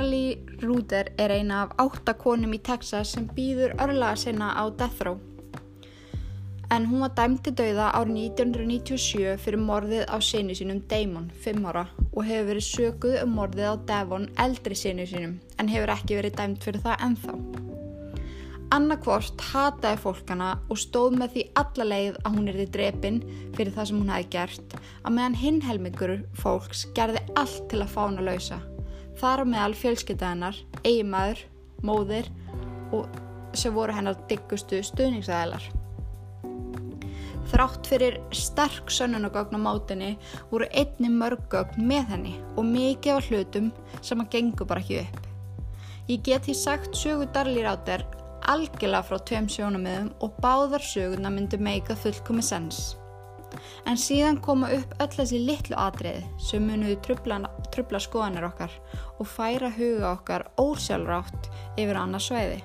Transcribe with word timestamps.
Darlie 0.00 0.38
Ruder 0.62 1.10
er 1.18 1.28
eina 1.28 1.58
af 1.66 1.72
átta 1.82 2.14
konum 2.16 2.54
í 2.56 2.58
Texas 2.64 3.10
sem 3.12 3.26
býður 3.36 3.74
örlaga 3.84 4.16
sinna 4.16 4.46
á 4.56 4.64
Death 4.72 5.04
Row. 5.04 5.18
En 6.72 6.86
hún 6.88 7.04
var 7.04 7.12
dæmt 7.18 7.42
til 7.44 7.52
dauða 7.58 7.90
árið 7.98 8.22
1997 8.30 9.34
fyrir 9.44 9.60
morðið 9.60 10.06
á 10.08 10.16
sinni 10.24 10.56
sínum 10.56 10.80
Damon, 10.88 11.28
5 11.44 11.68
ára, 11.68 11.84
og 12.14 12.24
hefur 12.24 12.48
verið 12.48 12.66
sökuð 12.70 13.18
um 13.26 13.36
morðið 13.36 13.68
á 13.68 13.74
Devon, 13.92 14.26
eldri 14.46 14.80
sinni 14.84 15.04
sínum, 15.04 15.36
en 15.60 15.68
hefur 15.68 15.92
ekki 15.98 16.16
verið 16.22 16.40
dæmt 16.40 16.64
fyrir 16.64 16.86
það 16.86 17.06
ennþá. 17.10 17.36
Annarkvort 18.72 19.46
hataði 19.52 20.00
fólkana 20.00 20.50
og 20.70 20.80
stóð 20.80 21.20
með 21.20 21.36
því 21.36 21.48
alla 21.60 21.90
leið 21.92 22.20
að 22.24 22.38
hún 22.38 22.52
erði 22.54 22.70
drepin 22.72 23.24
fyrir 23.52 23.76
það 23.76 23.92
sem 23.92 24.00
hún 24.00 24.16
hafi 24.16 24.32
gert, 24.32 24.80
að 25.04 25.16
meðan 25.20 25.40
hinn 25.44 25.64
helmingur 25.68 26.20
fólks 26.40 26.88
gerði 26.96 27.26
allt 27.36 27.66
til 27.68 27.84
að 27.84 27.98
fána 27.98 28.30
lausa. 28.32 28.62
Þar 29.20 29.44
á 29.44 29.50
meðal 29.52 29.74
fjölskyttaðinnar, 29.76 30.56
eigimaður, 30.80 31.42
móðir 31.84 32.30
og 32.96 33.20
sem 33.56 33.74
voru 33.74 33.92
hennar 33.92 34.16
diggustu 34.30 34.80
stuðningsæðilar. 34.86 35.66
Þrátt 37.50 37.88
fyrir 37.90 38.20
sterk 38.36 38.92
sönnunagögn 38.94 39.58
á 39.58 39.60
mátinni 39.60 40.12
voru 40.52 40.68
einni 40.70 41.10
mörggögn 41.10 41.82
með 41.90 42.14
henni 42.14 42.36
og 42.54 42.68
mikið 42.68 43.16
af 43.16 43.28
hlutum 43.28 43.72
sem 44.00 44.22
að 44.22 44.30
gengur 44.36 44.70
bara 44.70 44.84
ekki 44.84 45.02
upp. 45.02 45.20
Ég 46.08 46.22
get 46.26 46.46
því 46.46 46.56
sagt 46.56 46.96
sögu 46.96 47.26
Darli 47.34 47.64
Ráter 47.66 48.06
algjörlega 48.48 49.02
frá 49.06 49.18
tveim 49.26 49.48
sjónamiðum 49.50 50.10
og 50.24 50.38
báðar 50.42 50.84
söguna 50.84 51.30
myndi 51.32 51.58
meika 51.60 51.96
fullkomi 51.98 52.42
sens. 52.44 52.94
En 53.86 53.98
síðan 53.98 54.38
koma 54.42 54.70
upp 54.76 54.94
öll 55.02 55.12
þessi 55.16 55.40
litlu 55.42 55.76
atriði 55.78 56.22
sem 56.46 56.64
munuðu 56.66 57.00
trubla, 57.04 57.42
trubla 57.74 58.00
skoðanir 58.02 58.46
okkar 58.50 58.74
og 59.18 59.28
færa 59.28 59.70
huga 59.76 60.12
okkar 60.14 60.46
ósjálfrátt 60.60 61.50
yfir 61.80 61.98
annars 62.00 62.28
sveiði. 62.30 62.60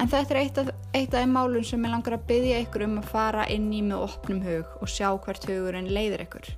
En 0.00 0.08
þetta 0.08 0.34
er 0.34 0.40
eitt 0.40 0.60
af, 0.60 0.68
eitt 0.94 1.14
af 1.14 1.24
þeim 1.24 1.34
málum 1.34 1.64
sem 1.66 1.82
ég 1.84 1.92
langar 1.92 2.16
að 2.16 2.28
byggja 2.28 2.60
ykkur 2.66 2.86
um 2.86 3.00
að 3.00 3.10
fara 3.10 3.48
inn 3.52 3.72
í 3.72 3.80
með 3.84 4.04
opnum 4.06 4.44
hug 4.44 4.76
og 4.80 4.92
sjá 4.92 5.08
hvert 5.24 5.48
hugurinn 5.48 5.90
leiðir 5.92 6.24
ykkur 6.26 6.52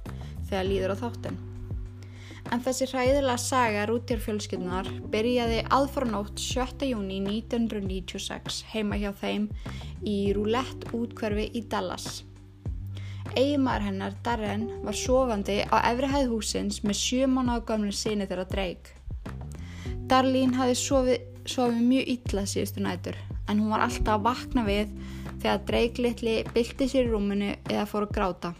þegar 0.50 0.68
líður 0.68 0.94
á 0.94 0.96
þáttinn. 1.06 1.40
En 2.52 2.60
þessi 2.60 2.88
hræðilega 2.90 3.38
saga 3.40 3.84
rútjárfjölskyldunar 3.88 4.90
byrjaði 5.12 5.62
aðfaranótt 5.72 6.42
7. 6.42 6.88
júni 6.90 7.20
1996 7.22 8.64
heima 8.74 8.98
hjá 9.00 9.12
þeim 9.22 9.46
í 10.02 10.16
Roulette 10.36 10.90
útkverfi 10.98 11.48
í 11.56 11.64
Dallas. 11.72 12.24
Eigimar 13.36 13.80
hennar, 13.80 14.14
Darren, 14.24 14.66
var 14.84 14.96
sofandi 14.96 15.62
á 15.72 15.76
efri 15.88 16.08
hæð 16.12 16.32
húsins 16.32 16.82
með 16.84 16.98
sjö 16.98 17.28
mánuða 17.30 17.62
gamlu 17.68 17.92
sinni 17.96 18.26
þeirra 18.28 18.44
dreig. 18.50 18.90
Darlín 20.10 20.52
hafi 20.58 20.74
sofið, 20.76 21.22
sofið 21.48 21.78
mjög 21.88 22.10
illa 22.16 22.44
síðustu 22.48 22.82
nætur 22.84 23.16
en 23.48 23.62
hún 23.62 23.72
var 23.72 23.86
alltaf 23.86 24.18
að 24.18 24.26
vakna 24.26 24.64
við 24.66 24.92
þegar 25.42 25.64
dreiglitli 25.70 26.34
bylti 26.52 26.88
sér 26.90 27.08
í 27.08 27.12
rúmunu 27.12 27.54
eða 27.70 27.86
fór 27.88 28.06
að 28.06 28.14
gráta. 28.18 28.52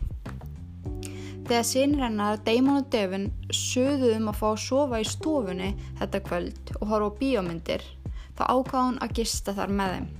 Þegar 1.42 1.68
sínir 1.68 2.06
hennar 2.06 2.40
Damon 2.46 2.80
og 2.80 2.88
Devin 2.94 3.28
sögðuðum 3.50 4.30
að 4.32 4.40
fá 4.40 4.48
að 4.52 4.64
sofa 4.64 5.02
í 5.02 5.06
stofunni 5.10 5.70
þetta 6.00 6.24
kvöld 6.30 6.74
og 6.80 6.88
horfa 6.94 7.12
á 7.12 7.18
bíómyndir 7.20 7.86
þá 8.38 8.42
ákváði 8.48 8.88
hún 8.88 9.00
að 9.04 9.16
gista 9.20 9.54
þar 9.56 9.78
með 9.78 9.96
þeim. 9.96 10.10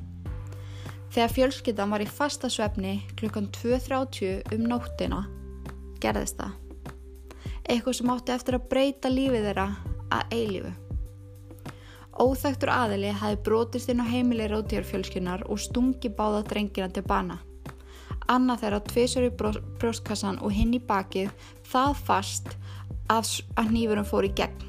Þegar 1.13 1.33
fjölskyldan 1.35 1.91
var 1.93 2.01
í 2.01 2.09
fasta 2.09 2.49
svefni 2.49 2.95
klukkan 3.21 3.51
2.30 3.53 4.55
um 4.57 4.63
nóttina 4.65 5.19
gerðist 6.01 6.39
það. 6.39 6.55
Eitthvað 7.69 7.97
sem 7.99 8.13
átti 8.15 8.33
eftir 8.33 8.57
að 8.57 8.69
breyta 8.71 9.11
lífið 9.13 9.45
þeirra 9.51 9.67
að 10.17 10.33
eilífu. 10.39 10.73
Óþægtur 12.23 12.73
aðili 12.73 13.13
hafi 13.17 13.39
brotist 13.45 13.93
inn 13.93 14.01
á 14.01 14.09
heimili 14.09 14.49
ráðtjárfjölskynar 14.49 15.45
og 15.53 15.61
stungi 15.61 16.09
báða 16.17 16.43
drengina 16.49 16.89
til 16.89 17.05
bana. 17.05 17.39
Anna 18.33 18.57
þeirra 18.57 18.81
tviðsör 18.89 19.29
í 19.29 19.33
brjóstkassan 19.37 20.41
og 20.41 20.53
hinn 20.57 20.73
í 20.77 20.81
bakið 20.81 21.33
það 21.69 21.97
fast 22.09 22.53
að, 23.13 23.29
að 23.61 23.73
nýfurum 23.77 24.09
fór 24.09 24.29
í 24.29 24.33
gegn. 24.41 24.69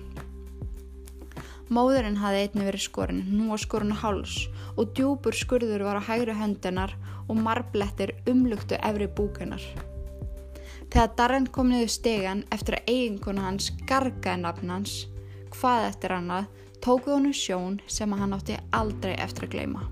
Móðurinn 1.73 2.19
hafi 2.19 2.43
einni 2.43 2.67
verið 2.67 2.83
skorinn, 2.83 3.23
nú 3.31 3.55
á 3.55 3.57
skorinu 3.57 3.95
háls 3.97 4.43
og 4.77 4.93
djúpur 4.97 5.35
skurður 5.37 5.85
var 5.87 5.99
á 6.01 6.07
hægri 6.09 6.35
höndunar 6.37 6.93
og 7.27 7.39
marblettir 7.39 8.15
umlugtu 8.29 8.77
efri 8.81 9.07
búkunar. 9.07 9.63
Þegar 10.93 11.13
Darren 11.17 11.47
kom 11.49 11.71
niður 11.71 11.89
stegan 11.89 12.43
eftir 12.53 12.77
að 12.77 12.89
eiginkona 12.93 13.47
hans 13.47 13.71
gargaði 13.89 14.43
nafn 14.43 14.69
hans, 14.69 14.91
hvað 15.55 15.87
eftir 15.87 16.13
annað, 16.13 16.49
tókuð 16.85 17.15
honum 17.15 17.33
sjón 17.33 17.79
sem 17.87 18.13
hann 18.13 18.35
átti 18.35 18.59
aldrei 18.77 19.15
eftir 19.15 19.47
að 19.47 19.55
gleima. 19.55 19.87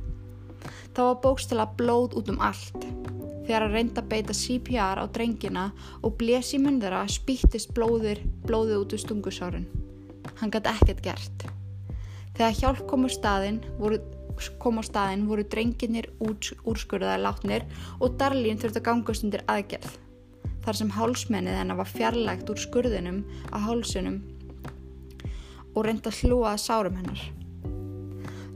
Það 0.94 1.08
var 1.08 1.22
bókstala 1.24 1.66
blóð 1.80 2.18
út 2.20 2.30
um 2.34 2.42
allt. 2.44 2.86
Þegar 3.48 3.66
að 3.66 3.76
reynda 3.76 4.04
að 4.04 4.12
beita 4.12 4.36
CPR 4.38 5.02
á 5.02 5.06
drengina 5.10 5.64
og 6.04 6.18
blés 6.20 6.52
í 6.54 6.60
þeirra 6.62 7.06
spýttist 7.10 7.74
blóðir 7.74 8.22
blóðið 8.46 8.84
út 8.84 8.94
úr 8.94 9.02
stungusárin. 9.02 9.66
Hann 10.38 10.54
gæti 10.54 10.70
ekkert 10.76 11.02
gert. 11.08 11.48
Þegar 12.38 12.58
hjálp 12.60 12.86
kom 12.88 13.08
á 13.08 13.10
staðin 13.10 13.64
voru, 14.42 14.58
kom 14.60 14.80
á 14.80 14.84
staðin 14.84 15.28
voru 15.28 15.44
drenginir 15.44 16.10
úrskurðaði 16.20 17.22
látnir 17.22 17.66
og 18.00 18.18
Darlín 18.18 18.58
þurfti 18.58 18.82
að 18.82 18.88
gangast 18.88 19.24
undir 19.24 19.44
aðgerð. 19.48 19.98
Þar 20.62 20.76
sem 20.78 20.92
hálsmennið 20.92 21.58
hennar 21.58 21.78
var 21.78 21.90
fjarlægt 21.90 22.50
úr 22.50 22.60
skurðinum 22.60 23.24
að 23.52 23.66
hálsunum 23.66 24.22
og 25.74 25.86
reynda 25.86 26.12
að 26.12 26.22
hlúa 26.22 26.54
að 26.54 26.64
sárum 26.66 26.98
hennar. 27.00 27.22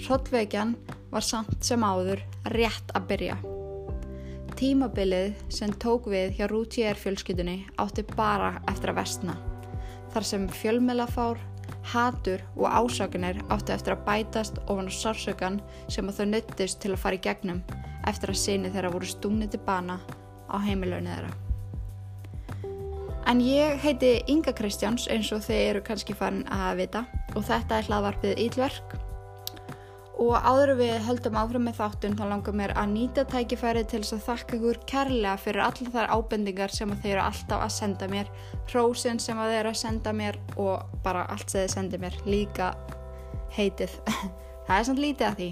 Hrottveikjan 0.05 0.75
var 1.11 1.23
samt 1.25 1.63
sem 1.63 1.81
áður 1.81 2.21
rétt 2.53 2.91
að 2.93 3.07
byrja. 3.09 3.37
Tímabilið 4.55 5.33
sem 5.51 5.71
tók 5.81 6.07
við 6.07 6.37
hjá 6.37 6.47
Rútiér 6.47 6.99
fjölskytunni 6.99 7.65
átti 7.81 8.05
bara 8.15 8.61
eftir 8.69 8.93
að 8.93 9.01
vestna. 9.01 9.35
Þar 10.13 10.27
sem 10.29 10.45
fjölmjölafár, 10.47 11.41
hatur 11.93 12.41
og 12.55 12.67
ásakunir 12.67 13.41
átti 13.53 13.73
eftir 13.75 13.95
að 13.95 14.05
bætast 14.07 14.59
ofan 14.65 14.89
á 14.89 14.93
sársökan 14.93 15.61
sem 15.87 16.09
að 16.09 16.19
þau 16.19 16.27
nöttist 16.31 16.81
til 16.81 16.93
að 16.93 17.01
fara 17.03 17.19
í 17.19 17.23
gegnum 17.23 17.63
eftir 18.09 18.33
að 18.33 18.41
sinni 18.41 18.71
þeirra 18.73 18.93
voru 18.93 19.09
stúnið 19.09 19.55
til 19.55 19.63
bana 19.67 19.99
á 20.49 20.55
heimilögnu 20.65 21.13
þeirra. 21.13 21.33
En 23.25 23.41
ég 23.41 23.79
heiti 23.81 24.19
Inga 24.29 24.53
Kristjáns 24.53 25.07
eins 25.09 25.31
og 25.33 25.41
þeir 25.47 25.63
eru 25.71 25.85
kannski 25.85 26.13
farin 26.17 26.45
að 26.53 26.83
vita 26.83 27.05
og 27.33 27.47
þetta 27.47 27.79
er 27.79 27.89
hlaðvarpið 27.89 28.41
Ílverk 28.45 28.99
og 30.21 30.35
áður 30.47 30.71
við 30.79 30.93
höldum 31.03 31.37
áfram 31.39 31.65
með 31.67 31.79
þáttun 31.79 32.15
þá 32.15 32.23
langar 32.29 32.55
mér 32.55 32.73
að 32.79 32.91
nýta 32.93 33.25
tækifærið 33.27 33.87
til 33.91 33.99
þess 34.03 34.15
að 34.15 34.21
þakka 34.29 34.57
ykkur 34.57 34.77
kærlega 34.87 35.33
fyrir 35.43 35.63
allar 35.65 35.91
þar 35.95 36.13
ábendingar 36.15 36.71
sem 36.71 36.93
þeir 37.03 37.11
eru 37.11 37.23
alltaf 37.25 37.65
að 37.65 37.73
senda 37.75 38.07
mér. 38.11 38.29
Hrósin 38.71 39.19
sem 39.19 39.41
þeir 39.41 39.57
eru 39.59 39.73
að 39.73 39.81
senda 39.81 40.13
mér 40.15 40.39
og 40.55 41.01
bara 41.03 41.25
allt 41.33 41.51
sem 41.51 41.65
þeir 41.65 41.73
sendi 41.73 41.99
mér 41.99 42.15
líka 42.23 42.71
heitið. 43.57 43.97
Það 44.67 44.77
er 44.77 44.87
samt 44.87 45.03
lítið 45.03 45.27
að 45.27 45.41
því. 45.41 45.49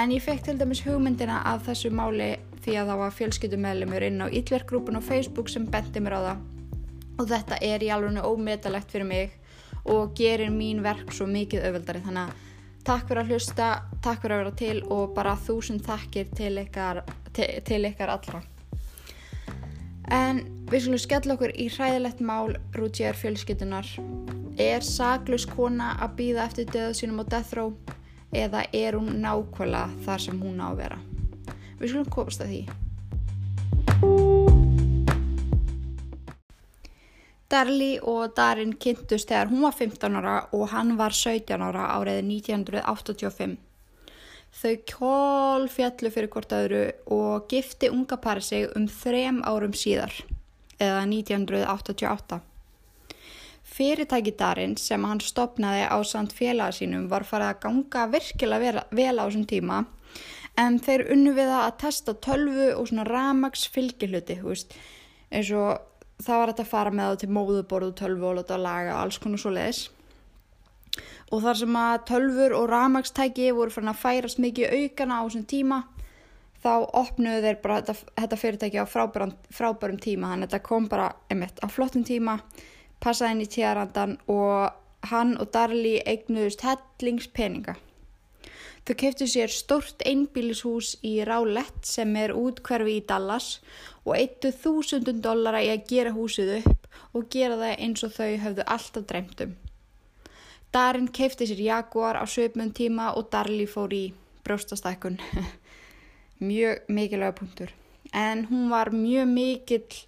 En 0.00 0.12
ég 0.12 0.24
fekk 0.24 0.42
til 0.48 0.56
dæmis 0.58 0.82
hugmyndina 0.84 1.38
af 1.48 1.62
þessu 1.68 1.92
máli 1.94 2.34
því 2.64 2.74
að 2.80 2.90
það 2.90 3.00
var 3.00 3.14
fjölskyldumæðlumur 3.14 4.04
inn 4.04 4.24
á 4.24 4.26
Ílverkgrúpun 4.26 4.98
og 4.98 5.06
Facebook 5.06 5.52
sem 5.52 5.68
bendi 5.70 6.02
mér 6.02 6.18
á 6.18 6.20
það. 6.26 6.42
Og 7.22 7.28
þetta 7.30 7.60
er 7.62 7.84
í 7.84 7.92
alveg 7.94 8.26
ómetalegt 8.26 8.90
fyrir 8.90 9.06
mig 9.06 9.38
og 9.84 10.16
gerir 10.18 10.50
mín 10.50 10.82
verk 10.84 11.12
svo 11.14 11.28
mikið 11.30 11.68
auðvöldari 11.68 12.02
þannig 12.04 12.32
að 12.32 12.43
takk 12.84 13.08
fyrir 13.08 13.22
að 13.22 13.30
hlusta, 13.32 13.68
takk 14.04 14.22
fyrir 14.22 14.36
að 14.36 14.42
vera 14.42 14.56
til 14.60 14.80
og 14.92 15.14
bara 15.16 15.36
þúsund 15.46 15.84
takkir 15.86 16.28
til 16.36 16.52
ykkar, 16.60 17.02
til, 17.32 17.48
til 17.64 17.80
ykkar 17.88 18.12
allra. 18.12 18.42
En 20.12 20.42
við 20.68 20.84
skulum 20.84 21.00
skella 21.00 21.36
okkur 21.36 21.54
í 21.56 21.70
hræðilegt 21.72 22.20
mál 22.20 22.56
Rúdjær 22.76 23.16
fjölskytunar 23.16 23.88
er 24.60 24.84
saglus 24.84 25.48
kona 25.48 25.94
að 26.04 26.16
býða 26.20 26.46
eftir 26.50 26.68
döðu 26.70 26.98
sínum 27.00 27.24
á 27.24 27.30
death 27.32 27.56
row 27.56 27.72
eða 28.34 28.66
er 28.72 28.98
hún 28.98 29.20
nákvæmlega 29.24 30.04
þar 30.04 30.26
sem 30.28 30.40
hún 30.44 30.60
á 30.60 30.68
að 30.70 30.80
vera? 30.84 30.98
Við 31.80 31.94
skulum 31.94 32.12
komast 32.12 32.44
að 32.44 32.52
því 32.52 34.43
Darli 37.52 37.98
og 38.00 38.32
Darin 38.36 38.72
kynntust 38.80 39.28
þegar 39.28 39.50
hún 39.52 39.64
var 39.66 39.76
15 39.76 40.18
ára 40.20 40.36
og 40.56 40.68
hann 40.72 40.94
var 40.96 41.12
17 41.12 41.60
ára 41.60 41.90
árið 41.98 42.22
1985. 42.30 43.58
Þau 44.54 44.74
kól 44.88 45.68
fjallu 45.68 46.10
fyrir 46.14 46.30
hvort 46.30 46.54
öðru 46.54 46.84
og 47.12 47.48
gifti 47.50 47.90
unga 47.90 48.16
pari 48.22 48.42
sig 48.42 48.68
um 48.78 48.86
þrem 48.88 49.42
árum 49.42 49.74
síðar, 49.74 50.14
eða 50.78 51.02
1988. 51.10 52.40
Fyrirtæki 53.74 54.34
Darin 54.38 54.76
sem 54.78 55.04
hann 55.04 55.20
stopnaði 55.20 55.88
á 55.90 55.98
samt 56.06 56.32
félaga 56.36 56.76
sínum 56.76 57.08
var 57.10 57.26
farið 57.26 57.50
að 57.50 57.60
ganga 57.64 58.04
virkilega 58.12 58.84
vel 58.94 59.16
á 59.18 59.24
þessum 59.26 59.46
tíma 59.50 59.80
en 60.60 60.78
þeir 60.78 61.08
unnu 61.10 61.32
við 61.34 61.50
að 61.50 61.72
testa 61.82 62.14
tölvu 62.14 62.68
og 62.76 62.86
svona 62.86 63.06
ramags 63.08 63.66
fylgihluti, 63.74 64.38
eins 64.38 65.50
og 65.50 65.82
það 66.22 66.38
var 66.40 66.52
þetta 66.52 66.64
að 66.64 66.72
fara 66.72 66.94
með 66.94 67.10
það 67.10 67.20
til 67.22 67.32
móðuborðu, 67.38 67.92
tölvu 67.98 68.30
og 68.30 68.38
láta 68.38 68.56
að 68.56 68.66
laga 68.68 68.98
alls 69.00 69.18
konar 69.18 69.42
svo 69.42 69.54
leiðis 69.54 69.82
og 71.32 71.42
þar 71.42 71.58
sem 71.58 71.76
að 71.80 71.96
tölfur 72.10 72.54
og 72.54 72.68
ramagstæki 72.70 73.50
voru 73.56 73.74
fann 73.74 73.90
að 73.90 74.02
færast 74.02 74.40
mikið 74.42 74.76
aukana 74.78 75.18
á 75.18 75.22
þessum 75.26 75.46
tíma 75.50 75.80
þá 76.64 76.72
opnuðu 76.96 77.42
þeir 77.44 77.58
bara 77.64 77.80
þetta, 77.80 78.12
þetta 78.20 78.38
fyrirtæki 78.40 78.80
á 78.80 78.86
frábærum, 78.88 79.34
frábærum 79.52 79.98
tíma. 80.00 80.30
Þannig 80.32 80.46
að 80.46 80.54
þetta 80.54 80.68
kom 80.68 80.86
bara 80.88 81.10
einmitt 81.28 81.60
á 81.60 81.66
flottum 81.68 82.06
tíma 82.08 82.38
passaði 83.04 83.36
inn 83.36 83.44
í 83.44 83.50
tíðarandan 83.52 84.14
og 84.32 85.10
hann 85.10 85.34
og 85.40 85.50
Darli 85.52 85.98
eignuðust 86.08 86.64
hellingspeninga 86.64 87.76
Þau 88.84 88.96
keftu 89.00 89.26
sér 89.30 89.48
stort 89.48 90.02
einbílishús 90.04 90.98
í 91.08 91.14
Rálett 91.24 91.86
sem 91.88 92.10
er 92.20 92.34
útkverfi 92.36 92.98
í 92.98 93.04
Dallas 93.08 93.60
og 94.04 94.18
eittu 94.18 94.50
þúsundun 94.52 95.22
dollara 95.24 95.62
í 95.64 95.70
að 95.72 95.86
gera 95.88 96.12
húsið 96.12 96.50
upp 96.58 96.88
og 97.16 97.30
gera 97.32 97.56
það 97.62 97.78
eins 97.86 98.04
og 98.04 98.12
þau 98.12 98.32
höfðu 98.42 98.66
alltaf 98.74 99.06
dreymtum. 99.08 99.54
Darin 100.74 101.08
kefti 101.08 101.48
sér 101.48 101.62
Jaguar 101.64 102.18
á 102.20 102.24
söpmun 102.28 102.74
tíma 102.76 103.14
og 103.16 103.30
Darli 103.32 103.64
fór 103.70 103.94
í 103.94 104.04
brjóstastækun. 104.44 105.16
mjög 106.50 106.84
mikilvæga 106.88 107.32
punktur. 107.38 107.70
En 108.12 108.44
hún 108.50 108.68
var 108.70 108.90
mjög 108.92 109.28
mikill 109.28 110.04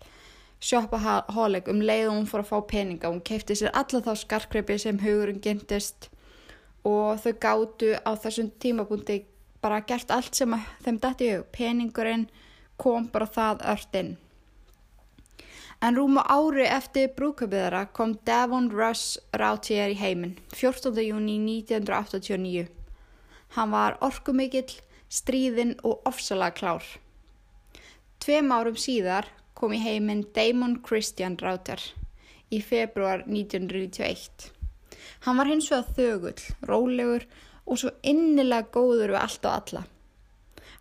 sjoppahóleg 0.60 1.68
um 1.68 1.80
leið 1.80 2.10
og 2.10 2.16
hún 2.18 2.28
fór 2.28 2.44
að 2.44 2.50
fá 2.50 2.60
peninga. 2.74 3.08
Hún 3.08 3.24
kefti 3.24 3.56
sér 3.56 3.72
alla 3.72 4.02
þá 4.04 4.12
skarkreipi 4.20 4.78
sem 4.78 5.00
hugurinn 5.00 5.40
gentist 5.40 6.10
og 6.86 7.18
þau 7.22 7.32
gáttu 7.42 7.94
á 7.98 8.10
þessum 8.14 8.52
tímabúndi 8.62 9.24
bara 9.62 9.82
gert 9.88 10.12
allt 10.14 10.38
sem 10.38 10.54
þeim 10.84 11.00
dætti 11.02 11.32
hug. 11.32 11.48
Peningurinn 11.54 12.28
kom 12.78 13.08
bara 13.12 13.26
það 13.26 13.64
öll 13.72 14.00
inn. 14.00 14.12
En 15.84 15.96
rúma 15.98 16.22
ári 16.32 16.64
eftir 16.64 17.10
brúköpið 17.16 17.66
þeirra 17.66 17.82
kom 17.96 18.14
Devon 18.28 18.70
Russ 18.72 19.18
Rautier 19.36 19.92
í 19.92 19.98
heiminn, 20.00 20.38
14. 20.54 20.94
júni 21.04 21.36
1989. 21.58 22.70
Hann 23.56 23.74
var 23.74 23.98
orkumikill, 24.00 24.78
stríðinn 25.12 25.76
og 25.84 26.06
ofsalega 26.08 26.56
klár. 26.56 26.86
Tveim 28.24 28.50
árum 28.56 28.78
síðar 28.80 29.28
kom 29.54 29.76
í 29.76 29.82
heiminn 29.82 30.24
Damon 30.34 30.80
Christian 30.82 31.36
Rauter 31.42 31.82
í 32.50 32.62
februar 32.64 33.26
1991. 33.28 34.55
Hann 35.26 35.38
var 35.40 35.50
hins 35.50 35.68
vegar 35.72 35.92
þögull, 35.98 36.46
rólegur 36.68 37.26
og 37.66 37.80
svo 37.80 37.92
innilega 38.02 38.70
góður 38.72 39.14
við 39.14 39.20
allt 39.20 39.46
og 39.46 39.54
alla. 39.54 39.84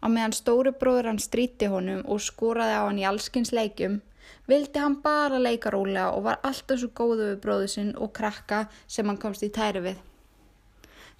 Á 0.03 0.07
meðan 0.11 0.35
stóri 0.37 0.73
bróður 0.75 1.09
hann 1.11 1.21
stríti 1.21 1.69
honum 1.71 2.03
og 2.05 2.21
skoraði 2.21 2.75
á 2.77 2.85
hann 2.85 2.99
í 3.01 3.07
allskins 3.09 3.53
leikjum, 3.55 4.01
vildi 4.49 4.81
hann 4.81 4.99
bara 5.01 5.39
leika 5.41 5.71
rólega 5.73 6.11
og 6.13 6.27
var 6.27 6.41
alltaf 6.45 6.81
svo 6.81 6.91
góðu 6.93 7.31
við 7.31 7.39
bróðu 7.45 7.69
sinn 7.71 7.93
og 7.97 8.13
krakka 8.17 8.65
sem 8.85 9.07
hann 9.09 9.21
komst 9.21 9.45
í 9.45 9.49
tæri 9.53 9.81
við. 9.87 10.03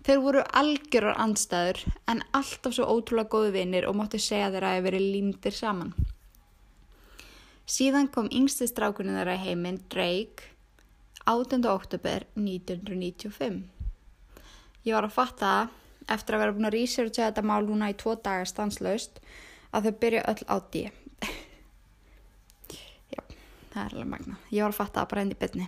Þeir 0.06 0.20
voru 0.22 0.42
algjörur 0.54 1.16
andstæður 1.18 1.80
en 2.12 2.22
alltaf 2.38 2.76
svo 2.78 2.86
ótrúlega 2.86 3.32
góðu 3.32 3.56
vinnir 3.56 3.88
og 3.90 3.96
mátti 3.98 4.22
segja 4.22 4.52
þeirra 4.54 4.76
að 4.78 4.86
veri 4.86 5.00
límdir 5.02 5.56
saman. 5.58 5.96
Síðan 7.66 8.12
kom 8.14 8.30
yngsti 8.30 8.68
strákunni 8.70 9.16
þeirra 9.16 9.40
heiminn, 9.42 9.80
Drake, 9.90 10.52
8. 11.26 11.66
oktober 11.66 12.26
1995. 12.38 13.64
Ég 14.86 14.94
var 14.94 15.08
að 15.08 15.16
fatta 15.16 15.54
eftir 16.14 16.36
að 16.38 16.44
vera 16.44 16.54
búin 16.54 16.68
að 16.70 16.76
researcha 16.78 17.32
þetta 17.32 17.44
mál 17.50 17.64
núna 17.66 17.88
í 17.90 17.96
tvo 17.98 18.14
dagar 18.14 18.46
stanslaust 18.46 19.18
að 19.74 19.88
þau 19.88 19.96
byrja 20.04 20.22
öll 20.30 20.44
á 20.46 20.56
D. 20.70 20.84
Já, 23.16 23.24
það 23.74 23.82
er 23.82 23.96
alveg 23.96 24.12
magna. 24.12 24.38
Ég 24.54 24.62
var 24.62 24.76
að 24.76 24.78
fatta 24.84 25.00
það 25.00 25.10
bara 25.16 25.26
enn 25.26 25.34
í 25.34 25.40
byrni. 25.42 25.68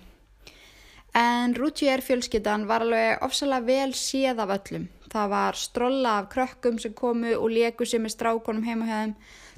En 1.18 1.58
Rútjér 1.58 2.06
fjölskyttan 2.06 2.68
var 2.70 2.86
alveg 2.86 3.26
ofsalega 3.26 3.66
vel 3.66 3.98
séð 3.98 4.44
af 4.46 4.54
öllum. 4.60 4.86
Það 5.10 5.34
var 5.34 5.58
strolla 5.58 6.20
af 6.22 6.30
krökkum 6.36 6.78
sem 6.78 6.94
komu 6.94 7.34
og 7.34 7.50
leku 7.50 7.90
sem 7.90 8.06
er 8.06 8.14
strákonum 8.14 8.68
heima 8.68 8.86
hjá 8.86 8.98
þeim 9.00 9.18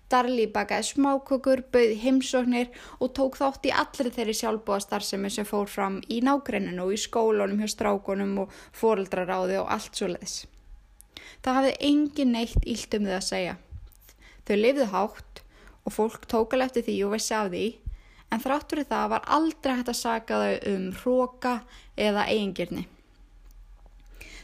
Darli 0.10 0.48
bakaði 0.50 0.88
smákökur, 0.88 1.60
bauði 1.70 1.98
heimsóknir 2.02 2.72
og 2.98 3.12
tók 3.14 3.36
þátt 3.38 3.68
í 3.70 3.74
allri 3.82 4.10
þeirri 4.16 4.34
sjálfbúa 4.40 4.80
starfsemi 4.82 5.30
sem 5.30 5.46
fór 5.46 5.70
fram 5.70 6.00
í 6.10 6.18
nágrenninu 6.26 6.88
og 6.88 6.96
í 6.96 6.98
skólunum 6.98 7.62
hjá 7.62 7.70
strákunum 7.76 8.34
og 8.46 8.56
foreldraráði 8.80 9.60
og 9.62 9.70
allt 9.76 10.02
svo 10.02 10.10
leiðis. 10.10 10.40
Það 11.46 11.60
hafði 11.60 11.76
engin 11.92 12.34
neitt 12.34 12.66
ílt 12.66 12.98
um 12.98 13.06
þau 13.06 13.16
að 13.20 13.28
segja. 13.28 13.56
Þau 14.50 14.56
lifðu 14.58 14.90
hátt 14.96 15.44
og 15.86 15.94
fólk 15.94 16.26
tókal 16.32 16.66
eftir 16.66 16.90
því 16.90 17.00
og 17.06 17.14
vissi 17.14 17.38
af 17.38 17.54
því 17.54 17.66
en 18.34 18.42
þráttur 18.42 18.82
í 18.82 18.90
það 18.90 19.10
var 19.14 19.34
aldrei 19.38 19.76
hægt 19.76 19.94
að 19.94 20.02
saka 20.02 20.42
þau 20.42 20.74
um 20.74 20.94
hróka 21.04 21.58
eða 21.94 22.26
eigingirni. 22.34 22.88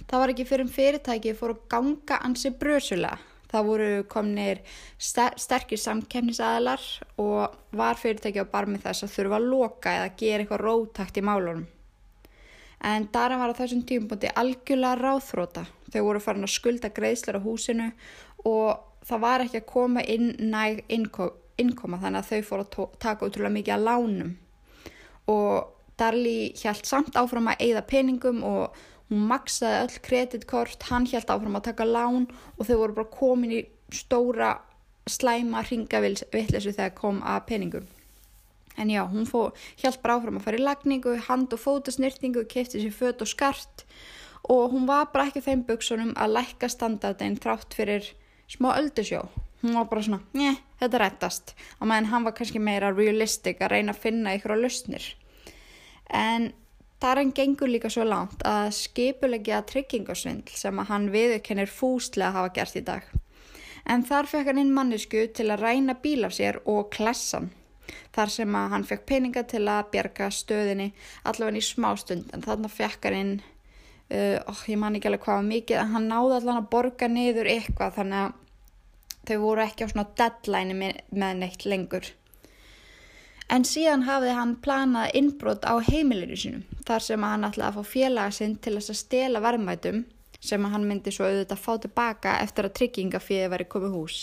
Það 0.06 0.22
var 0.22 0.32
ekki 0.34 0.46
fyrir 0.46 0.76
fyrirtækið 0.78 1.40
fór 1.40 1.56
að 1.56 1.64
ganga 1.74 2.22
ansi 2.22 2.54
brösulega 2.54 3.18
Það 3.52 3.68
voru 3.70 3.90
komnir 4.12 4.62
sterkir 4.98 5.80
samkemnisaðalar 5.80 6.84
og 7.22 7.56
var 7.76 8.00
fyrirtæki 8.00 8.42
á 8.42 8.52
barmi 8.52 8.82
þess 8.82 9.06
að 9.06 9.14
þurfa 9.16 9.40
að 9.40 9.48
loka 9.52 9.96
eða 10.00 10.12
gera 10.20 10.44
eitthvað 10.44 10.64
rótakt 10.66 11.20
í 11.20 11.26
málunum. 11.26 11.66
En 12.86 13.08
Daran 13.14 13.40
var 13.42 13.54
á 13.56 13.60
þessum 13.60 13.86
tímpunkti 13.88 14.34
algjörlega 14.36 15.00
ráþróta. 15.00 15.64
Þau 15.94 16.02
voru 16.10 16.22
farin 16.22 16.46
að 16.46 16.56
skulda 16.56 16.92
greiðslar 16.94 17.40
á 17.40 17.46
húsinu 17.46 17.92
og 18.46 18.82
það 19.06 19.24
var 19.24 19.46
ekki 19.46 19.62
að 19.62 19.70
koma 19.70 20.04
inn 20.04 20.34
næg 20.52 20.84
innkoma 20.92 22.02
þannig 22.02 22.20
að 22.20 22.30
þau 22.32 22.50
fóru 22.50 22.66
að 22.66 22.98
taka 23.00 23.30
útrúlega 23.30 23.56
mikið 23.56 23.78
að 23.78 23.88
lánum. 23.88 24.36
Og 25.32 25.72
Darli 25.96 26.52
hjælt 26.60 26.86
samt 26.86 27.16
áfram 27.16 27.48
að 27.48 27.62
eigða 27.64 27.86
peningum 27.88 28.42
og 28.44 28.76
hún 29.10 29.26
maksaði 29.30 29.82
öll 29.86 30.00
kreditkort, 30.08 30.88
hann 30.90 31.08
held 31.12 31.30
áfram 31.30 31.60
að 31.60 31.68
taka 31.70 31.88
lán 31.88 32.26
og 32.58 32.68
þau 32.68 32.78
voru 32.82 32.98
bara 33.00 33.14
komin 33.14 33.58
í 33.60 33.62
stóra 33.94 34.56
slæma 35.10 35.62
ringavillessu 35.68 36.74
þegar 36.74 36.96
kom 36.98 37.22
að 37.22 37.46
peningum. 37.52 37.88
En 38.78 38.90
já, 38.92 39.06
hún 39.08 39.28
fó, 39.30 39.54
held 39.82 40.02
bara 40.04 40.18
áfram 40.18 40.40
að 40.40 40.48
fara 40.48 40.60
í 40.60 40.66
lagningu, 40.66 41.16
hand 41.30 41.54
og 41.56 41.62
fótasnýrtingu, 41.62 42.44
kefti 42.52 42.82
sér 42.82 42.96
fött 42.96 43.24
og 43.24 43.32
skart 43.32 43.86
og 44.52 44.74
hún 44.76 44.86
var 44.86 45.08
bara 45.14 45.30
ekki 45.30 45.42
þeim 45.42 45.64
buksunum 45.66 46.12
að 46.22 46.36
lækka 46.36 46.70
standardin 46.70 47.38
þrátt 47.42 47.74
fyrir 47.74 48.12
smá 48.52 48.76
öldusjó. 48.76 49.24
Hún 49.64 49.74
var 49.74 49.88
bara 49.90 50.04
svona, 50.06 50.20
njeh, 50.38 50.60
þetta 50.82 51.02
rettast. 51.02 51.56
Og 51.80 51.90
meðan 51.90 52.12
hann 52.12 52.28
var 52.28 52.36
kannski 52.38 52.62
meira 52.62 52.92
realistik 52.94 53.64
að 53.64 53.74
reyna 53.74 53.96
að 53.96 54.04
finna 54.04 54.36
ykkur 54.38 54.54
á 54.54 54.58
lausnir. 54.60 55.08
En 56.14 56.52
Þar 57.06 57.20
hann 57.20 57.32
gengur 57.38 57.70
líka 57.70 57.90
svo 57.94 58.02
langt 58.02 58.40
að 58.50 58.72
skipulegja 58.74 59.60
tryggingarsvindl 59.70 60.56
sem 60.58 60.80
að 60.82 60.88
hann 60.90 61.04
viðurkennir 61.14 61.70
fúslega 61.70 62.32
hafa 62.34 62.50
gert 62.56 62.80
í 62.80 62.82
dag. 62.88 63.04
En 63.86 64.02
þar 64.10 64.26
fekk 64.32 64.50
hann 64.50 64.62
inn 64.64 64.72
mannesku 64.74 65.28
til 65.38 65.46
að 65.54 65.62
ræna 65.62 65.94
bíl 66.02 66.26
af 66.26 66.34
sér 66.34 66.58
og 66.66 66.88
klessan. 66.96 67.52
Þar 68.18 68.34
sem 68.34 68.58
að 68.58 68.74
hann 68.74 68.88
fekk 68.90 69.06
peninga 69.12 69.46
til 69.46 69.62
að 69.70 69.92
bjerga 69.94 70.32
stöðinni 70.34 70.90
allavega 71.30 71.62
í 71.62 71.68
smástund 71.68 72.34
en 72.34 72.48
þarna 72.48 72.74
fekk 72.74 73.06
hann 73.06 73.20
inn, 73.20 73.38
uh, 74.10 74.42
oh, 74.50 74.66
ég 74.66 74.82
man 74.82 74.98
ekki 74.98 75.12
alveg 75.12 75.28
hvað 75.28 75.42
var 75.44 75.50
mikið, 75.52 75.84
en 75.84 75.94
hann 76.00 76.10
náði 76.10 76.40
allavega 76.40 76.64
að 76.64 76.72
borga 76.74 77.14
niður 77.14 77.54
eitthvað 77.54 78.00
þannig 78.00 78.24
að 78.24 79.30
þau 79.30 79.38
voru 79.46 79.68
ekki 79.70 79.86
á 79.86 79.92
svona 79.94 80.10
deadline 80.18 80.82
með, 80.82 81.06
með 81.14 81.42
neitt 81.44 81.70
lengur. 81.70 82.16
En 83.54 83.66
síðan 83.68 84.08
hafði 84.08 84.34
hann 84.34 84.56
planað 84.66 85.14
innbrot 85.20 85.66
á 85.70 85.78
heimilinu 85.86 86.38
sínum 86.40 86.64
þar 86.88 87.04
sem 87.06 87.26
hann 87.26 87.46
ætlaði 87.46 87.68
að 87.68 87.78
fá 87.78 87.92
félaga 87.92 88.34
sinn 88.34 88.56
til 88.58 88.74
þess 88.78 88.94
að 88.94 89.02
stela 89.02 89.42
verðmætum 89.44 90.02
sem 90.46 90.66
hann 90.72 90.88
myndi 90.90 91.14
svo 91.14 91.28
auðvitað 91.28 91.54
að 91.58 91.62
fá 91.62 91.78
tilbaka 91.84 92.34
eftir 92.42 92.68
að 92.68 92.76
tryggingafíði 92.80 93.52
væri 93.54 93.68
komið 93.70 93.96
hús. 93.98 94.18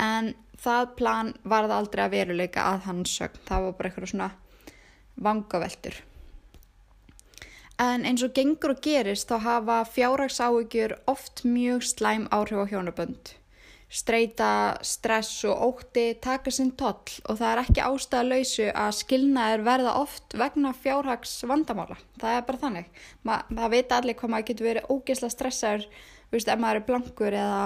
En 0.00 0.34
það 0.60 0.94
plan 1.00 1.32
varði 1.42 1.76
aldrei 1.76 2.04
að 2.04 2.14
veruleika 2.16 2.68
að 2.68 2.86
hans 2.88 3.16
sögn. 3.16 3.42
Það 3.48 3.66
var 3.66 3.76
bara 3.78 3.90
eitthvað 3.90 4.12
svona 4.12 4.30
vangaveltur. 5.20 5.98
En 7.80 8.04
eins 8.04 8.24
og 8.24 8.34
gengur 8.36 8.74
og 8.74 8.80
gerist 8.84 9.28
þá 9.28 9.38
hafa 9.46 9.82
fjárhagsáökjur 9.88 10.98
oft 11.08 11.44
mjög 11.48 11.84
slæm 11.94 12.28
áhrif 12.28 12.60
á 12.60 12.70
hjónabönd 12.72 13.39
streyta, 13.90 14.78
stress 14.86 15.42
og 15.50 15.62
ótti 15.66 16.04
taka 16.22 16.52
sinn 16.54 16.70
toll 16.78 17.10
og 17.26 17.40
það 17.40 17.48
er 17.50 17.62
ekki 17.64 17.82
ástæðalöysu 17.82 18.68
að 18.70 18.90
skilnaðir 19.00 19.64
verða 19.66 19.94
oft 19.98 20.36
vegna 20.38 20.70
fjárhags 20.78 21.32
vandamála. 21.50 21.98
Það 22.22 22.36
er 22.36 22.44
bara 22.46 22.62
þannig. 22.64 22.90
Ma, 23.26 23.40
það 23.50 23.74
veit 23.74 23.94
allir 23.96 24.18
hvað 24.20 24.34
maður 24.34 24.48
getur 24.52 24.68
verið 24.68 24.92
ógeðslega 24.94 25.34
stressaður, 25.34 25.88
þú 26.30 26.38
veist, 26.38 26.52
ef 26.52 26.62
maður 26.62 26.80
er 26.80 26.86
blankur 26.86 27.38
eða 27.40 27.64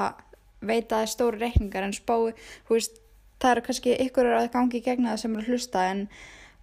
veit 0.65 0.87
að 0.87 0.95
það 0.95 1.03
er 1.05 1.13
stóri 1.13 1.43
reikningar 1.43 1.85
en 1.85 1.97
spái, 1.97 2.33
þú 2.65 2.79
veist, 2.79 3.03
það 3.43 3.51
eru 3.51 3.67
kannski 3.69 3.99
ykkur 4.07 4.31
að 4.33 4.49
gangi 4.55 4.81
gegna 4.81 5.13
það 5.13 5.23
sem 5.25 5.37
eru 5.37 5.53
hlusta 5.53 5.85
en 5.91 6.03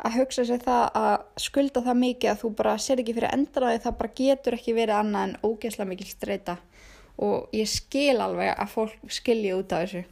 að 0.01 0.17
hugsa 0.17 0.45
sér 0.47 0.63
það 0.65 0.83
að 0.97 1.15
skulda 1.43 1.83
það 1.85 1.99
mikið 2.01 2.31
að 2.31 2.39
þú 2.41 2.49
bara 2.57 2.77
sér 2.81 3.01
ekki 3.03 3.13
fyrir 3.17 3.35
endraði 3.35 3.81
það 3.83 3.97
bara 3.99 4.13
getur 4.17 4.57
ekki 4.57 4.73
verið 4.73 4.97
annað 4.97 5.27
en 5.27 5.35
ógeðslega 5.45 5.89
mikil 5.91 6.07
streyta 6.09 6.55
og 7.21 7.51
ég 7.55 7.69
skil 7.69 8.17
alveg 8.21 8.53
að 8.55 8.71
fólk 8.75 9.11
skilji 9.13 9.53
út 9.57 9.75
af 9.75 9.85
þessu. 9.85 10.05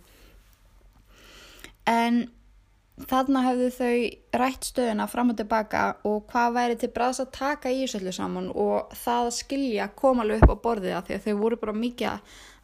En 1.89 2.27
þarna 3.07 3.43
hefðu 3.45 3.69
þau 3.71 4.39
rætt 4.41 4.67
stöðuna 4.67 5.07
fram 5.09 5.31
og 5.31 5.39
tilbaka 5.39 5.83
og 6.07 6.25
hvað 6.31 6.55
væri 6.57 6.77
til 6.79 6.91
bræðs 6.95 7.21
að 7.23 7.33
taka 7.37 7.71
í 7.71 7.85
þessu 7.85 8.13
saman 8.15 8.49
og 8.51 8.93
það 8.99 9.29
að 9.29 9.35
skilja 9.37 9.89
koma 9.99 10.25
alveg 10.25 10.43
upp 10.43 10.55
á 10.59 10.63
borðið 10.65 10.95
að 10.97 11.05
því 11.07 11.17
að 11.17 11.27
þau 11.27 11.35
voru 11.43 11.59
bara 11.61 11.75
mikið 11.79 12.09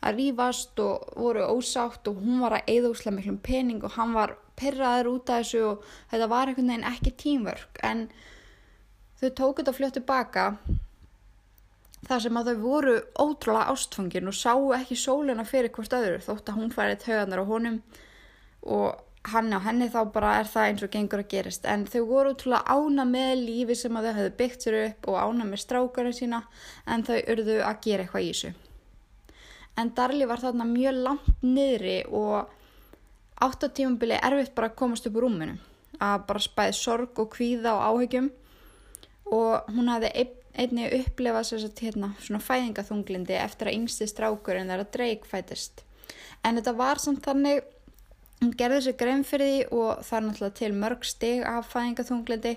að 0.06 0.20
rýfast 0.20 0.82
og 0.84 1.14
voru 1.16 1.46
ósátt 1.56 2.10
og 2.12 2.20
hún 2.22 2.42
var 2.44 2.58
að 2.58 2.74
eða 2.76 2.92
úslega 2.92 3.16
miklum 3.16 3.40
pening 3.48 3.84
og 3.84 3.96
hann 3.96 4.16
var 4.16 4.36
perraður 4.60 5.12
út 5.16 5.32
af 5.32 5.44
þessu 5.44 5.64
og 5.72 5.86
þetta 6.12 6.32
var 6.32 6.52
einhvern 6.52 6.72
veginn 6.74 6.90
ekki 6.92 7.16
tímvörk 7.24 7.80
en 7.88 8.08
þau 9.22 9.30
tók 9.40 9.62
þetta 9.62 9.78
fljótt 9.80 9.98
tilbaka 10.02 10.50
þar 12.06 12.22
sem 12.26 12.38
að 12.38 12.52
þau 12.52 12.62
voru 12.62 12.96
ótrúlega 13.22 13.74
ástfangin 13.74 14.30
og 14.30 14.38
sáu 14.38 14.74
ekki 14.78 14.98
sólina 15.00 15.46
fyrir 15.48 15.74
hvort 15.74 15.96
öðru 15.98 16.22
þótt 16.26 16.52
að 16.52 16.60
hún 16.60 16.74
færið 16.74 17.08
höganar 17.10 17.42
á 17.42 17.46
honum. 17.50 17.82
Og 18.66 19.02
hann 19.32 19.54
á 19.54 19.60
henni 19.66 19.88
þá 19.90 20.00
bara 20.14 20.36
er 20.40 20.50
það 20.50 20.68
eins 20.70 20.84
og 20.86 20.92
gengur 20.94 21.24
að 21.24 21.32
gerist. 21.34 21.66
En 21.66 21.86
þau 21.90 22.04
voru 22.10 22.36
útrúlega 22.36 22.78
ána 22.78 23.06
með 23.10 23.34
lífi 23.42 23.78
sem 23.80 23.98
að 23.98 24.10
þau 24.10 24.18
hefðu 24.20 24.36
byggt 24.42 24.68
sér 24.68 24.78
upp 24.84 25.10
og 25.10 25.20
ána 25.22 25.48
með 25.50 25.64
strákarinn 25.64 26.18
sína 26.20 26.44
en 26.86 27.06
þau 27.08 27.18
urðu 27.34 27.58
að 27.66 27.82
gera 27.88 28.06
eitthvað 28.06 28.28
í 28.28 28.32
þessu. 28.34 28.54
En 29.76 29.92
Darli 29.98 30.28
var 30.30 30.40
þarna 30.40 30.68
mjög 30.70 31.02
langt 31.04 31.44
niðri 31.44 31.98
og 32.08 32.54
átt 33.44 33.66
á 33.66 33.68
tímabili 33.68 34.20
erfitt 34.22 34.54
bara 34.56 34.72
að 34.72 34.78
komast 34.80 35.10
upp 35.10 35.18
úr 35.18 35.26
rúminu 35.28 35.58
að 36.00 36.26
bara 36.30 36.44
spæði 36.44 36.76
sorg 36.78 37.20
og 37.20 37.32
kvíða 37.34 37.76
og 37.76 37.84
áhegjum 37.90 38.30
og 39.36 39.74
hún 39.74 39.92
hafði 39.92 40.12
einni 40.62 40.88
upplefað 41.00 41.48
sér 41.50 41.64
satt 41.66 41.82
hérna 41.84 42.12
svona 42.20 42.44
fæðingaþunglindi 42.44 43.38
eftir 43.40 43.70
að 43.70 43.80
yngsti 43.80 44.08
strákur 44.10 44.60
en 44.60 44.72
þeirra 44.72 44.88
dreik 44.94 45.26
fætist 45.30 45.84
en 46.44 46.60
þetta 46.60 46.76
var 46.78 47.02
samt 47.02 47.24
þannig 47.26 47.64
hún 48.42 48.54
gerði 48.60 48.84
sér 48.86 48.98
grein 49.00 49.26
fyrir 49.28 49.52
því 49.52 49.66
og 49.80 50.06
það 50.06 50.18
er 50.18 50.26
náttúrulega 50.28 50.60
til 50.60 50.72
mörg 50.84 51.10
stig 51.10 51.44
af 51.50 51.74
fæðingaþunglindi 51.74 52.56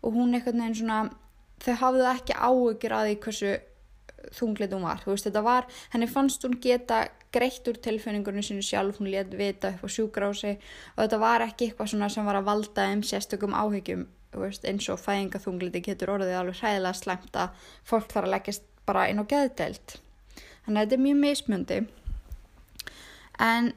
og 0.00 0.14
hún 0.16 0.36
eitthvað 0.36 0.60
nefn 0.60 0.78
svona 0.80 1.00
þau 1.60 1.74
hafðu 1.84 2.06
ekki 2.14 2.38
áökjur 2.38 2.96
að 2.96 3.08
því 3.08 3.18
hversu 3.24 3.56
þunglindi 4.36 4.76
hún 4.76 4.86
var, 4.86 5.00
þú 5.02 5.14
veist 5.14 5.26
þetta 5.28 5.42
var 5.44 5.66
henni 5.94 6.08
fannst 6.10 6.44
hún 6.44 6.58
geta 6.62 7.02
greitt 7.32 7.68
úr 7.70 7.78
tilfinningunum 7.82 8.44
sinu 8.44 8.62
sjálf, 8.64 8.98
hún 9.00 9.10
létt 9.12 9.34
vita 9.38 9.72
upp 9.74 9.84
á 9.86 9.88
sjúgrási 9.88 10.56
og 10.96 11.04
þetta 11.04 11.20
var 11.22 11.44
ekki 11.46 11.70
eitthvað 11.70 11.92
svona 11.94 12.10
sem 12.12 12.26
var 12.26 12.40
að 12.40 12.48
valda 12.50 12.88
um 12.94 13.04
sérstökum 13.06 13.56
áhyggjum 13.56 14.06
veist, 14.38 14.64
eins 14.64 14.88
og 14.92 15.00
fæðingaþunglindi 15.02 15.82
getur 15.82 16.14
orðið 16.14 16.36
alveg 16.38 16.60
hræðilega 16.60 16.98
slemt 17.00 17.36
að 17.36 17.66
fólk 17.84 18.10
þarf 18.12 18.28
að 18.28 18.34
leggast 18.36 18.66
bara 18.86 19.08
inn 19.10 19.22
á 19.22 19.30
geðdelt 19.30 19.96
þannig 20.64 20.76
að 20.76 20.84
þetta 20.84 20.98
er 20.98 21.04
mjög 21.06 21.20
mismundi 21.24 21.80
en 23.40 23.72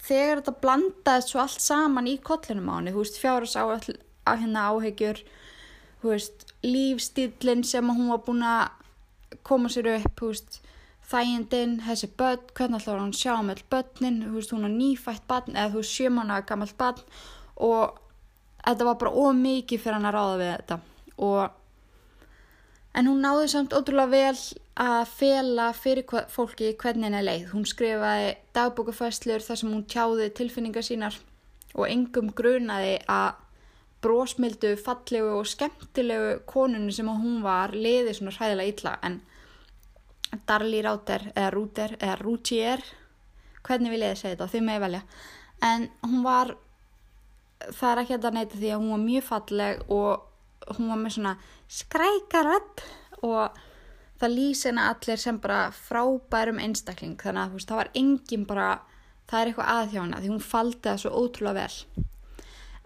þegar 0.00 0.40
þetta 0.40 0.56
blandaðist 0.64 1.32
svo 1.32 1.42
allt 1.42 1.64
saman 1.64 2.08
í 2.08 2.16
kollinum 2.24 2.70
á 2.72 2.74
henni, 2.78 2.94
þú 2.94 3.04
veist, 3.04 3.20
fjáras 3.20 3.56
á, 3.58 3.64
henni 4.30 4.64
áhegjur, 4.64 5.22
þú 6.00 6.12
veist, 6.14 6.46
lífstílinn 6.64 7.64
sem 7.66 7.92
hún 7.92 8.10
var 8.12 8.22
búin 8.26 8.44
að 8.46 9.38
koma 9.46 9.70
sér 9.72 9.90
upp, 9.96 10.12
þú 10.18 10.32
veist, 10.32 10.60
þægindinn, 11.10 11.80
þessi 11.84 12.10
börn, 12.18 12.46
hvernig 12.54 12.80
ætlar 12.80 13.02
hún 13.02 13.14
að 13.14 13.20
sjá 13.20 13.34
með 13.44 13.64
börnin, 13.72 14.22
þú 14.28 14.36
veist, 14.38 14.54
hún 14.54 14.68
er 14.68 14.76
nýfætt 14.76 15.26
barn 15.30 15.56
eða 15.56 15.74
þú 15.74 15.82
veist, 15.82 15.96
sjömannaga 15.96 16.46
gammalt 16.48 16.76
barn 16.80 17.04
og 17.60 17.98
þetta 18.64 18.88
var 18.90 19.00
bara 19.00 19.26
ómikið 19.26 19.82
fyrir 19.82 19.98
hann 19.98 20.10
að 20.10 20.16
ráða 20.18 20.36
við 20.40 20.52
þetta 20.56 20.80
og 21.30 21.56
En 22.90 23.06
hún 23.06 23.20
náði 23.22 23.46
samt 23.52 23.74
ótrúlega 23.76 24.10
vel 24.10 24.38
að 24.82 25.10
fela 25.14 25.68
fyrir 25.78 26.08
fólki 26.32 26.72
hvernig 26.78 27.06
henni 27.06 27.20
leið. 27.22 27.44
Hún 27.52 27.66
skrifaði 27.68 28.32
dagbókafæslur 28.56 29.44
þar 29.46 29.60
sem 29.60 29.70
hún 29.70 29.84
tjáði 29.86 30.26
tilfinningar 30.34 30.86
sínar 30.86 31.18
og 31.76 31.86
engum 31.86 32.32
grunaði 32.34 32.96
að 33.06 33.38
brósmildu, 34.02 34.74
fallegu 34.80 35.36
og 35.36 35.46
skemmtilegu 35.46 36.40
konunni 36.50 36.92
sem 36.96 37.06
hún 37.06 37.42
var 37.44 37.76
leiði 37.76 38.16
svona 38.16 38.34
hræðilega 38.34 38.72
illa. 38.72 38.96
En 39.06 39.20
Darli 40.48 40.80
Ráter 40.82 41.28
eða 41.34 41.50
Rúter 41.54 41.94
eða 42.00 42.16
Rútier, 42.18 42.82
hvernig 43.66 43.94
vil 43.94 44.02
ég 44.02 44.18
segja 44.18 44.34
þetta? 44.34 44.50
Þau 44.50 44.66
með 44.66 44.82
velja. 44.86 45.02
En 45.68 45.86
hún 46.08 46.24
var, 46.26 46.56
það 47.68 47.90
er 47.90 48.00
ekki 48.02 48.18
að 48.18 48.36
neyta 48.36 48.58
því 48.58 48.70
að 48.72 48.82
hún 48.82 48.92
var 48.94 49.02
mjög 49.04 49.24
falleg 49.26 49.74
og 49.92 50.12
hún 50.76 50.92
var 50.92 51.00
með 51.00 51.14
svona 51.16 51.34
skrækaröpp 51.70 52.74
og 53.26 53.44
það 54.20 54.36
lýsi 54.36 54.68
henni 54.68 54.84
allir 54.84 55.18
sem 55.20 55.36
bara 55.40 55.60
frábærum 55.74 56.62
einstakling. 56.62 57.16
Þannig 57.20 57.42
að 57.42 57.52
veist, 57.56 57.68
það 57.70 57.80
var 57.80 57.92
engin 58.02 58.44
bara 58.48 58.68
það 59.30 59.40
er 59.40 59.46
eitthvað 59.50 59.72
aðhjána 59.76 60.20
því 60.20 60.28
hún 60.32 60.48
faldi 60.52 60.86
það 60.88 61.02
svo 61.04 61.10
ótrúlega 61.20 61.58
vel. 61.60 61.76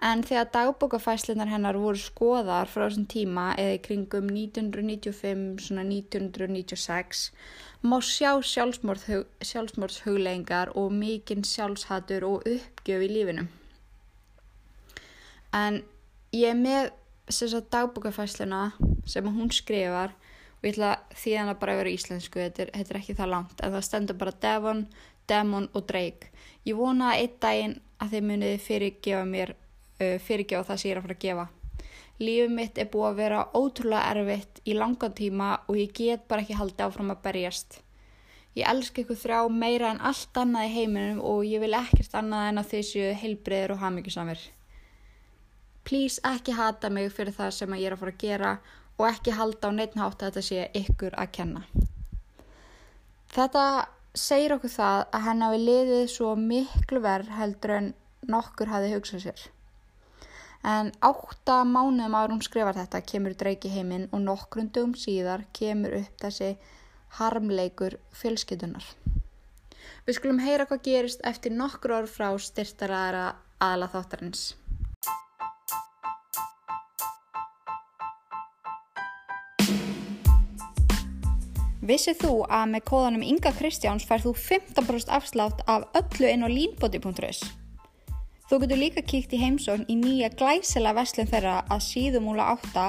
En 0.05 0.19
þegar 0.27 0.53
dagbókafæslunar 0.53 1.49
hennar 1.49 1.77
voru 1.81 2.01
skoðar 2.03 2.69
frá 2.69 2.83
þessum 2.85 3.07
tíma 3.09 3.47
eða 3.61 3.77
í 3.77 3.85
kringum 3.85 4.27
1995 4.29 5.69
svona 5.69 5.85
1996 5.87 7.31
má 7.85 7.97
sjá 8.05 8.31
sjálfsmórðshuglegingar 8.51 10.69
og 10.81 10.87
mikinn 10.93 11.45
sjálfshatur 11.47 12.23
og 12.29 12.37
uppgjöf 12.51 13.01
í 13.07 13.09
lífinu 13.15 13.45
en 15.55 15.81
ég 16.35 16.51
er 16.51 16.59
með 16.59 16.93
dagbúkafæsluna 17.73 18.73
sem 19.07 19.27
hún 19.27 19.51
skrifar 19.53 20.13
og 20.13 20.67
ég 20.67 20.75
ætla 20.75 20.93
því 21.13 21.35
að 21.39 21.49
það 21.51 21.59
bara 21.61 21.77
verið 21.79 21.99
íslensku. 21.99 22.41
Þetta 22.41 22.63
er, 22.65 22.71
þetta 22.75 22.95
er 22.95 23.01
ekki 23.01 23.17
það 23.19 23.33
langt 23.35 23.61
en 23.61 23.75
það 23.75 23.85
stendur 23.89 24.19
bara 24.21 24.39
Devon, 24.45 24.87
Demon 25.29 25.69
og 25.73 25.87
Drake. 25.89 26.31
Ég 26.65 26.79
vona 26.79 27.13
að 27.13 27.21
einn 27.21 27.37
daginn 27.45 27.77
að 28.01 28.15
þið 28.15 28.27
muniði 28.31 28.63
fyrirgefa 28.65 29.27
mér 29.29 29.55
uh, 29.55 30.19
fyrirgefa 30.25 30.69
það 30.71 30.81
sem 30.81 30.91
ég 30.91 30.97
er 30.97 31.01
að 31.01 31.07
fara 31.07 31.19
að 31.19 31.25
gefa. 31.27 31.47
Lífið 32.25 32.53
mitt 32.55 32.79
er 32.79 32.91
búið 32.91 33.09
að 33.09 33.21
vera 33.21 33.47
ótrúlega 33.59 34.11
erfitt 34.15 34.61
í 34.65 34.77
langan 34.79 35.17
tíma 35.19 35.49
og 35.67 35.79
ég 35.81 35.95
get 35.97 36.29
bara 36.31 36.45
ekki 36.45 36.59
haldið 36.59 36.85
áfram 36.87 37.15
að 37.15 37.25
berjast. 37.25 37.81
Ég 38.55 38.69
elska 38.71 39.03
ykkur 39.03 39.19
þrjá 39.19 39.41
meira 39.51 39.91
en 39.91 40.05
allt 40.11 40.39
annað 40.39 40.69
í 40.69 40.75
heiminum 40.77 41.25
og 41.27 41.41
ég 41.49 41.63
vil 41.65 41.75
ekkert 41.75 42.15
annað 42.21 42.51
en 42.51 42.61
að 42.63 42.69
þið 42.71 42.85
séu 42.91 43.17
heilbreyður 43.19 43.75
og 43.75 43.83
hafmyggjusamir 43.83 44.45
please 45.85 46.23
ekki 46.25 46.55
hata 46.57 46.91
mig 46.91 47.13
fyrir 47.13 47.37
það 47.37 47.51
sem 47.59 47.77
ég 47.79 47.89
er 47.89 47.97
að 47.97 48.05
fara 48.05 48.15
að 48.15 48.23
gera 48.23 48.53
og 48.99 49.09
ekki 49.09 49.35
halda 49.35 49.69
á 49.69 49.77
neittnátt 49.77 50.23
að 50.23 50.29
þetta 50.29 50.43
sé 50.49 50.69
ykkur 50.81 51.17
að 51.19 51.33
kenna. 51.39 51.65
Þetta 53.35 53.65
segir 54.15 54.55
okkur 54.55 54.71
það 54.71 55.01
að 55.11 55.27
henn 55.27 55.43
hafi 55.43 55.61
liðið 55.65 56.05
svo 56.13 56.35
miklu 56.39 57.03
verð 57.03 57.33
heldur 57.35 57.75
en 57.79 57.91
nokkur 58.31 58.71
hafi 58.71 58.93
hugsað 58.95 59.25
sér. 59.27 59.43
En 60.65 60.93
átta 61.05 61.59
mánuðum 61.69 62.15
árum 62.17 62.41
skrifar 62.41 62.79
þetta 62.79 63.03
kemur 63.05 63.35
dreiki 63.37 63.73
heiminn 63.75 64.07
og 64.13 64.23
nokkrundum 64.25 64.95
síðar 64.97 65.45
kemur 65.53 65.99
upp 65.99 66.23
þessi 66.23 66.55
harmleikur 67.19 67.99
fjölskytunar. 68.17 68.87
Við 70.07 70.17
skulum 70.17 70.41
heyra 70.41 70.65
hvað 70.71 70.87
gerist 70.87 71.25
eftir 71.27 71.53
nokkur 71.53 71.99
ár 71.99 72.09
frá 72.09 72.31
styrtaraðara 72.41 73.35
aðla 73.61 73.91
þáttarins. 73.93 74.53
Vissið 81.85 82.23
þú 82.23 82.37
að 82.49 82.71
með 82.73 82.83
kóðanum 82.89 83.25
Inga 83.29 83.51
Kristjáns 83.59 84.07
færð 84.09 84.31
þú 84.31 84.31
15% 84.41 85.11
afslátt 85.13 85.59
af 85.69 85.83
öllu 85.99 86.31
inn 86.31 86.47
á 86.47 86.49
línbóti.is? 86.49 87.43
Þú 88.49 88.61
getur 88.63 88.81
líka 88.81 89.03
kíkt 89.05 89.35
í 89.37 89.41
heimsókn 89.43 89.85
í 89.93 89.99
nýja 90.01 90.31
glæsela 90.33 90.95
vestlun 90.97 91.29
þeirra 91.29 91.59
að 91.69 91.85
síðumúla 91.85 92.49
átta 92.55 92.87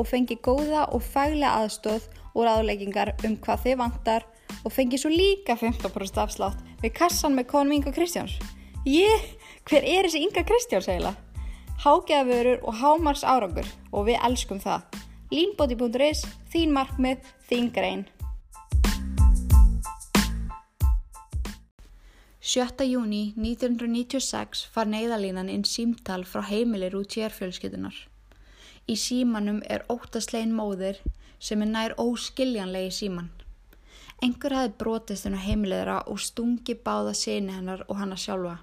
og 0.00 0.08
fengi 0.08 0.38
góða 0.40 0.86
og 0.96 1.04
fælega 1.04 1.58
aðstóð 1.60 2.08
og 2.32 2.48
ráðleggingar 2.48 3.12
um 3.28 3.36
hvað 3.36 3.64
þið 3.66 3.78
vantar 3.84 4.28
og 4.64 4.72
fengi 4.72 4.96
svo 4.96 5.12
líka 5.12 5.52
15% 5.60 6.24
afslátt 6.24 6.64
við 6.80 6.96
kassan 6.96 7.36
með 7.36 7.50
kóðanum 7.52 7.76
Inga 7.82 7.92
Kristjáns. 7.92 8.40
Ég, 8.88 9.32
hver 9.68 9.84
er 9.84 10.08
þessi 10.08 10.24
Inga 10.24 10.48
Kristjáns 10.48 10.88
eiginlega? 10.88 11.20
Hágeðavörur 11.84 12.64
og 12.64 12.80
hámars 12.80 13.28
árangur 13.28 13.68
og 13.92 14.08
við 14.08 14.22
elskum 14.24 14.64
það. 14.64 15.02
Línbóti.is, 15.36 16.24
þín 16.48 16.72
markmið, 16.72 17.20
þín 17.44 17.68
grein. 17.76 18.08
7. 22.48 22.84
júni 22.88 23.34
1996 23.36 24.62
far 24.72 24.88
neyðalínan 24.88 25.50
inn 25.52 25.66
símtal 25.68 26.22
frá 26.24 26.40
heimilir 26.48 26.94
út 26.96 27.12
sérfjölskytunar. 27.12 27.92
Í 28.88 28.94
símanum 28.96 29.58
er 29.68 29.82
óttaslegin 29.92 30.54
móðir 30.56 31.02
sem 31.44 31.60
er 31.60 31.68
nær 31.68 31.94
óskiljanlegi 32.00 32.94
síman. 32.98 33.26
Engur 34.24 34.56
hafi 34.56 34.72
brotist 34.80 35.28
hennar 35.28 35.44
heimilegra 35.44 35.98
og 36.08 36.22
stungi 36.24 36.72
báða 36.86 37.12
síni 37.20 37.52
hennar 37.52 37.82
og 37.84 38.00
hanna 38.00 38.16
sjálfa. 38.16 38.54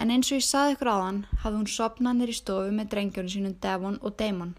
En 0.00 0.14
eins 0.14 0.32
og 0.32 0.40
ég 0.40 0.46
saði 0.48 0.78
ykkur 0.78 0.92
hann 0.94 1.18
hafði 1.42 1.58
hún 1.58 1.72
sopnað 1.74 2.22
nýri 2.22 2.38
stofu 2.38 2.72
með 2.78 2.94
drengjörnum 2.94 3.34
sínum 3.34 3.58
Devon 3.66 4.00
og 4.00 4.16
Damon. 4.16 4.54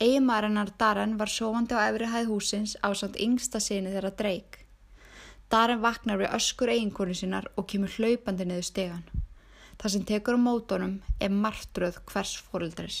Eigimarinnar 0.00 0.74
Darren 0.82 1.14
var 1.22 1.30
sofandi 1.30 1.78
á 1.78 1.86
efri 1.92 2.10
hæð 2.10 2.34
húsins 2.34 2.74
á 2.82 2.90
samt 2.90 3.22
yngsta 3.22 3.62
síni 3.62 3.94
þeirra 3.94 4.10
Drake. 4.18 4.59
Darren 5.50 5.80
vaknar 5.82 6.20
við 6.20 6.34
öskur 6.36 6.70
eiginkonu 6.70 7.14
sinnar 7.18 7.48
og 7.58 7.66
kemur 7.72 7.90
hlaupandi 7.96 8.46
niður 8.46 8.66
stegan. 8.68 9.02
Það 9.82 9.92
sem 9.94 10.04
tekur 10.10 10.38
á 10.38 10.40
mótunum 10.46 10.92
er 11.18 11.32
martröð 11.34 11.98
hvers 12.12 12.36
fóreldris. 12.46 13.00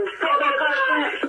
Oh 0.00 1.27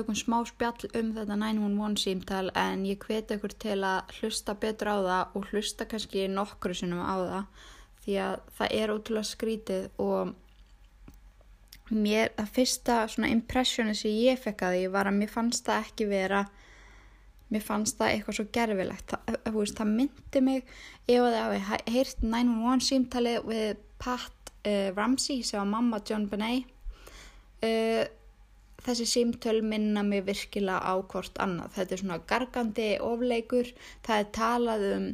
tökum 0.00 0.16
smá 0.16 0.40
spjall 0.48 0.90
um 0.96 1.12
þetta 1.14 1.36
911 1.36 2.00
símtal 2.00 2.46
en 2.56 2.86
ég 2.88 3.00
hveti 3.04 3.36
ykkur 3.36 3.54
til 3.60 3.80
að 3.84 4.14
hlusta 4.18 4.56
betur 4.56 4.90
á 4.90 4.96
það 4.98 5.34
og 5.36 5.50
hlusta 5.52 5.86
kannski 5.88 6.24
nokkru 6.32 6.76
sinnum 6.76 7.04
á 7.04 7.16
það 7.20 7.66
því 8.04 8.14
að 8.24 8.36
það 8.56 8.78
er 8.80 8.92
ótrúlega 8.94 9.28
skrítið 9.28 10.00
og 10.00 10.32
mér, 11.90 12.30
það 12.38 12.54
fyrsta 12.54 12.96
svona 13.12 13.30
impressioni 13.34 13.94
sem 13.98 14.14
ég 14.14 14.40
fekk 14.40 14.64
að 14.64 14.76
því 14.78 14.88
var 14.94 15.10
að 15.10 15.18
mér 15.20 15.32
fannst 15.34 15.68
það 15.68 15.84
ekki 15.84 16.08
vera 16.10 16.42
mér 17.50 17.64
fannst 17.66 17.98
það 17.98 18.12
eitthvað 18.14 18.36
svo 18.38 18.46
gerfilegt. 18.54 19.14
Það, 19.14 19.54
veist, 19.56 19.78
það 19.78 19.94
myndi 19.96 20.42
mig 20.46 20.60
ef 21.10 21.24
að 21.24 21.34
það 21.34 21.56
hafi 21.66 21.96
heyrt 21.96 22.22
911 22.22 22.86
símtali 22.86 23.34
við 23.48 23.82
Pat 24.00 24.52
uh, 24.62 24.88
Ramsey 24.94 25.42
sem 25.44 25.58
var 25.58 25.70
mamma 25.72 26.00
John 26.06 26.28
Benet. 26.30 26.70
Uh, 27.60 28.06
þessi 28.84 29.06
símtöl 29.08 29.60
minna 29.62 30.02
mig 30.06 30.24
virkilega 30.26 30.80
á 30.80 30.94
hvort 31.00 31.38
annað. 31.42 31.74
Þetta 31.76 31.94
er 31.94 32.02
svona 32.02 32.20
gargandi 32.32 32.90
ofleikur, 33.04 33.72
það 34.06 34.22
er 34.22 34.28
talað 34.36 34.86
um 34.90 35.08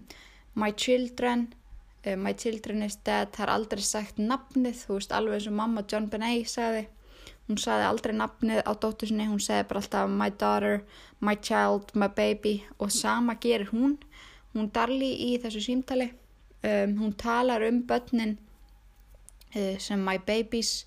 my 0.56 0.72
children, 0.72 1.48
uh, 2.06 2.16
my 2.16 2.32
children 2.32 2.82
is 2.86 2.98
dead, 3.04 3.32
það 3.34 3.46
er 3.46 3.54
aldrei 3.54 3.86
sagt 3.86 4.20
nafnið, 4.20 4.84
þú 4.86 4.98
veist 5.00 5.16
alveg 5.16 5.40
eins 5.40 5.48
og 5.50 5.58
mamma 5.58 5.84
John 5.90 6.08
Benet 6.12 6.50
sagði, 6.50 6.86
hún 7.48 7.60
sagði 7.62 7.88
aldrei 7.90 8.14
nafnið 8.16 8.62
á 8.64 8.72
dóttur 8.72 9.10
sinni, 9.10 9.28
hún 9.28 9.42
sagði 9.42 9.68
bara 9.70 9.82
alltaf 9.82 10.10
my 10.10 10.30
daughter, 10.30 10.80
my 11.20 11.36
child, 11.36 11.92
my 11.94 12.08
baby. 12.08 12.56
Og 12.78 12.92
sama 12.94 13.36
gerir 13.42 13.70
hún, 13.72 13.98
hún 14.54 14.72
darli 14.72 15.12
í 15.28 15.36
þessu 15.42 15.62
símtali, 15.68 16.10
um, 16.62 16.96
hún 17.02 17.14
talar 17.18 17.66
um 17.68 17.82
börnin 17.86 18.36
uh, 19.54 19.76
sem 19.78 20.02
my 20.02 20.18
babies, 20.18 20.86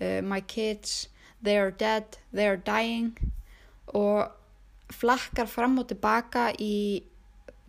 uh, 0.00 0.20
my 0.22 0.40
kids, 0.40 1.08
they 1.42 1.58
are 1.58 1.70
dead, 1.70 2.18
they 2.32 2.46
are 2.48 2.60
dying 2.60 3.16
og 3.86 4.30
flakkar 4.92 5.48
fram 5.48 5.78
og 5.80 5.88
tilbaka 5.90 6.50
í 6.60 7.02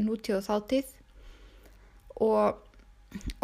nútíð 0.01 0.39
og 0.39 0.45
þáttíð 0.47 0.93
og 2.23 2.61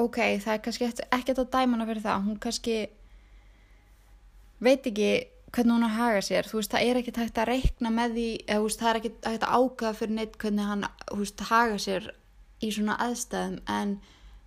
ok, 0.01 0.17
það 0.41 0.53
er 0.53 0.63
kannski 0.65 0.87
ekkert 0.89 1.43
að 1.43 1.51
dæma 1.53 1.77
hana 1.77 1.89
fyrir 1.89 2.05
það, 2.05 2.23
hún 2.27 2.39
kannski 2.41 2.77
veit 4.59 4.87
ekki 4.89 5.11
hvernig 5.53 5.75
hún 5.75 5.87
að 5.87 5.97
haga 5.97 6.21
sér, 6.25 6.47
þú 6.49 6.59
veist, 6.59 6.73
það 6.73 6.85
er 6.85 6.99
ekkert 6.99 7.19
hægt 7.23 7.41
að 7.41 7.49
reikna 7.49 7.91
með 7.93 8.15
því, 8.17 8.29
eða 8.45 8.63
veist, 8.65 8.81
það 8.81 8.89
er 8.89 8.99
ekkert 8.99 9.29
hægt 9.31 9.45
að 9.47 9.53
ákvæða 9.59 9.97
fyrir 9.99 10.15
neitt 10.17 10.39
hvernig 10.41 10.69
hann, 10.69 10.87
veist, 11.21 11.43
haga 11.49 11.77
sér 11.81 12.09
í 12.59 12.71
svona 12.75 12.97
aðstæðum, 13.05 13.59
en 13.71 13.95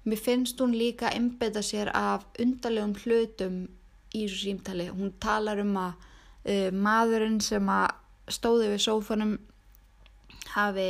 mér 0.07 0.23
finnst 0.23 0.61
hún 0.63 0.75
líka 0.77 1.11
einbeta 1.15 1.63
sér 1.65 1.91
af 1.97 2.27
undarlegum 2.43 2.95
hlutum 3.03 3.57
í 4.13 4.25
þessu 4.25 4.41
símtali. 4.47 4.89
Hún 4.93 5.15
talar 5.23 5.63
um 5.63 5.77
að 5.81 5.93
uh, 5.93 6.69
maðurinn 6.75 7.41
sem 7.45 7.69
að 7.73 7.89
stóði 8.33 8.73
við 8.73 8.85
sófanum 8.87 9.37
hafi 10.53 10.89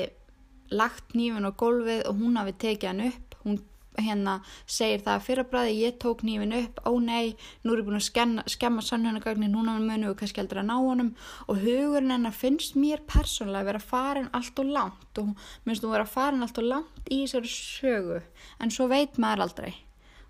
lagt 0.73 1.15
nýfin 1.17 1.47
á 1.49 1.53
gólfið 1.53 2.07
og 2.09 2.19
hún 2.21 2.41
hafi 2.41 2.57
tekið 2.65 2.91
hann 2.91 3.07
upp. 3.09 3.37
Hún 3.43 3.61
hérna 4.01 4.39
segir 4.67 5.03
það 5.05 5.15
að 5.15 5.25
fyrrabræði 5.27 5.75
ég 5.77 5.97
tók 6.01 6.23
nýfin 6.25 6.55
upp, 6.57 6.81
ó 6.89 6.93
nei, 7.03 7.35
nú 7.63 7.75
er 7.75 7.83
ég 7.83 7.89
búin 7.89 7.99
að 7.99 8.07
skemma, 8.07 8.45
skemma 8.49 8.85
sannhjörnagagnin, 8.85 9.53
núna 9.53 9.75
munum 9.79 10.13
við 10.13 10.19
kannski 10.23 10.43
aldrei 10.43 10.63
að 10.63 10.71
ná 10.71 10.77
honum 10.79 11.11
og 11.47 11.61
hugurinn 11.61 12.15
hennar 12.15 12.37
finnst 12.37 12.79
mér 12.79 13.05
persónlega 13.09 13.61
að 13.61 13.71
vera 13.71 13.83
farin 13.85 14.31
allt 14.33 14.63
og 14.63 14.73
langt 14.79 15.21
og 15.21 15.35
minnst 15.67 15.85
þú 15.85 15.93
vera 15.93 16.09
farin 16.09 16.47
allt 16.47 16.63
og 16.63 16.69
langt 16.71 17.13
í 17.13 17.23
þessari 17.25 17.53
sögu 17.53 18.23
en 18.63 18.73
svo 18.73 18.89
veit 18.93 19.21
maður 19.21 19.47
aldrei. 19.49 19.73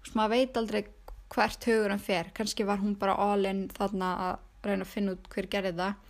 Veist, 0.02 0.16
maður 0.18 0.34
veit 0.34 0.58
aldrei 0.58 0.82
hvert 1.32 1.66
hugur 1.68 1.92
hann 1.92 2.02
fer. 2.02 2.30
Kannski 2.36 2.66
var 2.68 2.80
hún 2.82 2.96
bara 3.00 3.16
all-in 3.16 3.66
þarna 3.72 4.14
að 4.28 4.68
reyna 4.68 4.86
að 4.86 4.92
finna 4.92 5.16
út 5.16 5.28
hver 5.32 5.48
gerði 5.50 5.74
það. 5.80 6.08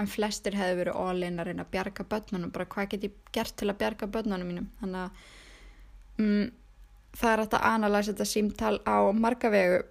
En 0.00 0.10
flestir 0.10 0.56
hefði 0.58 0.78
verið 0.80 1.00
all-in 1.04 1.38
að 1.38 1.48
reyna 1.50 1.64
að 1.66 1.72
bjarga 1.74 2.06
börnunum. 2.10 2.52
Bara 2.54 2.68
hvað 2.74 2.92
get 2.94 3.08
ég 3.08 3.18
gert 3.34 3.56
til 3.60 3.70
að 3.70 3.80
bjarga 3.82 4.10
börnunum 4.10 4.50
mínum. 4.50 4.70
Þannig 4.80 5.02
að 5.04 6.22
mm, 6.22 6.46
það 7.14 7.34
er 7.34 7.42
að 7.44 7.58
analæsa 7.70 8.12
þetta 8.12 8.30
símtal 8.30 8.78
á 8.82 8.96
marga 9.14 9.50
vegu. 9.54 9.82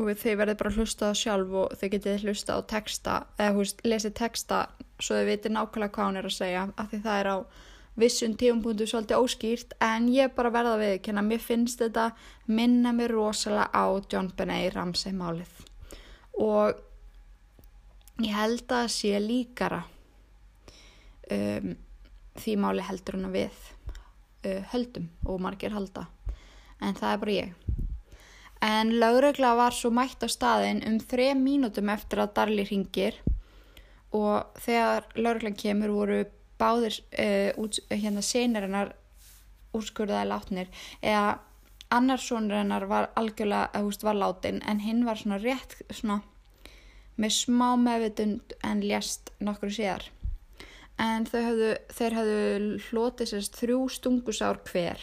Og 0.00 0.12
þau 0.16 0.36
verður 0.38 0.60
bara 0.62 0.70
að 0.70 0.78
hlusta 0.78 1.10
það 1.10 1.18
sjálf 1.20 1.56
og 1.60 1.74
þau 1.76 1.88
getið 1.92 2.22
hlusta 2.24 2.56
á 2.56 2.60
texta. 2.70 3.16
Eða 3.36 3.56
hú 3.56 3.64
veist, 3.64 3.82
lesið 3.84 4.14
texta 4.22 4.62
svo 5.00 5.18
þau 5.18 5.26
veitir 5.28 5.52
nákvæmlega 5.52 5.92
hvað 5.96 6.08
hún 6.08 6.20
er 6.22 6.30
að 6.30 6.38
segja. 6.38 6.62
Af 6.80 6.92
því 6.92 7.02
það 7.04 7.20
er 7.20 7.30
á 7.34 7.36
vissum 8.00 8.34
tíumpunktu 8.38 8.86
svolítið 8.88 9.22
óskýrt 9.22 9.74
en 9.84 10.08
ég 10.12 10.32
bara 10.36 10.52
verða 10.54 10.76
við 10.80 10.94
ekki 10.96 11.12
en 11.14 11.24
mér 11.28 11.42
finnst 11.44 11.82
þetta 11.82 12.10
minna 12.50 12.92
mér 12.96 13.14
rosalega 13.14 13.68
á 13.70 13.84
John 14.10 14.30
Benet 14.36 14.74
Ramsey 14.74 15.12
málið. 15.16 15.52
Og 16.40 16.78
ég 18.24 18.36
held 18.36 18.64
að 18.64 18.72
það 18.72 18.94
sé 18.96 19.20
líkara 19.24 19.82
um, 21.30 21.74
því 22.40 22.56
máli 22.60 22.86
heldur 22.86 23.18
hún 23.18 23.28
að 23.30 23.36
við 23.38 23.60
uh, 24.46 24.62
höldum 24.72 25.10
og 25.26 25.40
margir 25.44 25.76
halda. 25.76 26.06
En 26.80 26.96
það 26.96 27.12
er 27.12 27.22
bara 27.24 27.36
ég. 27.36 27.54
En 28.60 28.92
lögregla 29.00 29.54
var 29.56 29.72
svo 29.72 29.88
mætt 29.92 30.20
á 30.20 30.28
staðin 30.28 30.82
um 30.84 30.98
þrej 31.00 31.32
mínútum 31.40 31.88
eftir 31.92 32.20
að 32.20 32.34
Darli 32.36 32.66
ringir 32.68 33.16
og 34.12 34.58
þegar 34.60 35.06
lögreglan 35.16 35.56
kemur 35.56 35.94
voru 35.94 36.20
báðir 36.60 37.00
uh, 37.00 37.50
út, 37.60 37.80
hérna 37.90 38.24
senir 38.24 38.66
hennar 38.66 38.94
úrskurðaði 39.76 40.28
látnir 40.30 40.70
eða 41.00 41.38
annar 41.90 42.22
sonur 42.22 42.60
hennar 42.60 42.86
var 42.90 43.10
algjörlega, 43.18 43.70
eða 43.74 43.86
húst 43.86 44.04
var 44.06 44.18
látin 44.18 44.60
en 44.68 44.82
hinn 44.84 45.04
var 45.06 45.18
svona 45.18 45.40
rétt 45.42 45.78
svona 45.90 46.20
með 47.20 47.34
smá 47.36 47.74
meðvitund 47.76 48.54
en 48.64 48.80
lést 48.84 49.32
nokkru 49.44 49.70
síðar. 49.74 50.06
En 51.00 51.26
þau 51.28 51.40
hefðu, 51.40 51.72
þeir 51.96 52.16
hefðu 52.16 52.78
hlotið 52.88 53.30
sérst 53.32 53.58
þrjú 53.60 53.80
stungusár 53.92 54.60
hver. 54.68 55.02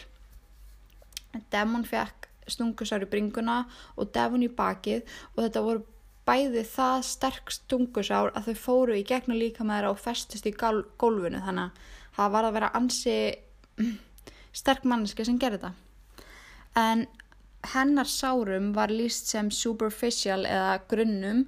Demon 1.54 1.86
fekk 1.86 2.28
stungusár 2.48 3.06
í 3.06 3.10
bringuna 3.12 3.64
og 3.98 4.12
Devon 4.16 4.46
í 4.46 4.50
bakið 4.50 5.04
og 5.36 5.44
þetta 5.44 5.64
voru 5.66 5.84
bæði 6.28 6.64
það 6.68 7.06
sterk 7.08 7.54
stungusár 7.56 8.34
að 8.36 8.50
þau 8.50 8.64
fóru 8.64 8.98
í 8.98 9.06
gegnum 9.08 9.40
líka 9.40 9.64
með 9.64 9.80
þeirra 9.80 9.94
og 9.94 10.02
festist 10.04 10.50
í 10.50 10.54
gólfinu. 10.54 11.44
Þannig 11.46 11.70
að 11.70 11.94
það 12.18 12.34
var 12.36 12.48
að 12.48 12.58
vera 12.58 12.74
ansi 12.78 13.18
sterk 14.62 14.88
manneski 14.88 15.28
sem 15.28 15.40
gerði 15.40 15.62
þetta. 15.62 15.74
En 16.78 17.08
hennar 17.74 18.08
sárum 18.08 18.72
var 18.76 18.94
líst 18.94 19.32
sem 19.32 19.50
superficial 19.52 20.44
eða 20.46 20.78
grunnum 20.92 21.46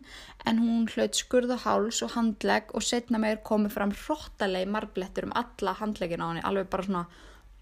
en 0.49 0.61
hún 0.63 0.87
hlaut 0.89 1.15
skurða 1.15 1.59
háls 1.65 2.01
og 2.05 2.15
handlegg 2.15 2.73
og 2.73 2.83
setna 2.83 3.21
meir 3.21 3.43
komið 3.45 3.75
fram 3.75 3.93
hróttalegi 3.93 4.71
marblettur 4.73 5.29
um 5.29 5.35
alla 5.37 5.75
handleggina 5.79 6.25
á 6.25 6.29
henni. 6.31 6.45
Alveg 6.47 6.71
bara 6.71 6.87
svona 6.87 7.05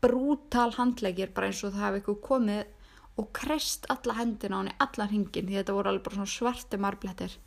brútal 0.02 0.72
handleggir 0.78 1.34
bara 1.34 1.50
eins 1.50 1.64
og 1.66 1.74
það 1.74 1.86
hafi 1.86 2.04
ykkur 2.04 2.20
komið 2.30 2.66
og 3.18 3.34
krest 3.34 3.88
alla 3.92 4.16
hendina 4.20 4.58
á 4.58 4.60
henni 4.62 4.78
allan 4.84 5.12
hringin 5.12 5.50
því 5.50 5.60
þetta 5.60 5.76
voru 5.78 5.92
alveg 5.92 6.06
bara 6.06 6.20
svona 6.20 6.34
svarti 6.34 6.80
marblettir. 6.82 7.38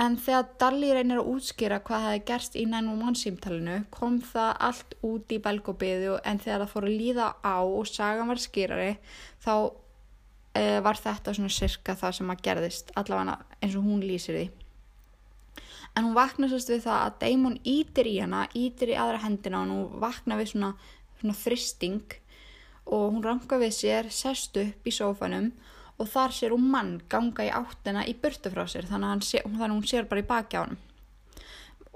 En 0.00 0.16
þegar 0.16 0.46
Dalli 0.60 0.92
reynir 0.94 1.20
að 1.20 1.28
útskýra 1.34 1.80
hvað 1.84 2.04
hefði 2.06 2.20
gerst 2.30 2.54
í 2.56 2.62
911 2.68 3.18
símtalinu 3.20 3.76
kom 3.92 4.20
það 4.24 4.52
allt 4.68 4.94
út 5.04 5.34
í 5.34 5.40
belgóbiðu 5.44 6.14
en 6.24 6.40
þegar 6.40 6.62
það 6.62 6.72
fór 6.72 6.86
að 6.86 6.96
líða 7.02 7.26
á 7.44 7.56
og 7.60 7.90
sagan 7.90 8.30
var 8.30 8.40
skýrari 8.40 8.94
þá 9.44 9.52
e, 10.54 10.62
var 10.86 11.00
þetta 11.00 11.34
svona 11.36 11.52
sirka 11.52 11.96
það 12.00 12.16
sem 12.16 12.32
að 12.32 12.42
gerðist 12.46 12.94
allavega 13.00 13.36
eins 13.60 13.76
og 13.76 13.90
hún 13.90 14.06
lýsir 14.06 14.38
því. 14.38 14.46
En 15.98 16.06
hún 16.06 16.16
vaknar 16.16 16.52
sérst 16.52 16.70
við 16.70 16.84
það 16.86 17.02
að 17.02 17.20
Damon 17.24 17.60
ítir 17.66 18.08
í 18.08 18.16
hana 18.22 18.46
ítir 18.56 18.94
í 18.94 18.98
aðra 19.00 19.24
hendina 19.26 19.64
og 19.64 19.74
hún 19.74 20.00
vaknar 20.00 20.40
við 20.40 20.54
svona, 20.54 20.74
svona 21.18 21.38
þristing 21.42 22.20
og 22.86 23.06
hún 23.14 23.24
rankar 23.24 23.60
við 23.62 23.74
sér 23.76 24.10
sest 24.14 24.56
upp 24.60 24.86
í 24.86 24.94
sófanum 24.94 25.50
og 26.00 26.08
þar 26.08 26.36
sér 26.36 26.54
hún 26.56 26.70
mann 26.72 26.94
ganga 27.12 27.46
í 27.46 27.52
áttina 27.52 28.06
í 28.08 28.14
burtu 28.22 28.52
frá 28.52 28.64
sér 28.70 28.88
þannig 28.88 29.16
að, 29.16 29.26
sé, 29.28 29.42
þannig 29.44 29.66
að 29.66 29.74
hún 29.76 29.90
sér 29.92 30.08
bara 30.10 30.24
í 30.24 30.30
baki 30.30 30.60
á 30.60 30.62
hann 30.64 30.80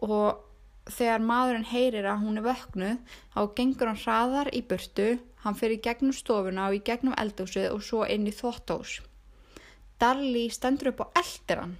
og 0.05 0.93
þegar 0.93 1.25
maðurinn 1.25 1.71
heyrir 1.71 2.11
að 2.11 2.27
hún 2.27 2.43
er 2.43 2.49
vöknuð 2.51 3.17
þá 3.33 3.41
gengur 3.57 3.93
hann 3.93 4.05
hraðar 4.05 4.53
í 4.53 4.61
burtu 4.69 5.09
hann 5.47 5.57
fyrir 5.57 5.81
gegnum 5.85 6.13
stofuna 6.17 6.69
og 6.69 6.79
í 6.79 6.85
gegnum 6.85 7.17
eldhúsið 7.21 7.73
og 7.73 7.85
svo 7.85 8.05
inn 8.05 8.29
í 8.29 8.35
þvóttós 8.35 9.01
Darli 10.01 10.49
stendur 10.51 10.91
upp 10.91 11.05
og 11.05 11.19
eldir 11.21 11.61
hann. 11.63 11.77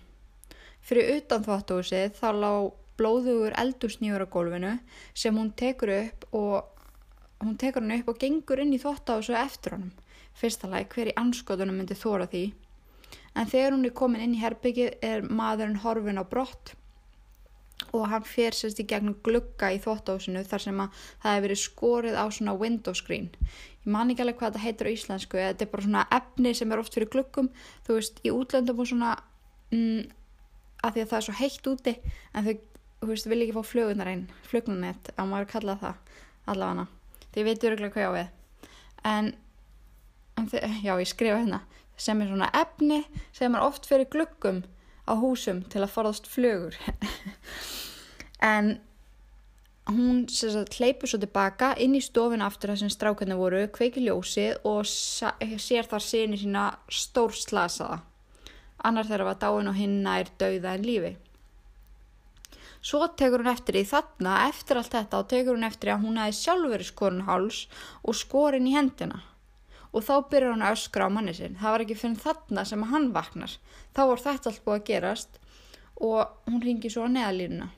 Fyrir 0.85 1.17
utan 1.19 1.45
þvóttósið 1.45 2.15
þá 2.19 2.29
lág 2.39 2.69
blóðugur 2.99 3.57
eldhúsnýjur 3.59 4.23
á 4.23 4.29
gólfinu 4.31 4.73
sem 5.19 5.35
hún 5.35 5.51
tekur 5.59 5.91
upp 5.97 6.27
og 6.37 6.74
hún 7.49 7.59
tekur 7.61 7.85
hann 7.85 7.99
upp 8.01 8.13
og 8.13 8.21
gengur 8.21 8.63
inn 8.63 8.75
í 8.75 8.81
þvóttós 8.83 9.31
og 9.33 9.41
eftir 9.41 9.77
honum. 9.77 9.93
Fyrsta 10.35 10.71
lagi 10.71 10.89
hver 10.95 11.13
í 11.13 11.19
anskotunum 11.21 11.77
myndi 11.79 11.97
þóra 11.99 12.27
því? 12.31 12.47
En 13.35 13.51
þegar 13.51 13.75
hún 13.75 13.85
er 13.87 13.95
komin 13.99 14.23
inn 14.25 14.35
í 14.37 14.41
herbyggið 14.43 14.97
er 15.05 15.23
maðurinn 15.27 15.83
horfin 15.83 16.23
á 16.23 16.25
brott 16.27 16.75
og 17.95 18.09
hann 18.11 18.27
fer 18.27 18.55
sérst 18.55 18.81
í 18.83 18.87
gegnum 18.89 19.17
glugga 19.27 19.71
í 19.75 19.81
þvóttáðsinu 19.83 20.43
þar 20.49 20.63
sem 20.63 20.83
að 20.83 20.99
það 21.23 21.31
hefur 21.35 21.45
verið 21.47 21.61
skorið 21.63 22.19
á 22.19 22.25
svona 22.31 22.57
window 22.59 22.95
screen. 22.97 23.31
Ég 23.85 23.91
man 23.93 24.11
ekki 24.11 24.25
alveg 24.25 24.39
hvað 24.41 24.55
þetta 24.55 24.65
heitir 24.65 24.91
á 24.91 24.95
íslensku 24.95 25.41
þetta 25.41 25.67
er 25.67 25.73
bara 25.73 25.87
svona 25.87 26.05
efni 26.19 26.55
sem 26.55 26.73
er 26.73 26.83
oft 26.83 26.97
fyrir 26.97 27.11
gluggum. 27.13 27.51
Þú 27.87 27.99
veist, 27.99 28.21
í 28.25 28.33
útlöndum 28.35 28.81
og 28.81 28.91
svona 28.91 29.15
mm, 29.75 30.07
að 30.85 30.97
því 30.97 31.05
að 31.05 31.11
það 31.11 31.19
er 31.19 31.27
svo 31.29 31.37
heitt 31.41 31.71
úti 31.71 31.95
en 32.33 32.49
þau, 32.49 32.55
þú 33.03 33.11
veist, 33.11 33.31
vil 33.31 33.41
ekki 33.45 33.57
fá 33.57 33.71
flugunar 33.71 34.11
einn 34.11 34.27
flugnunett, 34.49 35.11
að 35.19 35.31
maður 35.31 35.51
kalla 35.55 35.79
það 35.83 36.15
allavega, 36.53 36.87
því 36.87 37.04
ég 37.41 37.49
veit 37.49 37.67
öruglega 37.67 37.95
hvað 37.95 38.05
ég 38.05 38.11
á 38.11 38.17
við. 38.19 38.71
En, 39.11 39.31
en 40.41 40.49
já, 40.85 40.95
ég 41.01 41.11
skrifa 41.11 41.41
hérna. 41.41 41.61
Sem 41.97 42.21
er 42.21 42.31
svona 42.31 42.51
efni 42.59 43.05
sem 43.35 43.55
er 43.55 43.63
oft 43.63 43.87
fyrir 43.87 44.11
gluggum 44.11 44.65
á 45.07 45.13
húsum 45.15 45.63
til 45.71 45.85
að 45.85 45.95
forðast 45.95 46.31
flugur. 46.31 46.79
En 48.45 48.75
hún 49.89 50.27
hleypur 50.29 51.09
svo 51.09 51.17
tilbaka 51.23 51.71
inn 51.81 51.95
í 51.97 52.03
stofinu 52.05 52.45
aftur 52.45 52.75
þar 52.75 52.81
sem 52.83 52.91
strákarnir 52.93 53.39
voru, 53.41 53.63
kveiki 53.73 54.03
ljósið 54.05 54.67
og 54.69 54.83
sér 54.85 55.89
þar 55.89 56.05
sinni 56.05 56.41
sína 56.43 56.65
stór 56.93 57.33
slasaða 57.33 58.03
annar 58.85 59.09
þeirra 59.09 59.31
var 59.31 59.39
dáin 59.41 59.71
og 59.71 59.79
hinn 59.79 60.03
nær 60.05 60.31
dauða 60.41 60.75
en 60.77 60.85
lífi 60.85 61.13
svo 62.85 63.07
tekur 63.19 63.41
hún 63.41 63.53
eftir 63.53 63.79
því 63.79 63.85
þarna 63.91 64.35
eftir 64.49 64.81
allt 64.81 64.97
þetta 64.97 65.21
og 65.23 65.31
tekur 65.33 65.57
hún 65.57 65.69
eftir 65.69 65.95
að 65.95 66.03
hún 66.05 66.19
hefði 66.21 66.41
sjálf 66.41 66.73
verið 66.75 66.91
skorinn 66.91 67.29
háls 67.29 67.63
og 68.03 68.19
skorinn 68.19 68.69
í 68.69 68.75
hendina 68.77 69.23
og 69.95 70.03
þá 70.03 70.15
byrjar 70.31 70.53
hann 70.55 70.67
að 70.67 70.75
öskra 70.75 71.07
á 71.07 71.15
manni 71.15 71.33
sinn. 71.37 71.55
Það 71.61 71.75
var 71.75 71.85
ekki 71.85 71.97
fyrir 72.01 72.21
þarna 72.25 72.65
sem 72.67 72.83
hann 72.91 73.09
vaknar. 73.15 73.53
Þá 73.95 74.03
var 74.11 74.23
þetta 74.25 74.51
allt 74.51 74.65
búið 74.65 74.77
að 74.81 74.87
gerast 74.91 75.41
og 76.03 76.51
hún 76.51 76.63
ringi 76.65 76.91
svo 76.91 77.07
á 77.07 77.15
neðalínuna. 77.15 77.71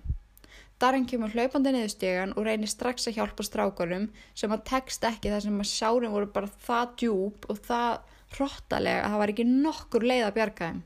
Darren 0.80 1.06
kemur 1.08 1.32
hlaupandi 1.32 1.72
niður 1.72 1.92
stegan 1.92 2.34
og 2.36 2.44
reynir 2.48 2.68
strax 2.68 3.08
að 3.08 3.20
hjálpa 3.20 3.44
strákarum 3.44 4.10
sem 4.36 4.52
að 4.52 4.64
tekst 4.68 5.04
ekki 5.08 5.32
þar 5.32 5.44
sem 5.44 5.62
að 5.62 5.70
sjárin 5.70 6.12
voru 6.12 6.28
bara 6.32 6.52
það 6.66 6.90
djúb 7.02 7.48
og 7.52 7.62
það 7.68 7.94
hróttalega 8.36 9.04
að 9.04 9.14
það 9.14 9.22
var 9.22 9.32
ekki 9.32 9.48
nokkur 9.52 10.08
leið 10.10 10.26
að 10.26 10.36
bjarga 10.36 10.70
þeim. 10.70 10.82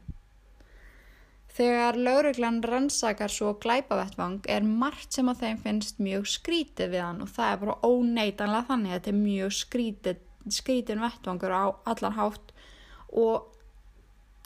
Þegar 1.50 1.98
lauruglan 1.98 2.62
rannsakar 2.62 3.32
svo 3.32 3.56
glæpavettvang 3.58 4.44
er 4.48 4.62
margt 4.62 5.16
sem 5.16 5.28
að 5.28 5.44
þeim 5.44 5.62
finnst 5.64 6.02
mjög 6.02 6.28
skrítið 6.30 6.92
við 6.94 7.02
hann 7.04 7.22
og 7.24 7.32
það 7.34 7.52
er 7.52 7.62
bara 7.64 7.78
óneitanlega 7.84 8.68
þannig 8.68 8.92
að 8.92 8.98
þetta 8.98 9.10
er 9.10 9.22
mjög 9.24 9.56
skrítið 9.58 10.26
skrítin 10.48 11.00
vettvangur 11.00 11.52
á 11.52 11.64
allan 11.84 12.16
hátt 12.16 12.52
og 13.12 13.50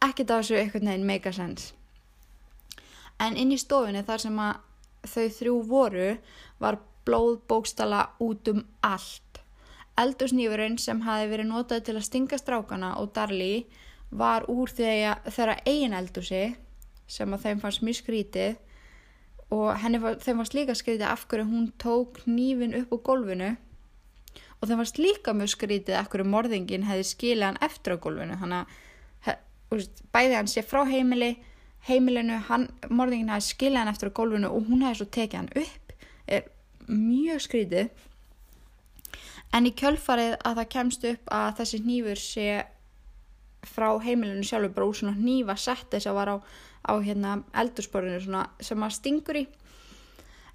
ekkert 0.02 0.30
af 0.30 0.42
þessu 0.42 0.58
einhvern 0.58 0.90
veginn 0.90 1.06
make 1.06 1.28
a 1.28 1.32
sense. 1.32 1.74
En 3.20 3.36
inn 3.36 3.52
í 3.54 3.60
stofinni 3.60 4.02
þar 4.04 4.24
sem 4.24 4.40
að 4.42 4.58
þau 5.04 5.28
þrjú 5.38 5.54
voru 5.68 6.10
var 6.58 6.80
blóð 7.06 7.38
bókstala 7.48 8.08
út 8.24 8.48
um 8.50 8.64
allt. 8.82 9.40
Eldursnýfurinn 10.00 10.78
sem 10.80 11.04
hafi 11.06 11.30
verið 11.30 11.50
notað 11.52 11.84
til 11.86 11.96
að 11.98 12.06
stinga 12.08 12.38
strákana 12.40 12.96
og 12.98 13.12
Darli 13.14 13.66
var 14.10 14.48
úr 14.50 14.72
þeirra 14.72 15.60
eigin 15.66 15.94
eldursi 15.94 16.56
sem 17.10 17.34
að 17.34 17.46
þeim 17.46 17.62
fannst 17.62 17.84
mjög 17.84 18.00
skrítið 18.00 18.56
og 19.54 19.84
var, 20.02 20.18
þeim 20.22 20.40
fannst 20.40 20.56
líka 20.56 20.74
skrítið 20.78 21.06
af 21.08 21.26
hverju 21.28 21.46
hún 21.48 21.70
tók 21.78 22.22
nýfin 22.26 22.76
upp 22.80 22.94
úr 22.96 23.02
gólfinu 23.06 23.50
og 24.60 24.68
það 24.68 24.80
varst 24.80 25.00
líka 25.00 25.34
mjög 25.36 25.52
skrítið 25.54 25.98
að 25.98 26.10
hverju 26.12 26.28
morðingin 26.32 26.86
hefði 26.88 27.08
skilið 27.10 27.48
hann 27.50 27.62
eftir 27.64 27.96
á 27.96 28.02
gólfinu. 28.04 28.38
Þannig 28.40 28.64
að 28.64 29.88
bæði 30.14 30.38
hann 30.38 30.50
sé 30.50 30.64
frá 30.64 30.84
heimili 30.88 31.34
heimilinu, 31.84 32.38
hann, 32.48 32.68
morðingin 32.88 33.32
hefði 33.34 33.50
skilið 33.50 33.82
hann 33.82 33.92
eftir 33.92 34.12
á 34.12 34.16
gólfinu 34.16 34.50
og 34.50 34.68
hún 34.70 34.84
hefði 34.86 35.02
svo 35.02 35.10
tekið 35.18 35.40
hann 35.42 35.52
upp 35.64 35.84
er 36.26 36.46
mjög 36.88 37.44
skrítið. 37.44 37.90
En 39.54 39.68
í 39.68 39.74
kjölfarið 39.76 40.38
að 40.40 40.60
það 40.60 40.70
kemst 40.72 41.04
upp 41.10 41.34
að 41.36 41.50
þessi 41.60 41.82
hnífur 41.84 42.20
sé 42.20 42.46
frá 43.64 43.88
heimilinu 44.02 44.44
sjálfur 44.44 44.74
bara 44.76 44.88
úr 44.88 44.98
svona 44.98 45.16
hnífa 45.16 45.56
setti 45.60 46.00
sem 46.02 46.16
var 46.16 46.32
á, 46.32 46.36
á 46.85 46.92
hérna 47.01 47.38
eldursporinu 47.53 48.20
sem 48.61 48.79
maður 48.79 48.99
stingur 48.99 49.40
í 49.42 49.47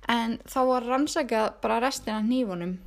en 0.09 0.39
þá 0.49 0.59
var 0.69 0.87
rannsakað 0.87 1.51
bara 1.63 1.81
restina 1.83 2.21
hnífunum 2.23 2.77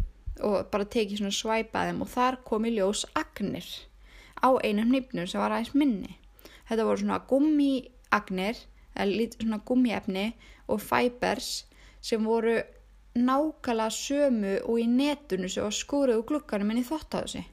og 0.43 0.69
bara 0.73 0.89
tekið 0.89 1.21
svona 1.21 1.37
svæpaðum 1.37 2.03
og 2.05 2.11
þar 2.11 2.39
kom 2.47 2.67
í 2.67 2.75
ljós 2.77 3.05
agnir 3.19 3.67
á 4.43 4.51
einum 4.65 4.91
hnýpnum 4.91 5.29
sem 5.29 5.41
var 5.41 5.55
aðeins 5.55 5.75
minni. 5.79 6.17
Þetta 6.67 6.87
voru 6.89 7.03
svona 7.03 7.21
gummiagnir, 7.31 8.59
eða 8.97 9.29
svona 9.37 9.61
gummiefni 9.69 10.27
og 10.67 10.83
fibers 10.83 11.67
sem 12.03 12.25
voru 12.27 12.57
nákvæmlega 13.15 13.93
sömu 13.93 14.55
og 14.65 14.81
í 14.81 14.87
netunu 14.89 15.51
sem 15.53 15.67
var 15.67 15.77
skúrið 15.77 16.23
úr 16.23 16.29
glukkanum 16.31 16.73
inn 16.73 16.81
í 16.83 16.89
þóttáðusi. 16.89 17.45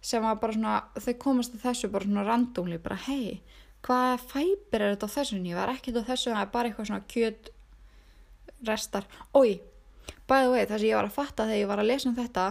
Sem 0.00 0.22
var 0.22 0.38
bara 0.38 0.54
svona, 0.54 0.74
þau 1.02 1.14
komast 1.18 1.56
að 1.56 1.64
þessu 1.66 1.90
bara 1.90 2.06
svona 2.06 2.24
randómli, 2.24 2.78
bara 2.78 2.98
hei, 3.08 3.40
hvaða 3.86 4.18
fiber 4.22 4.82
er 4.82 4.94
þetta 4.94 5.08
á 5.08 5.16
þessu 5.16 5.38
nýja? 5.38 5.56
Það 5.56 5.64
er 5.64 5.74
ekkert 5.76 6.00
á 6.02 6.08
þessu, 6.10 6.32
það 6.32 6.42
er 6.42 6.52
bara 6.56 6.70
eitthvað 6.70 6.90
svona 6.90 7.08
kjöt 7.12 7.50
restar. 8.66 9.08
Ói, 9.36 9.60
bæðu 10.26 10.52
veit 10.54 10.70
það 10.70 10.78
sem 10.80 10.88
ég 10.88 10.98
var 10.98 11.08
að 11.08 11.16
fatta 11.16 11.46
þegar 11.46 11.62
ég 11.62 11.70
var 11.70 11.82
að 11.82 11.90
lesa 11.90 12.10
um 12.10 12.16
þetta 12.16 12.46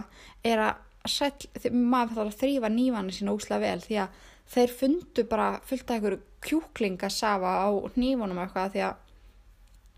er 0.46 0.64
að 0.64 1.10
sæl, 1.10 1.32
maður 1.70 2.16
þarf 2.16 2.32
að 2.32 2.40
þrýfa 2.40 2.70
nývanir 2.72 3.16
sína 3.16 3.34
úslega 3.36 3.62
vel 3.62 3.82
því 3.84 3.98
að 4.02 4.22
þeir 4.56 4.74
fundu 4.80 5.24
bara 5.28 5.48
fullt 5.66 5.90
af 5.90 5.96
einhverju 5.96 6.20
kjúklingasafa 6.46 7.52
á 7.66 7.68
nývunum 7.98 8.40
eitthvað 8.42 8.74
því 8.74 8.84
að 8.86 9.02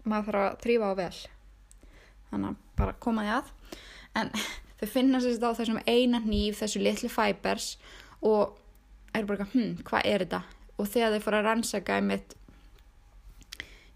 maður 0.09 0.39
þarf 0.39 0.45
að 0.45 0.63
þrýfa 0.65 0.89
á 0.89 0.95
vel 0.99 1.17
þannig 2.31 2.49
að 2.49 2.63
bara 2.81 2.97
koma 3.05 3.27
því 3.27 3.35
að 3.37 3.51
en 4.21 4.33
þau 4.79 4.89
finna 4.95 5.21
sér 5.23 5.37
þetta 5.37 5.53
á 5.53 5.59
þessum 5.61 5.83
eina 5.87 6.23
nýf 6.25 6.63
þessu 6.63 6.83
litlu 6.83 7.13
fibers 7.13 7.69
og 8.25 8.57
er 9.17 9.29
bara 9.29 9.49
hm, 9.53 9.83
hvað 9.87 10.09
er 10.09 10.25
þetta 10.25 10.43
og 10.79 10.89
þegar 10.89 11.17
þau 11.17 11.25
fór 11.25 11.37
að 11.39 11.49
rannsaka 11.49 11.99
einmitt 11.99 12.35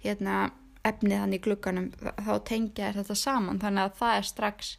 hérna 0.02 0.50
efnið 0.86 1.20
hann 1.22 1.36
í 1.36 1.40
glugganum 1.42 1.90
þá 1.94 2.34
tengja 2.48 2.88
er 2.88 2.98
þetta 2.98 3.16
saman. 3.18 3.60
Þannig 3.62 3.86
að 3.86 3.98
það 4.00 4.16
er 4.18 4.28
strax 4.28 4.72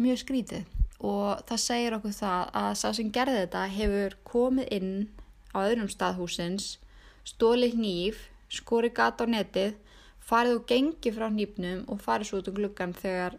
mjög 0.00 0.22
skrítið. 0.24 0.76
Og 0.98 1.42
það 1.46 1.62
segir 1.62 1.96
okkur 1.98 2.14
það 2.16 2.54
að 2.62 2.70
sá 2.80 2.88
sem 2.96 3.10
gerði 3.14 3.42
þetta 3.44 3.66
hefur 3.74 4.16
komið 4.26 4.72
inn 4.78 4.94
á 5.54 5.58
öðrum 5.62 5.90
staðhúsins 5.92 6.78
stólið 7.28 7.76
hníf, 7.76 8.24
skori 8.48 8.90
gata 8.94 9.28
á 9.28 9.30
netið 9.30 9.76
farið 10.28 10.58
og 10.58 10.64
gengi 10.68 11.12
frá 11.12 11.28
hnífnum 11.28 11.84
og 11.88 12.00
farið 12.04 12.30
svo 12.30 12.40
út 12.40 12.50
um 12.50 12.56
gluggan 12.56 12.96
þegar 12.96 13.36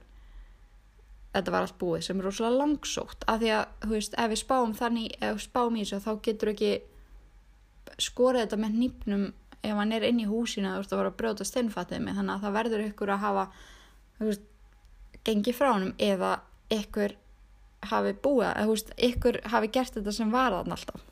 þetta 1.33 1.53
var 1.53 1.65
allt 1.65 1.77
búið 1.81 2.05
sem 2.07 2.21
er 2.21 2.25
rosalega 2.25 2.61
langsótt. 2.63 3.25
Af 3.29 3.41
því 3.41 3.51
að, 3.53 3.65
þú 3.83 3.91
veist, 3.93 4.15
ef 4.17 4.31
við 4.31 4.41
spáum 4.41 4.73
þannig 4.77 5.17
ef 5.19 5.35
við 5.35 5.43
spáum 5.45 5.77
í 5.77 5.83
þessu 5.83 6.01
þá 6.05 6.11
getur 6.25 6.53
ekki 6.53 6.71
skorið 7.97 8.45
þetta 8.45 8.59
með 8.61 8.75
hnífnum 8.77 9.25
ef 9.59 9.75
hann 9.75 9.91
er 9.95 10.05
inn 10.07 10.21
í 10.23 10.27
húsinu 10.29 10.71
þú 10.71 10.83
veist 10.83 10.93
að 10.93 11.01
vera 11.01 11.11
að 11.11 11.17
brjóta 11.19 11.47
steinfattið 11.47 12.03
með 12.05 12.19
þannig 12.19 12.35
að 12.35 12.45
það 12.45 12.55
verður 12.59 12.85
ykkur 12.85 13.11
að 13.13 13.23
hafa 13.25 13.45
veist, 14.19 14.45
gengið 15.27 15.57
frá 15.57 15.71
honum 15.73 15.91
eða 15.99 16.31
ykkur 16.73 17.15
hafi 17.89 18.15
búið, 18.23 18.47
eða 18.53 18.69
veist, 18.71 18.93
ykkur 19.09 19.41
hafi 19.53 19.71
gert 19.75 19.97
þetta 19.97 20.15
sem 20.15 20.31
var 20.33 20.55
þarna 20.55 20.77
alltaf. 20.77 21.05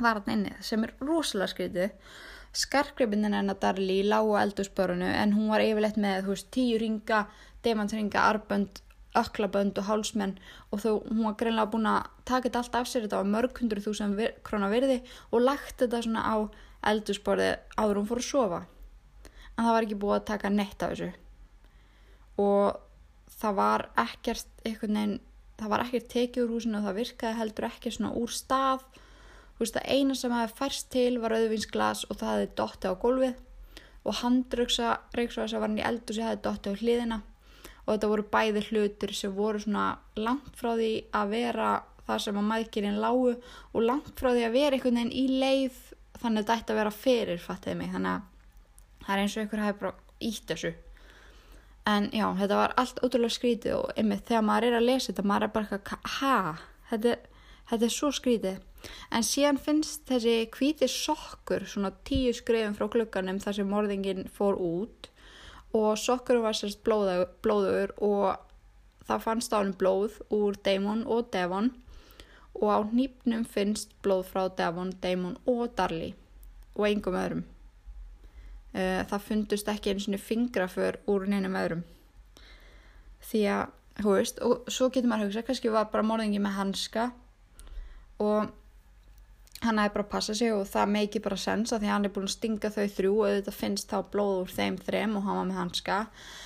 Var 0.00 0.20
þarna 0.20 0.36
inni, 0.36 0.52
sem 0.64 0.84
er 0.86 0.92
rosalega 1.02 1.52
skrítið. 1.52 2.12
Skarkgripinin 2.60 3.34
hennar 3.36 3.58
Darli 3.62 4.00
lágu 4.06 4.34
á 4.34 4.42
eldurspörunu 4.42 5.06
en 5.06 5.34
hún 5.36 5.50
var 5.52 5.62
yfirleitt 5.62 5.98
með, 6.00 6.24
veist, 6.30 6.50
tíu 6.54 6.78
ringa 6.82 7.24
demantsringa, 7.64 8.22
arbönd 8.22 8.80
öklabönd 9.18 9.78
og 9.80 9.88
hálsmenn 9.88 10.36
og 10.70 10.82
þó 10.82 10.90
hún 11.06 11.24
var 11.26 11.38
greinlega 11.40 11.70
búin 11.72 11.88
að 11.90 12.10
taka 12.28 12.46
þetta 12.46 12.60
allt 12.62 12.76
af 12.78 12.90
sér 12.90 13.06
þetta 13.06 13.22
var 13.22 13.32
mörg 13.32 13.58
hundru 13.58 13.82
þúsund 13.82 14.18
vir, 14.18 14.36
krona 14.46 14.70
virði 14.70 15.00
og 15.30 15.42
lagt 15.42 15.80
þetta 15.82 16.02
svona 16.04 16.22
á 16.22 16.36
eldursporði 16.90 17.50
áður 17.74 18.00
hún 18.00 18.10
fór 18.10 18.22
að 18.22 18.28
sofa 18.28 18.60
en 19.56 19.64
það 19.64 19.74
var 19.74 19.88
ekki 19.88 19.98
búið 20.04 20.16
að 20.18 20.28
taka 20.30 20.52
neitt 20.54 20.84
af 20.86 20.94
þessu 20.94 21.10
og 22.40 22.78
það 23.40 23.58
var 23.58 23.86
ekkert 24.04 24.64
veginn 24.64 25.18
það 25.60 25.72
var 25.74 25.84
ekkert 25.84 26.10
tekið 26.14 26.44
úr 26.46 26.54
húsinu 26.54 26.78
og 26.78 26.86
það 26.86 26.98
virkaði 27.02 27.40
heldur 27.40 27.68
ekki 27.68 27.92
svona 27.92 28.14
úr 28.16 28.32
stað 28.32 28.86
þú 28.94 29.64
veist 29.64 29.80
að 29.80 29.90
eina 29.92 30.16
sem 30.16 30.32
hefði 30.32 30.58
færst 30.62 30.90
til 30.94 31.18
var 31.20 31.34
auðvinsglas 31.36 32.06
og 32.08 32.20
það 32.20 32.30
hefði 32.32 32.52
dotti 32.62 32.92
á 32.92 32.94
gólfið 33.02 33.34
og 34.00 34.16
handröksa 34.22 34.94
reyksa 35.18 35.50
var 35.52 35.66
hann 35.66 35.80
í 35.82 35.84
eldur 35.84 36.16
sem 36.16 36.30
hefði 36.30 36.44
dotti 36.46 36.72
á 36.72 36.80
hliðina 36.80 37.20
og 37.86 37.92
þetta 37.94 38.10
voru 38.12 38.26
bæði 38.32 38.64
hlutir 38.68 39.14
sem 39.16 39.32
voru 39.34 39.62
svona 39.62 39.86
langt 40.20 40.52
frá 40.58 40.74
því 40.74 40.92
að 41.16 41.32
vera 41.34 41.70
það 42.06 42.22
sem 42.24 42.40
að 42.40 42.48
maðurinn 42.50 43.00
lágu 43.00 43.32
og 43.72 43.80
langt 43.84 44.12
frá 44.18 44.32
því 44.32 44.44
að 44.46 44.56
vera 44.56 44.76
einhvern 44.76 45.00
veginn 45.00 45.16
í 45.16 45.40
leið 45.40 45.80
þannig 46.20 46.42
að 46.42 46.44
þetta 46.44 46.56
ætti 46.58 46.74
að 46.74 46.80
vera 46.80 46.94
fyrir 46.94 47.42
fattiði 47.42 47.76
mig. 47.80 47.90
Þannig 47.94 48.12
að 48.12 49.04
það 49.04 49.12
er 49.14 49.22
eins 49.24 49.36
og 49.36 49.42
einhver 49.44 49.64
hafi 49.64 49.78
bara 49.80 49.92
ítt 50.30 50.46
þessu. 50.50 50.72
En 51.90 52.08
já, 52.12 52.26
þetta 52.36 52.58
var 52.60 52.74
allt 52.80 53.00
ótrúlega 53.00 53.34
skrítið 53.34 53.76
og 53.78 53.92
einmitt 53.98 54.26
þegar 54.28 54.46
maður 54.46 54.68
er 54.68 54.78
að 54.78 54.88
lesa 54.88 55.10
þetta 55.10 55.28
maður 55.30 55.46
er 55.46 55.54
bara 55.54 55.78
eitthvað, 55.78 56.10
ha, 56.18 56.34
þetta, 56.90 57.14
þetta 57.70 57.88
er 57.88 57.94
svo 57.94 58.10
skrítið. 58.14 58.58
En 59.12 59.24
síðan 59.26 59.60
finnst 59.60 60.04
þessi 60.08 60.34
hvíti 60.56 60.88
sokkur 60.88 61.66
svona 61.68 61.92
tíu 62.08 62.32
skrifum 62.36 62.76
frá 62.76 62.86
klukkanum 62.92 63.40
þar 63.42 63.58
sem 63.58 63.68
morðingin 63.68 64.28
fór 64.32 64.60
út 64.60 65.09
og 65.76 65.98
sokkurum 65.98 66.46
var 66.46 66.56
sérst 66.58 66.82
blóður, 66.84 67.92
og 68.02 68.36
það 69.06 69.24
fannst 69.26 69.54
á 69.54 69.60
hann 69.60 69.76
blóð 69.78 70.18
úr 70.34 70.58
Damon 70.64 71.04
og 71.06 71.30
Devon 71.32 71.70
og 72.54 72.66
á 72.66 72.78
nýpnum 72.90 73.46
finnst 73.46 73.94
blóð 74.02 74.26
frá 74.32 74.48
Devon, 74.56 74.92
Damon 75.02 75.38
og 75.46 75.70
Darli 75.78 76.14
og 76.74 76.86
engum 76.88 77.18
öðrum. 77.18 77.44
Uh, 78.70 79.02
það 79.10 79.26
fundust 79.26 79.70
ekki 79.70 79.94
eins 79.94 80.06
og 80.06 80.22
fingraför 80.22 81.00
úr 81.10 81.26
neinum 81.30 81.58
öðrum. 81.58 81.82
Því 83.30 83.40
að, 83.50 83.72
hú 84.04 84.14
veist, 84.14 84.38
og 84.42 84.70
svo 84.70 84.90
getur 84.90 85.10
maður 85.10 85.26
að 85.26 85.30
hugsa, 85.30 85.46
kannski 85.46 85.72
var 85.74 85.90
bara 85.92 86.06
morðingi 86.06 86.38
með 86.42 86.56
hanska 86.58 87.10
og 88.22 88.50
hann 89.60 89.76
hefði 89.80 89.92
bara 89.94 90.04
að 90.06 90.12
passa 90.14 90.34
sig 90.36 90.52
og 90.54 90.62
það 90.68 90.92
meiki 90.94 91.20
bara 91.20 91.36
sens 91.40 91.72
að 91.74 91.82
því 91.82 91.88
hann 91.92 92.06
er 92.06 92.12
búin 92.14 92.28
að 92.28 92.32
stinga 92.34 92.70
þau 92.72 92.86
þrjú 92.96 93.10
og 93.16 93.32
þetta 93.34 93.52
finnst 93.52 93.90
þá 93.90 93.98
blóð 94.12 94.36
úr 94.38 94.54
þeim 94.56 94.78
þrem 94.80 95.16
og 95.18 95.26
hann 95.26 95.36
var 95.36 95.48
með 95.50 95.58
hanska. 95.60 95.98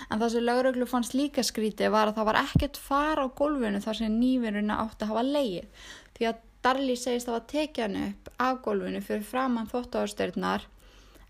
En 0.08 0.18
það 0.22 0.32
sem 0.34 0.46
lauruglu 0.48 0.88
fannst 0.90 1.14
líka 1.14 1.44
skríti 1.46 1.90
var 1.94 2.10
að 2.10 2.16
það 2.18 2.28
var 2.30 2.40
ekkert 2.42 2.80
far 2.82 3.22
á 3.22 3.26
gólfinu 3.38 3.82
þar 3.84 4.00
sem 4.00 4.18
nývinurinn 4.18 4.74
átti 4.74 5.06
að 5.06 5.12
hafa 5.12 5.24
leið 5.28 5.86
því 6.18 6.28
að 6.32 6.42
Darli 6.64 6.94
segist 6.96 7.28
að 7.28 7.32
það 7.32 7.38
var 7.38 7.48
tekið 7.52 7.82
hann 7.84 7.96
upp 8.08 8.30
af 8.40 8.54
gólfinu 8.64 9.00
fyrir 9.04 9.26
framann 9.28 9.70
þóttáðarstörnar 9.70 10.62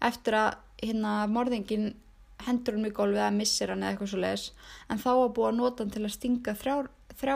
eftir 0.08 0.32
að 0.38 0.50
hérna 0.84 1.14
morðingin 1.30 1.88
hendur 2.46 2.78
hann 2.78 2.86
í 2.86 2.92
gólfið 2.94 3.24
að 3.26 3.36
missir 3.40 3.72
hann 3.72 3.82
eða 3.82 3.90
eitthvað 3.94 4.12
svo 4.12 4.20
leiðis 4.22 4.46
en 4.88 5.02
þá 5.02 5.10
var 5.10 5.34
búið 5.36 5.48
að 5.48 5.58
nota 5.58 5.82
hann 5.82 5.94
til 5.94 6.04
að 6.04 6.14
stinga 6.14 6.54
þrjá, 6.60 6.76
þrjá 7.18 7.34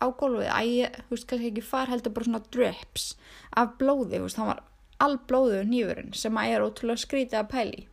á 0.00 0.06
gólfið 0.20 0.48
að 0.52 0.70
ég, 0.70 0.96
þú 1.06 1.16
veist, 1.16 1.28
kannski 1.30 1.50
ekki 1.50 1.66
far 1.66 1.92
heldur 1.92 2.14
bara 2.16 2.28
svona 2.28 2.42
drips 2.54 3.10
af 3.56 3.76
blóði, 3.80 4.18
þú 4.18 4.24
veist, 4.26 4.40
hann 4.40 4.50
var 4.52 4.62
all 5.02 5.18
blóðuð 5.28 5.68
nýfurinn 5.70 6.14
sem 6.16 6.40
að 6.40 6.54
er 6.54 6.64
ótrúlega 6.64 7.02
skrítið 7.02 7.40
að 7.40 7.50
pæli. 7.52 7.84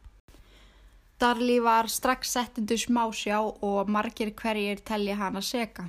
Darli 1.20 1.60
var 1.64 1.88
strax 1.92 2.34
settindu 2.36 2.78
smásjá 2.80 3.40
og 3.40 3.92
margir 3.92 4.34
hverjir 4.36 4.82
telli 4.84 5.16
hann 5.16 5.40
að 5.40 5.48
seka. 5.48 5.88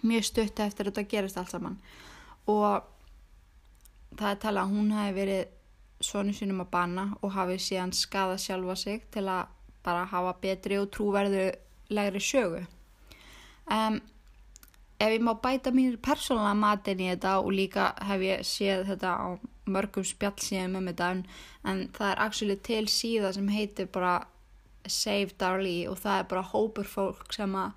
Mjög 0.00 0.24
stutt 0.30 0.60
eftir 0.64 0.88
þetta 0.88 1.08
gerist 1.08 1.40
allt 1.40 1.52
saman 1.52 1.76
og 2.48 2.86
það 4.16 4.30
er 4.30 4.38
talað 4.42 4.62
að 4.62 4.76
hún 4.76 4.92
hefði 4.96 5.16
verið 5.18 5.42
svonu 6.00 6.32
sínum 6.34 6.62
að 6.64 6.70
banna 6.72 7.04
og 7.20 7.34
hafi 7.34 7.58
síðan 7.60 7.92
skada 7.92 8.38
sjálfa 8.40 8.76
sig 8.80 9.04
til 9.12 9.26
að 9.28 9.50
bara 9.84 10.06
hafa 10.08 10.32
betri 10.40 10.78
og 10.80 10.88
trúverðulegri 10.94 12.22
sögu. 12.24 12.64
Um, 13.70 14.00
ef 15.00 15.14
ég 15.14 15.22
má 15.24 15.32
bæta 15.40 15.72
mér 15.72 15.96
persónulega 16.04 16.56
matin 16.60 17.00
í 17.00 17.08
þetta 17.08 17.38
og 17.40 17.54
líka 17.56 17.84
hef 18.04 18.20
ég 18.24 18.42
séð 18.44 18.84
þetta 18.90 19.10
á 19.16 19.28
mörgum 19.70 20.04
spjallsíðum 20.04 20.76
um 20.80 20.88
þetta 20.90 21.06
en, 21.14 21.22
en 21.64 21.78
það 21.96 22.10
er 22.10 22.18
actually 22.26 22.58
til 22.68 22.84
síða 22.90 23.32
sem 23.36 23.48
heitir 23.48 23.88
bara 23.92 24.14
Save 24.88 25.30
Darlie 25.40 25.88
og 25.88 25.98
það 26.00 26.18
er 26.18 26.24
bara 26.32 26.50
hópur 26.52 26.88
fólk 26.88 27.32
sem 27.36 27.52
að 27.56 27.70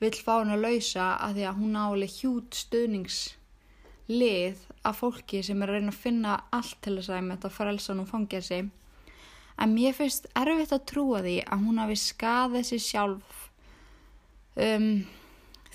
vill 0.00 0.16
fá 0.16 0.32
hún 0.38 0.54
að 0.54 0.64
lausa 0.64 1.06
að 1.20 1.34
því 1.38 1.44
að 1.48 1.58
hún 1.60 1.74
áli 1.80 2.08
hjút 2.08 2.50
stuðningslið 2.56 4.58
af 4.88 4.94
fólki 5.00 5.38
sem 5.44 5.62
er 5.62 5.68
að 5.68 5.74
reyna 5.78 5.92
að 5.94 6.02
finna 6.04 6.32
allt 6.56 6.78
til 6.84 6.94
þess 6.98 7.12
að 7.12 7.30
þetta 7.34 7.56
frelsan 7.56 8.00
og 8.00 8.08
fangja 8.08 8.40
sig. 8.44 8.62
En 9.60 9.70
mér 9.76 9.92
finnst 9.96 10.24
erfitt 10.40 10.72
að 10.72 10.86
trúa 10.88 11.18
því 11.24 11.36
að 11.44 11.62
hún 11.66 11.80
hafi 11.82 11.96
skadið 12.00 12.64
sér 12.70 12.82
sjálf. 12.86 13.30
Um 14.56 14.88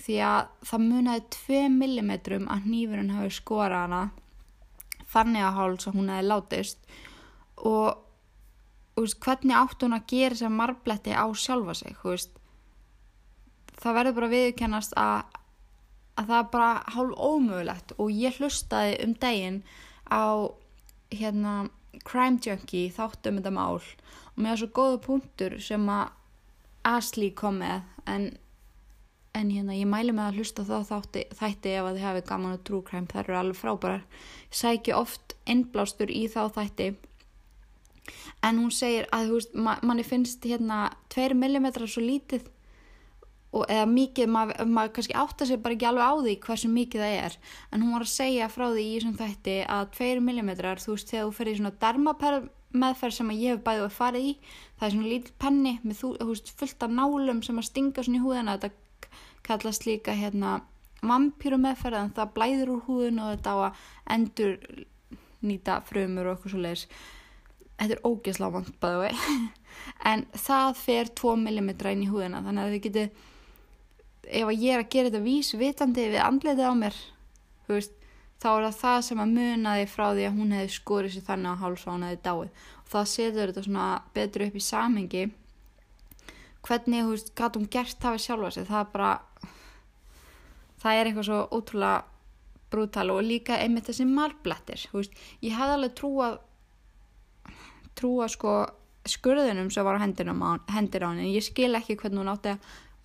því 0.06 0.16
að 0.22 0.48
það 0.68 0.86
munaði 0.86 1.22
2 1.34 1.60
mm 1.72 2.10
að 2.46 2.66
nýfurinn 2.70 3.14
hafi 3.16 3.34
skorað 3.34 3.84
hana 3.84 4.02
þannig 5.10 5.46
að 5.46 5.56
háls 5.58 5.88
að 5.88 5.96
hún 5.98 6.10
hefði 6.12 6.28
látist. 6.30 6.90
Og 7.66 9.00
veist, 9.00 9.18
hvernig 9.24 9.56
átt 9.58 9.82
hún 9.82 9.96
að 9.96 10.06
gera 10.12 10.36
þess 10.36 10.46
að 10.48 10.58
marbletti 10.60 11.16
á 11.16 11.26
sjálfa 11.34 11.74
sig 11.78 11.96
veist, 12.04 12.38
það 13.76 13.98
verður 13.98 14.18
bara 14.20 14.32
viðkennast 14.32 14.94
að, 15.00 15.40
að 16.16 16.30
það 16.30 16.38
er 16.38 16.52
bara 16.54 16.70
hálf 16.94 17.18
ómögulegt 17.18 17.96
og 17.98 18.14
ég 18.14 18.38
hlustaði 18.40 18.96
um 19.04 19.16
daginn 19.20 19.60
á 20.08 20.26
hérna 21.12 21.56
Crime 22.06 22.38
Junkie 22.42 22.92
þáttu 22.94 23.32
um 23.32 23.40
þetta 23.40 23.54
mál. 23.56 23.82
Og 24.36 24.42
mér 24.42 24.54
er 24.54 24.62
svo 24.62 24.70
góða 24.70 25.02
punktur 25.02 25.58
sem 25.62 25.86
að 25.90 26.12
Asli 26.86 27.32
kom 27.34 27.58
með 27.64 27.82
en 28.06 28.28
en 29.36 29.50
hérna 29.52 29.76
ég 29.76 29.88
mæli 29.88 30.14
með 30.16 30.30
að 30.30 30.40
hlusta 30.40 30.64
þá 30.66 30.76
þátti, 30.90 31.24
þætti 31.36 31.74
ef 31.76 31.88
að 31.88 31.98
þið 31.98 32.06
hefði 32.06 32.24
gaman 32.30 32.54
að 32.56 32.64
true 32.68 32.86
crime, 32.86 33.10
það 33.10 33.22
eru 33.22 33.36
alveg 33.40 33.60
frábærar. 33.60 34.02
Sæki 34.50 34.96
oft 34.96 35.36
innblástur 35.44 36.12
í 36.12 36.24
þá 36.32 36.42
þætti. 36.56 36.88
En 38.46 38.60
hún 38.62 38.72
segir 38.74 39.08
að 39.14 39.30
þú 39.30 39.38
veist, 39.38 39.56
manni 39.60 40.04
finnst 40.06 40.44
hérna 40.46 40.90
2 41.14 41.34
mm 41.36 41.70
svo 41.84 42.04
lítið. 42.04 42.52
Og 43.56 43.64
eða 43.72 43.86
mikið, 43.88 44.28
maður 44.28 44.68
mað 44.68 44.90
kannski 44.96 45.14
átta 45.16 45.46
sig 45.48 45.60
bara 45.62 45.76
ekki 45.76 45.86
alveg 45.88 46.04
á 46.04 46.14
því 46.18 46.34
hversu 46.44 46.68
mikið 46.68 47.04
það 47.04 47.14
er. 47.24 47.36
En 47.72 47.84
hún 47.84 47.94
var 47.94 48.04
að 48.04 48.12
segja 48.12 48.50
frá 48.52 48.66
því 48.66 48.84
í 48.84 48.94
þessum 48.96 49.16
þætti 49.20 49.56
að 49.76 49.84
2 49.96 50.10
mm, 50.20 50.52
þú 50.82 50.92
veist, 50.92 51.12
þegar 51.12 51.26
þú 51.28 51.36
ferir 51.38 51.54
í 51.54 51.60
svona 51.60 51.76
dermaperð 51.84 52.48
meðferð 52.76 53.16
sem 53.16 53.30
ég 53.36 53.54
hef 53.54 53.62
bæðið 53.64 53.86
að 53.86 53.94
fara 53.96 54.20
í 54.20 54.32
það 54.76 54.86
er 54.86 54.94
svona 54.94 55.10
lítill 55.10 55.36
penni 55.40 55.74
með 55.82 56.00
þú, 56.00 56.10
þú 56.20 56.28
veist, 56.32 56.52
fullt 56.60 56.84
af 56.86 56.92
nálum 56.92 57.42
sem 57.46 57.60
að 57.60 57.68
stinga 57.70 58.04
svona 58.04 58.18
í 58.18 58.24
húðina 58.24 58.56
þetta 58.56 58.72
kallast 59.46 59.86
líka 59.88 60.14
hérna 60.16 60.60
vampýru 61.06 61.58
meðferð 61.60 62.00
en 62.00 62.14
það 62.16 62.32
blæður 62.38 62.72
úr 62.74 62.84
húðun 62.86 63.22
og 63.22 63.32
þetta 63.34 63.54
á 63.54 63.58
að 63.66 63.84
endur 64.16 64.56
nýta 65.46 65.80
frumur 65.86 66.30
og 66.30 66.36
eitthvað 66.36 66.54
svo 66.54 66.62
leiðis 66.64 66.86
þetta 67.76 67.96
er 67.96 68.04
ógeðslega 68.08 68.54
vant 68.56 68.78
bæðu 68.82 69.02
vei 69.04 69.12
en 70.10 70.24
það 70.46 70.70
fer 70.80 71.12
2 71.22 71.34
mm 71.42 71.74
inn 71.92 72.06
í 72.06 72.10
húðina 72.10 72.42
þannig 72.46 72.62
að 72.62 72.76
þið 72.76 72.86
getið 72.86 73.26
ef 74.26 74.54
ég 74.56 74.72
er 74.72 74.82
að 74.82 74.90
gera 74.94 75.10
þetta 75.10 75.26
vís 75.26 75.52
vitandi 75.54 76.08
við 76.14 76.24
andleitið 76.24 76.72
á 76.72 76.74
mér 76.74 76.96
veist, 77.70 77.94
þá 78.42 78.48
er 78.52 78.66
það 78.66 78.78
það 78.80 79.00
sem 79.08 79.22
að 79.22 79.34
munaði 79.38 79.88
frá 79.90 80.06
því 80.10 80.26
að 80.28 80.38
hún 80.38 80.54
hefði 80.56 80.74
skorið 80.76 81.14
sér 81.14 81.26
þannig 81.26 81.56
á 81.56 81.60
háls 81.62 81.84
og 81.86 81.92
hún 81.94 82.06
hefði 82.06 82.22
dáið. 82.26 82.62
Og 82.82 82.92
það 82.92 83.10
setur 83.12 83.52
þetta 83.52 83.66
svona 83.66 83.86
betur 84.16 84.46
upp 84.46 84.56
í 84.56 84.64
samengi 84.64 85.24
hvernig, 86.66 87.04
þú 87.04 87.14
veist, 87.14 87.32
gæti 87.38 87.60
hún 87.60 87.70
gert 87.70 88.00
það 88.02 88.16
við 88.16 88.24
sjálfa 88.26 88.50
sig, 88.54 88.68
það 88.68 88.80
er 88.82 88.90
bara 88.92 89.10
það 90.82 91.00
er 91.00 91.10
eitthvað 91.10 91.28
svo 91.28 91.40
ótrúlega 91.56 92.04
brútal 92.70 93.06
og 93.14 93.22
líka 93.24 93.60
einmitt 93.62 93.86
þessi 93.88 94.08
marblettir, 94.10 94.88
þú 94.90 95.00
veist, 95.00 95.20
ég 95.44 95.54
hefði 95.56 95.76
alveg 95.76 95.94
trúa 96.00 96.32
trúa 97.96 98.26
sko 98.28 98.56
skurðunum 99.06 99.70
sem 99.70 99.86
var 99.86 99.96
á 99.96 100.02
hendinum 100.02 100.42
á, 100.42 100.50
hendir 100.74 101.06
á 101.06 101.14
henni, 101.14 101.30
ég 101.36 101.46
skil 101.46 101.72
ekki 101.78 101.96
hvernig 102.00 102.24
hún 102.24 102.32
átti 102.34 102.56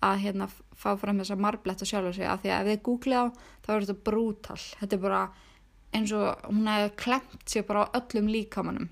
að 0.02 0.18
hérna 0.24 0.48
fá 0.50 0.96
fram 0.98 1.20
þessa 1.22 1.38
marbletta 1.38 1.86
sjálf 1.86 2.16
sig. 2.16 2.26
Af 2.26 2.42
því 2.42 2.50
að 2.50 2.58
ef 2.58 2.68
þið 2.72 2.80
googlið 2.88 3.20
á 3.22 3.24
þá 3.62 3.68
er 3.70 3.84
þetta 3.84 4.04
brútal. 4.08 4.56
Þetta 4.80 4.96
er 4.96 5.02
bara 5.04 5.20
eins 5.94 6.14
og 6.16 6.48
hún 6.48 6.66
hefði 6.72 6.90
klemt 7.04 7.44
sér 7.46 7.66
bara 7.68 7.84
á 7.86 7.94
öllum 8.00 8.30
líkamannum 8.32 8.90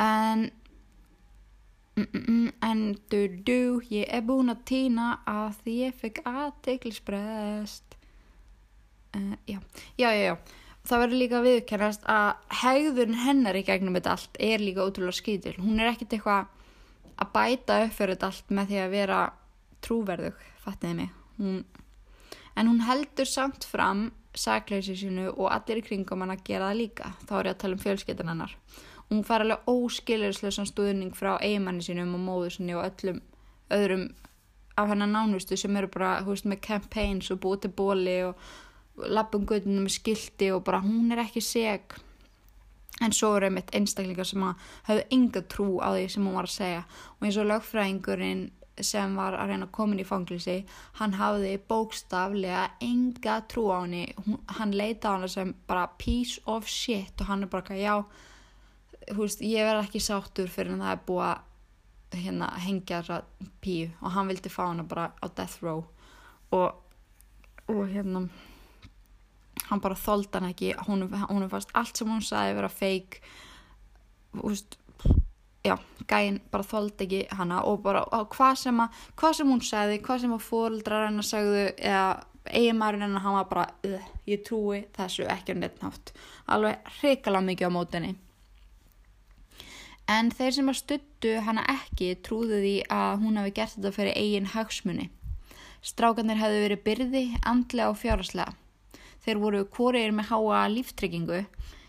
en 0.00 0.46
en 2.70 2.82
du 3.12 3.20
du 3.46 3.80
ég 3.90 4.06
er 4.08 4.24
búin 4.26 4.52
að 4.52 4.64
týna 4.72 5.10
að 5.28 5.60
því 5.64 5.76
ég 5.80 5.98
fekk 6.00 6.22
aðteglisbrest 6.28 7.98
uh, 9.16 9.36
já, 9.46 9.58
já, 9.96 10.08
já, 10.10 10.24
já. 10.30 10.34
Það 10.80 11.02
verður 11.04 11.20
líka 11.20 11.42
viðkennast 11.44 12.06
að 12.08 12.54
hegðun 12.62 13.18
hennar 13.20 13.58
í 13.58 13.66
gegnum 13.66 13.98
þetta 13.98 14.14
allt 14.16 14.40
er 14.40 14.62
líka 14.64 14.86
ótrúlega 14.86 15.18
skýtil 15.18 15.58
hún 15.60 15.80
er 15.80 15.92
ekkert 15.92 16.16
eitthvað 16.16 16.48
að 17.20 17.32
bæta 17.34 17.82
upp 17.84 17.94
fyrir 17.96 18.16
þetta 18.16 18.30
allt 18.30 18.54
með 18.56 18.70
því 18.70 18.80
að 18.80 18.94
vera 18.94 19.18
trúverðug, 19.84 20.40
fattiði 20.64 20.96
mig. 20.96 21.12
Hún, 21.40 21.60
en 22.56 22.70
hún 22.70 22.82
heldur 22.84 23.28
samt 23.28 23.66
fram 23.68 24.08
sakleysi 24.36 24.96
sinu 24.98 25.30
og 25.32 25.50
allir 25.50 25.80
í 25.80 25.84
kringum 25.84 26.22
hann 26.22 26.34
að 26.34 26.44
gera 26.46 26.70
það 26.70 26.80
líka. 26.80 27.12
Þá 27.26 27.34
er 27.38 27.48
ég 27.50 27.54
að 27.54 27.60
tala 27.64 27.76
um 27.76 27.84
fjölskyttan 27.84 28.32
hennar 28.32 28.56
hún 29.10 29.24
fær 29.26 29.44
alveg 29.44 29.68
óskiljurslega 29.70 30.66
stuðning 30.68 31.14
frá 31.18 31.34
eigimanni 31.42 31.84
sinum 31.84 32.16
og 32.18 32.24
móðu 32.26 32.50
sinni 32.54 32.76
og 32.78 32.86
öllum 32.86 33.22
öðrum 33.74 34.08
af 34.78 34.88
hennar 34.88 35.10
nánustu 35.10 35.56
sem 35.58 35.76
eru 35.76 35.90
bara, 35.92 36.20
hú 36.24 36.34
veist, 36.34 36.46
með 36.48 36.62
campaigns 36.66 37.30
og 37.30 37.40
búið 37.42 37.64
til 37.64 37.72
bóli 37.80 38.20
og 38.28 39.10
lappum 39.10 39.46
guttinu 39.48 39.82
með 39.84 39.96
skildi 39.98 40.52
og 40.54 40.62
bara 40.66 40.82
hún 40.84 41.12
er 41.12 41.24
ekki 41.24 41.42
seg 41.44 41.98
en 43.00 43.14
svo 43.16 43.34
eru 43.36 43.48
einmitt 43.48 43.74
einstaklingar 43.76 44.28
sem 44.28 44.44
hafðu 44.44 45.04
enga 45.16 45.42
trú 45.52 45.68
á 45.80 45.88
því 45.94 46.06
sem 46.12 46.26
hún 46.26 46.36
var 46.36 46.48
að 46.48 46.56
segja. 46.56 46.80
Og 47.18 47.26
eins 47.26 47.38
og 47.40 47.48
lögfræðingurinn 47.48 48.42
sem 48.80 49.14
var 49.16 49.36
að 49.36 49.52
reyna 49.52 49.68
að 49.68 49.74
koma 49.76 49.94
inn 49.94 50.02
í 50.02 50.08
fanglisi 50.08 50.56
hann 51.00 51.16
hafði 51.18 51.54
bókstaflega 51.68 52.66
enga 52.84 53.40
trú 53.48 53.68
á 53.72 53.78
henni. 53.82 54.04
Hann 54.58 54.76
leita 54.76 55.12
á 55.12 55.16
henni 55.16 55.32
sem 55.32 55.54
bara 55.68 55.88
piece 56.00 56.40
of 56.46 56.68
shit 56.68 57.20
og 57.20 57.32
hann 57.32 57.46
er 57.46 57.52
bara 57.52 57.76
já 57.76 58.04
veist, 59.08 59.42
ég 59.44 59.66
verð 59.66 59.86
ekki 59.86 60.02
sáttur 60.02 60.50
fyrir 60.50 60.74
en 60.74 60.84
það 60.84 60.94
er 60.94 61.02
búið 61.08 61.26
að 61.28 62.20
hérna, 62.20 62.50
hengja 62.60 63.00
þessa 63.00 63.50
píu. 63.62 63.90
Og 64.02 64.14
hann 64.14 64.30
vildi 64.30 64.52
fá 64.52 64.64
henni 64.66 64.86
bara 64.90 65.10
á 65.22 65.26
death 65.28 65.62
row. 65.64 65.84
Og, 66.56 66.70
og 67.70 67.82
hérna 67.90 68.26
hann 69.68 69.82
bara 69.82 69.98
þóld 69.98 70.34
hann 70.34 70.50
ekki. 70.50 70.74
Hún, 70.88 71.06
hún 71.30 71.48
fannst 71.52 71.74
allt 71.78 71.96
sem 71.96 72.10
hún 72.10 72.24
sagði 72.24 72.56
vera 72.58 72.72
feik 72.72 73.20
úst, 74.46 74.76
já, 75.66 75.76
gæinn 76.10 76.40
bara 76.50 76.66
þóld 76.66 77.04
ekki 77.06 77.26
hana. 77.38 77.62
Og 77.68 77.82
bara 77.84 78.04
hvað 78.34 78.58
sem, 78.64 78.82
að, 78.82 79.06
hvað 79.20 79.38
sem 79.38 79.54
hún 79.54 79.62
sagði, 79.64 80.02
hvað 80.06 80.24
sem 80.24 80.34
að 80.34 80.48
fóldrar 80.48 81.08
hennar 81.08 81.26
sagðu 81.26 81.68
eða 81.76 82.08
eiginmærin 82.50 83.02
hennar 83.04 83.20
hann 83.20 83.36
var 83.36 83.48
bara, 83.50 83.66
ég 84.26 84.42
trúi 84.46 84.84
þessu 84.96 85.26
ekki 85.30 85.54
á 85.54 85.60
netnátt 85.60 86.12
alveg 86.50 86.88
hrikalega 87.00 87.46
mikið 87.46 87.68
á 87.68 87.76
mótinni 87.76 88.12
en 90.10 90.30
þeir 90.34 90.56
sem 90.56 90.70
að 90.72 90.80
stuttu 90.80 91.36
hana 91.46 91.64
ekki 91.70 92.14
trúðu 92.26 92.60
því 92.64 92.74
að 92.92 93.12
hún 93.24 93.38
hafi 93.40 93.54
gert 93.58 93.76
þetta 93.76 93.94
fyrir 93.96 94.18
eigin 94.18 94.50
hagsmunni 94.54 95.10
strákanir 95.80 96.40
hefðu 96.40 96.64
verið 96.64 96.82
byrði, 96.86 97.24
andlega 97.46 97.92
og 97.92 98.00
fjáraslega 98.00 98.56
þeir 99.24 99.40
voru 99.42 99.62
hvorir 99.76 100.14
með 100.16 100.32
háa 100.32 100.64
líftryggingu 100.72 101.44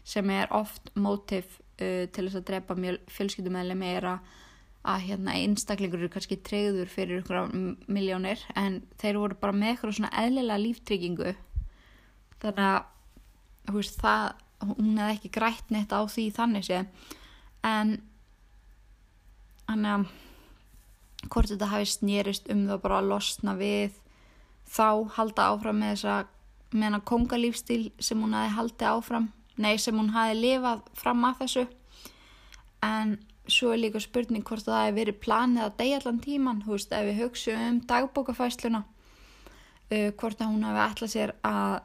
sem 0.07 0.29
er 0.33 0.51
oft 0.55 0.91
mótif 0.95 1.57
uh, 1.81 2.07
til 2.11 2.27
þess 2.27 2.39
að 2.39 2.47
drepa 2.49 2.77
fjölskyldumæli 3.11 3.77
meira 3.77 4.19
að 4.81 5.03
hérna, 5.11 5.35
einstaklingur 5.37 6.01
eru 6.01 6.09
kannski 6.09 6.39
treyður 6.41 6.89
fyrir 6.89 7.21
ykkur 7.21 7.51
miljónir 7.85 8.41
en 8.57 8.79
þeir 9.01 9.19
voru 9.21 9.37
bara 9.37 9.53
með 9.53 9.75
eitthvað 9.75 9.97
svona 9.99 10.13
eðlilega 10.23 10.63
líftryggingu. 10.63 11.33
Þannig 12.41 12.63
að 12.65 13.75
veist, 13.75 13.99
það, 14.01 14.23
hún 14.71 14.95
hefði 14.97 15.17
ekki 15.19 15.33
grætt 15.37 15.73
neitt 15.73 15.93
á 15.93 16.01
því 16.09 16.25
þannig 16.33 16.65
sé 16.65 16.79
en 17.67 17.99
þannig 19.71 19.95
að 19.95 21.31
hvort 21.31 21.51
þetta 21.51 21.71
hafi 21.71 21.89
snýrist 21.89 22.47
um 22.51 22.67
það 22.69 22.83
bara 22.83 23.01
að 23.01 23.09
losna 23.11 23.55
við 23.59 23.97
þá 24.71 24.87
halda 25.17 25.49
áfram 25.51 25.81
með 25.81 25.95
þessa 25.95 26.15
með 26.71 26.87
hana 26.87 27.01
kongalífstíl 27.03 27.81
sem 27.99 28.21
hún 28.23 28.35
hafi 28.35 28.53
haldið 28.55 28.87
áfram. 28.87 29.27
Nei 29.59 29.75
sem 29.81 29.97
hún 29.97 30.13
hafi 30.15 30.37
lifað 30.39 30.85
fram 30.97 31.25
að 31.27 31.43
þessu. 31.43 31.65
En 32.85 33.17
svo 33.51 33.73
er 33.73 33.81
líka 33.81 33.99
spurning 34.01 34.45
hvort 34.47 34.65
það 34.65 34.85
hefur 34.85 34.97
verið 34.99 35.21
planið 35.25 35.65
að 35.65 35.77
degja 35.81 35.99
allan 35.99 36.21
tíman, 36.23 36.61
þú 36.65 36.75
veist, 36.77 36.93
ef 36.95 37.07
við 37.07 37.21
hugsa 37.25 37.55
um 37.67 37.79
dagbókafæsluna 37.89 38.83
uh, 39.91 40.09
hvort 40.15 40.41
að 40.41 40.53
hún 40.53 40.67
hafi 40.67 40.83
ætlað 40.85 41.13
sér 41.15 41.33
að 41.47 41.79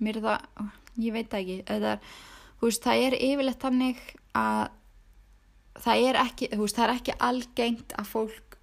mér 0.00 0.20
er 0.20 0.26
það 0.26 0.68
ég 1.00 1.16
veit 1.16 1.34
ekki 1.40 1.56
er, 1.66 1.88
veist, 2.62 2.84
það 2.84 3.06
er 3.06 3.18
yfirleitt 3.18 3.64
þannig 3.64 4.04
að 4.38 4.62
það 5.78 6.08
er 6.08 6.18
ekki, 6.24 6.50
veist, 6.56 6.76
það 6.76 6.86
er 6.86 6.94
ekki 6.96 7.16
algengt 7.28 7.94
að 7.98 8.10
fólk 8.10 8.58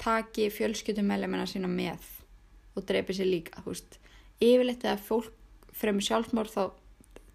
taki 0.00 0.48
fjölskyttumælemina 0.52 1.46
sína 1.48 1.70
með 1.70 2.04
og 2.76 2.84
dreipir 2.88 3.16
sér 3.16 3.30
líka 3.30 3.62
veist. 3.66 3.98
yfirleitt 4.40 4.84
eða 4.84 4.98
fólk 5.00 5.32
fremur 5.76 6.04
sjálfsmórð 6.04 6.52
þá 6.52 6.64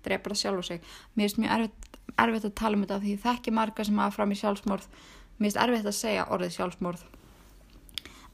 dreipar 0.06 0.34
það 0.34 0.42
sjálf 0.42 0.62
og 0.62 0.68
seg 0.68 0.92
mér 1.16 1.28
finnst 1.28 1.42
mjög 1.42 1.56
erfitt, 1.56 1.90
erfitt 2.18 2.46
að 2.46 2.60
tala 2.62 2.78
um 2.78 2.86
þetta 2.86 3.02
því 3.02 3.16
það 3.24 3.40
ekki 3.40 3.58
marga 3.58 3.86
sem 3.86 4.02
hafa 4.02 4.16
fram 4.18 4.34
í 4.34 4.38
sjálfsmórð 4.42 4.88
mér 4.92 5.48
finnst 5.48 5.62
erfitt 5.66 5.90
að 5.90 6.00
segja 6.00 6.30
orðið 6.34 6.56
sjálfsmórð 6.58 7.06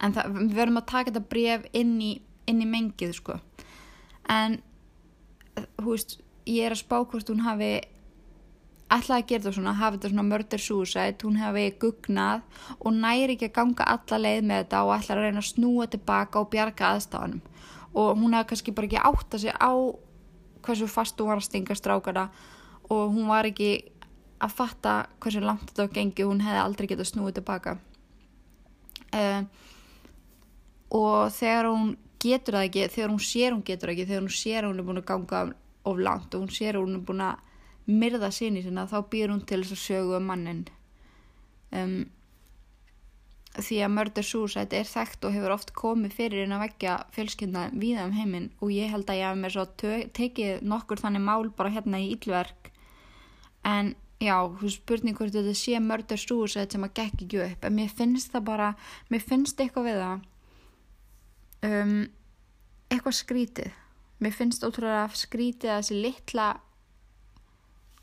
en 0.03 0.15
það, 0.15 0.33
við 0.37 0.55
verðum 0.57 0.81
að 0.81 0.89
taka 0.91 1.11
þetta 1.11 1.29
bref 1.33 1.67
inn 1.77 1.93
í, 2.03 2.13
inn 2.49 2.63
í 2.63 2.69
mengið 2.69 3.13
sko. 3.17 3.37
En 4.31 4.59
hú 5.81 5.93
veist 5.93 6.17
ég 6.47 6.67
er 6.67 6.75
að 6.75 6.83
spá 6.83 6.99
hvort 7.01 7.31
hún 7.31 7.45
hafi 7.45 7.71
ætlaði 8.87 9.21
að 9.21 9.27
gera 9.29 9.43
þetta 9.43 9.55
svona, 9.57 9.73
hafi 9.75 9.97
þetta 9.97 10.11
svona 10.13 10.25
murder 10.27 10.63
suicide, 10.63 11.17
hún 11.23 11.39
hefði 11.41 11.65
gugnað 11.81 12.43
og 12.77 12.95
næri 12.95 13.35
ekki 13.35 13.49
að 13.49 13.55
ganga 13.57 13.87
alla 13.93 14.19
leið 14.23 14.41
með 14.47 14.61
þetta 14.63 14.83
og 14.85 14.93
ætlaði 14.95 15.19
að 15.19 15.25
reyna 15.27 15.43
að 15.43 15.49
snúa 15.49 15.87
tilbaka 15.91 16.41
og 16.41 16.49
bjarga 16.53 16.91
aðstáðanum 16.93 17.41
og 17.97 18.21
hún 18.21 18.37
hefði 18.37 18.49
kannski 18.51 18.75
bara 18.77 18.89
ekki 18.89 19.03
átta 19.09 19.41
sig 19.41 19.53
á 19.57 19.71
hversu 20.63 20.87
fast 20.91 21.19
hún 21.19 21.31
var 21.31 21.41
að 21.41 21.47
stinga 21.47 21.75
strákana 21.77 22.27
og 22.87 23.13
hún 23.15 23.27
var 23.27 23.47
ekki 23.49 23.71
að 24.43 24.53
fatta 24.53 24.95
hversu 25.19 25.41
langt 25.43 25.67
þetta 25.69 25.87
var 25.87 25.95
gengið, 25.95 26.29
hún 26.29 26.43
hefði 26.45 26.63
aldrei 26.63 26.89
getað 26.91 27.09
snúið 27.11 27.39
tilbaka. 27.39 27.77
Uh, 29.15 29.43
og 30.93 31.31
þegar 31.33 31.69
hún 31.71 31.95
getur 32.21 32.57
það 32.57 32.67
ekki, 32.67 32.87
þegar 32.93 33.13
hún 33.13 33.23
sér 33.23 33.55
hún 33.55 33.63
getur 33.65 33.89
það 33.89 33.95
ekki, 33.95 34.07
þegar 34.11 34.23
hún 34.23 34.37
sér 34.37 34.67
hún 34.67 34.79
er 34.79 34.87
búin 34.87 35.01
að 35.01 35.09
ganga 35.11 35.41
of 35.87 36.01
langt 36.01 36.35
og 36.35 36.43
hún 36.43 36.53
sér 36.53 36.79
hún 36.79 36.97
er 36.99 37.03
búin 37.07 37.23
að 37.23 37.43
myrða 37.87 38.31
sinni 38.35 38.63
sinna 38.63 38.87
þá 38.89 38.99
býr 39.11 39.33
hún 39.33 39.43
til 39.47 39.63
þess 39.63 39.75
að 39.75 39.83
sögu 39.83 40.15
um 40.17 40.29
mannin 40.29 40.63
um, 41.71 41.97
því 43.57 43.77
að 43.83 43.93
murder 43.95 44.25
suicide 44.27 44.77
er 44.77 44.89
þekkt 44.89 45.27
og 45.27 45.33
hefur 45.33 45.55
oft 45.55 45.71
komið 45.77 46.17
fyrir 46.17 46.45
inn 46.45 46.55
að 46.55 46.67
vekja 46.67 46.97
fjölskyldna 47.15 47.69
við 47.73 48.01
um 48.03 48.17
heiminn 48.17 48.49
og 48.59 48.73
ég 48.75 48.91
held 48.93 49.09
að 49.09 49.21
ég 49.21 49.31
hef 49.31 49.39
mér 49.41 49.55
svo 49.55 49.65
tekið 50.19 50.67
nokkur 50.67 51.01
þannig 51.01 51.25
mál 51.25 51.47
bara 51.57 51.73
hérna 51.73 52.01
í 52.03 52.11
ílverk 52.13 52.71
en 53.67 53.95
já, 54.21 54.35
þú 54.59 54.71
spurning 54.73 55.17
hvort 55.17 55.35
þetta 55.35 55.55
sé 55.57 55.79
murder 55.83 56.19
suicide 56.19 56.73
sem 56.73 56.85
að 56.85 56.95
gekk 56.99 57.25
ekki 57.25 57.41
upp 57.45 57.65
en 57.67 57.75
mér 57.77 57.91
finnst 57.93 58.33
það 58.33 58.45
bara, 58.49 58.69
mér 59.13 59.25
finnst 59.25 59.59
eitthvað 59.61 59.89
við 59.89 59.99
það. 60.01 60.23
Um, 61.67 61.99
eitthvað 62.93 63.17
skrítið. 63.17 63.75
Mér 64.23 64.33
finnst 64.33 64.65
ótrúlega 64.65 65.05
skrítið 65.17 65.73
að 65.73 65.83
þessi 65.83 65.99
litla 66.01 66.47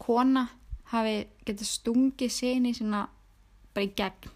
kona 0.05 0.47
hafi 0.93 1.17
getið 1.47 1.71
stungið 1.71 2.33
séni 2.33 2.75
sína 2.77 3.07
bara 3.75 3.89
í 3.89 3.93
gegn. 3.97 4.33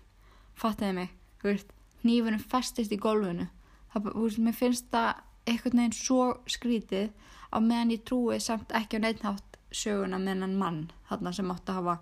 Fattiði 0.58 0.94
mig, 0.96 1.14
þú 1.40 1.52
veist 1.52 1.72
nýfunum 2.08 2.42
festist 2.50 2.94
í 2.94 3.00
gólfinu. 3.00 3.46
Það, 3.92 4.12
veist, 4.14 4.42
mér 4.42 4.56
finnst 4.56 4.88
það 4.92 5.24
eitthvað 5.48 5.78
neginn 5.78 5.96
svo 5.96 6.24
skrítið 6.50 7.08
á 7.48 7.56
meðan 7.64 7.94
ég 7.94 8.04
trúi 8.06 8.38
samt 8.42 8.72
ekki 8.76 9.00
á 9.00 9.04
neittnátt 9.04 9.56
söguna 9.72 10.18
með 10.20 10.34
hennan 10.34 10.58
mann 10.60 10.82
þarna 11.08 11.32
sem 11.36 11.52
átti 11.52 11.72
að 11.72 11.80
hafa 11.80 11.96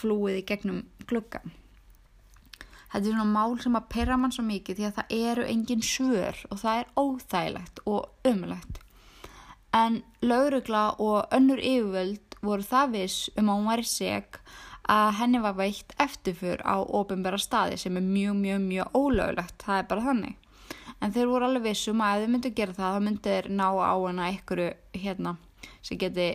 flúið 0.00 0.40
í 0.40 0.44
gegnum 0.48 0.82
gluggan 1.08 1.54
þetta 2.92 3.00
er 3.00 3.08
svona 3.08 3.28
mál 3.28 3.56
sem 3.62 3.76
að 3.78 3.88
perra 3.94 4.18
mann 4.20 4.34
svo 4.34 4.44
mikið 4.48 4.80
því 4.80 4.88
að 4.88 4.98
það 4.98 5.16
eru 5.30 5.48
engin 5.54 5.84
svör 5.84 6.44
og 6.48 6.62
það 6.62 6.82
er 6.82 6.92
óþægilegt 7.02 7.82
og 7.86 8.30
umlegt 8.32 8.80
en 9.76 10.00
laurugla 10.24 10.84
og 11.04 11.34
önnur 11.36 11.60
yfirvöld 11.60 12.27
voru 12.44 12.66
það 12.66 12.96
viss 12.96 13.30
um 13.36 13.48
að 13.50 13.60
hún 13.60 13.70
væri 13.72 13.88
seg 13.88 14.40
að 14.88 15.10
henni 15.18 15.40
var 15.44 15.56
veitt 15.58 15.92
eftirfur 16.00 16.62
á 16.64 16.80
ofinbæra 16.80 17.38
staði 17.40 17.76
sem 17.80 17.96
er 18.00 18.04
mjög, 18.04 18.38
mjög, 18.40 18.62
mjög 18.64 18.96
ólöglegt, 18.96 19.58
það 19.64 19.82
er 19.82 19.88
bara 19.90 20.06
þannig. 20.06 20.36
En 20.98 21.12
þeir 21.14 21.28
voru 21.30 21.46
alveg 21.46 21.68
vissum 21.68 22.00
að 22.02 22.16
ef 22.16 22.24
þau 22.24 22.32
myndu 22.32 22.50
að 22.50 22.56
gera 22.58 22.76
það, 22.78 22.94
þá 22.94 23.04
myndu 23.06 23.34
þeir 23.34 23.50
ná 23.60 23.68
á 23.68 23.94
hana 23.94 24.30
einhverju 24.32 24.70
hérna 25.02 25.36
sem 25.84 26.00
geti 26.00 26.28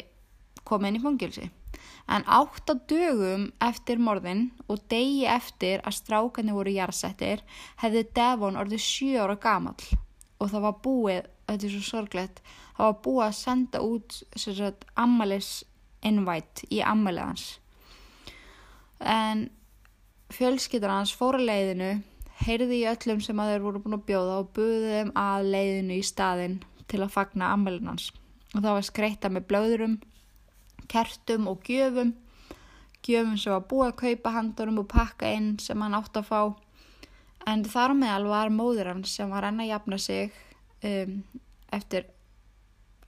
komið 0.64 0.92
inn 0.92 1.00
í 1.00 1.04
fangilsi. 1.04 1.50
En 2.14 2.26
átt 2.28 2.70
á 2.70 2.76
dögum 2.88 3.50
eftir 3.64 4.00
morðin 4.00 4.46
og 4.68 4.86
degi 4.92 5.26
eftir 5.28 5.84
að 5.88 5.98
strákarnir 5.98 6.56
voru 6.56 6.76
jarðsettir 6.76 7.44
hefði 7.82 8.06
Devon 8.16 8.60
orðið 8.60 8.84
7 8.86 9.22
ára 9.24 9.38
gamall 9.40 10.00
og 10.40 10.52
það 10.52 10.66
var 10.68 10.80
búið, 10.84 11.30
þetta 11.48 11.68
er 11.68 11.74
svo 11.74 11.84
sorglegt, 11.88 12.42
það 12.78 12.90
var 12.90 12.98
búið 13.06 13.26
að 13.28 13.38
senda 13.40 13.84
út 13.88 14.18
ammalis 15.00 15.52
invite 16.06 16.68
í 16.72 16.82
ammalið 16.86 17.30
hans. 17.30 17.46
En 19.04 19.48
fjölskyldar 20.34 20.94
hans 20.94 21.14
fóra 21.16 21.42
leiðinu, 21.42 21.98
heyrði 22.44 22.82
í 22.82 22.88
öllum 22.90 23.22
sem 23.24 23.40
að 23.40 23.54
þeir 23.54 23.66
voru 23.66 23.82
búin 23.84 23.98
að 23.98 24.06
bjóða 24.08 24.40
og 24.42 24.52
buði 24.56 24.98
þeim 24.98 25.12
að 25.20 25.50
leiðinu 25.54 26.00
í 26.00 26.06
staðin 26.08 26.58
til 26.92 27.04
að 27.04 27.14
fagna 27.14 27.52
ammalinn 27.54 27.92
hans. 27.92 28.10
Og 28.54 28.62
það 28.62 28.76
var 28.78 28.88
skreita 28.88 29.32
með 29.34 29.48
blöðurum, 29.52 29.96
kertum 30.92 31.48
og 31.52 31.64
gjöfum, 31.68 32.14
gjöfum 33.04 33.38
sem 33.40 33.56
var 33.56 33.68
búið 33.70 33.90
að 33.90 34.00
kaupa 34.04 34.34
handurum 34.38 34.82
og 34.84 34.90
pakka 34.92 35.32
inn 35.36 35.54
sem 35.62 35.82
hann 35.82 35.98
átt 35.98 36.20
að 36.20 36.30
fá. 36.30 36.42
En 37.50 37.64
þar 37.68 37.96
meðal 38.00 38.28
var 38.32 38.52
móður 38.54 38.94
hans 38.94 39.16
sem 39.18 39.32
var 39.32 39.48
enn 39.50 39.62
að 39.64 39.72
jafna 39.74 40.00
sig 40.00 40.36
um, 40.88 41.18
eftir 41.76 42.08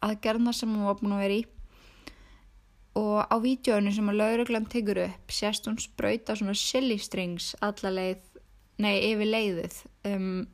aðgerðna 0.03 0.53
sem 0.53 0.73
hann 0.73 0.89
var 0.89 0.99
búin 0.99 1.15
að 1.15 1.23
vera 1.25 1.39
í. 1.39 1.45
Og 2.95 3.25
á 3.27 3.35
vídjónu 3.43 3.91
sem 3.91 4.07
að 4.11 4.19
lauruglan 4.21 4.69
tegur 4.71 5.01
upp 5.03 5.31
sést 5.31 5.67
hún 5.67 5.79
spröyta 5.81 6.35
svona 6.35 6.55
silly 6.55 6.97
strings 7.01 7.53
alla 7.65 7.91
leið, 7.91 8.21
nei 8.79 8.95
yfir 9.11 9.31
leiðið. 9.31 9.81
Um, 10.07 10.45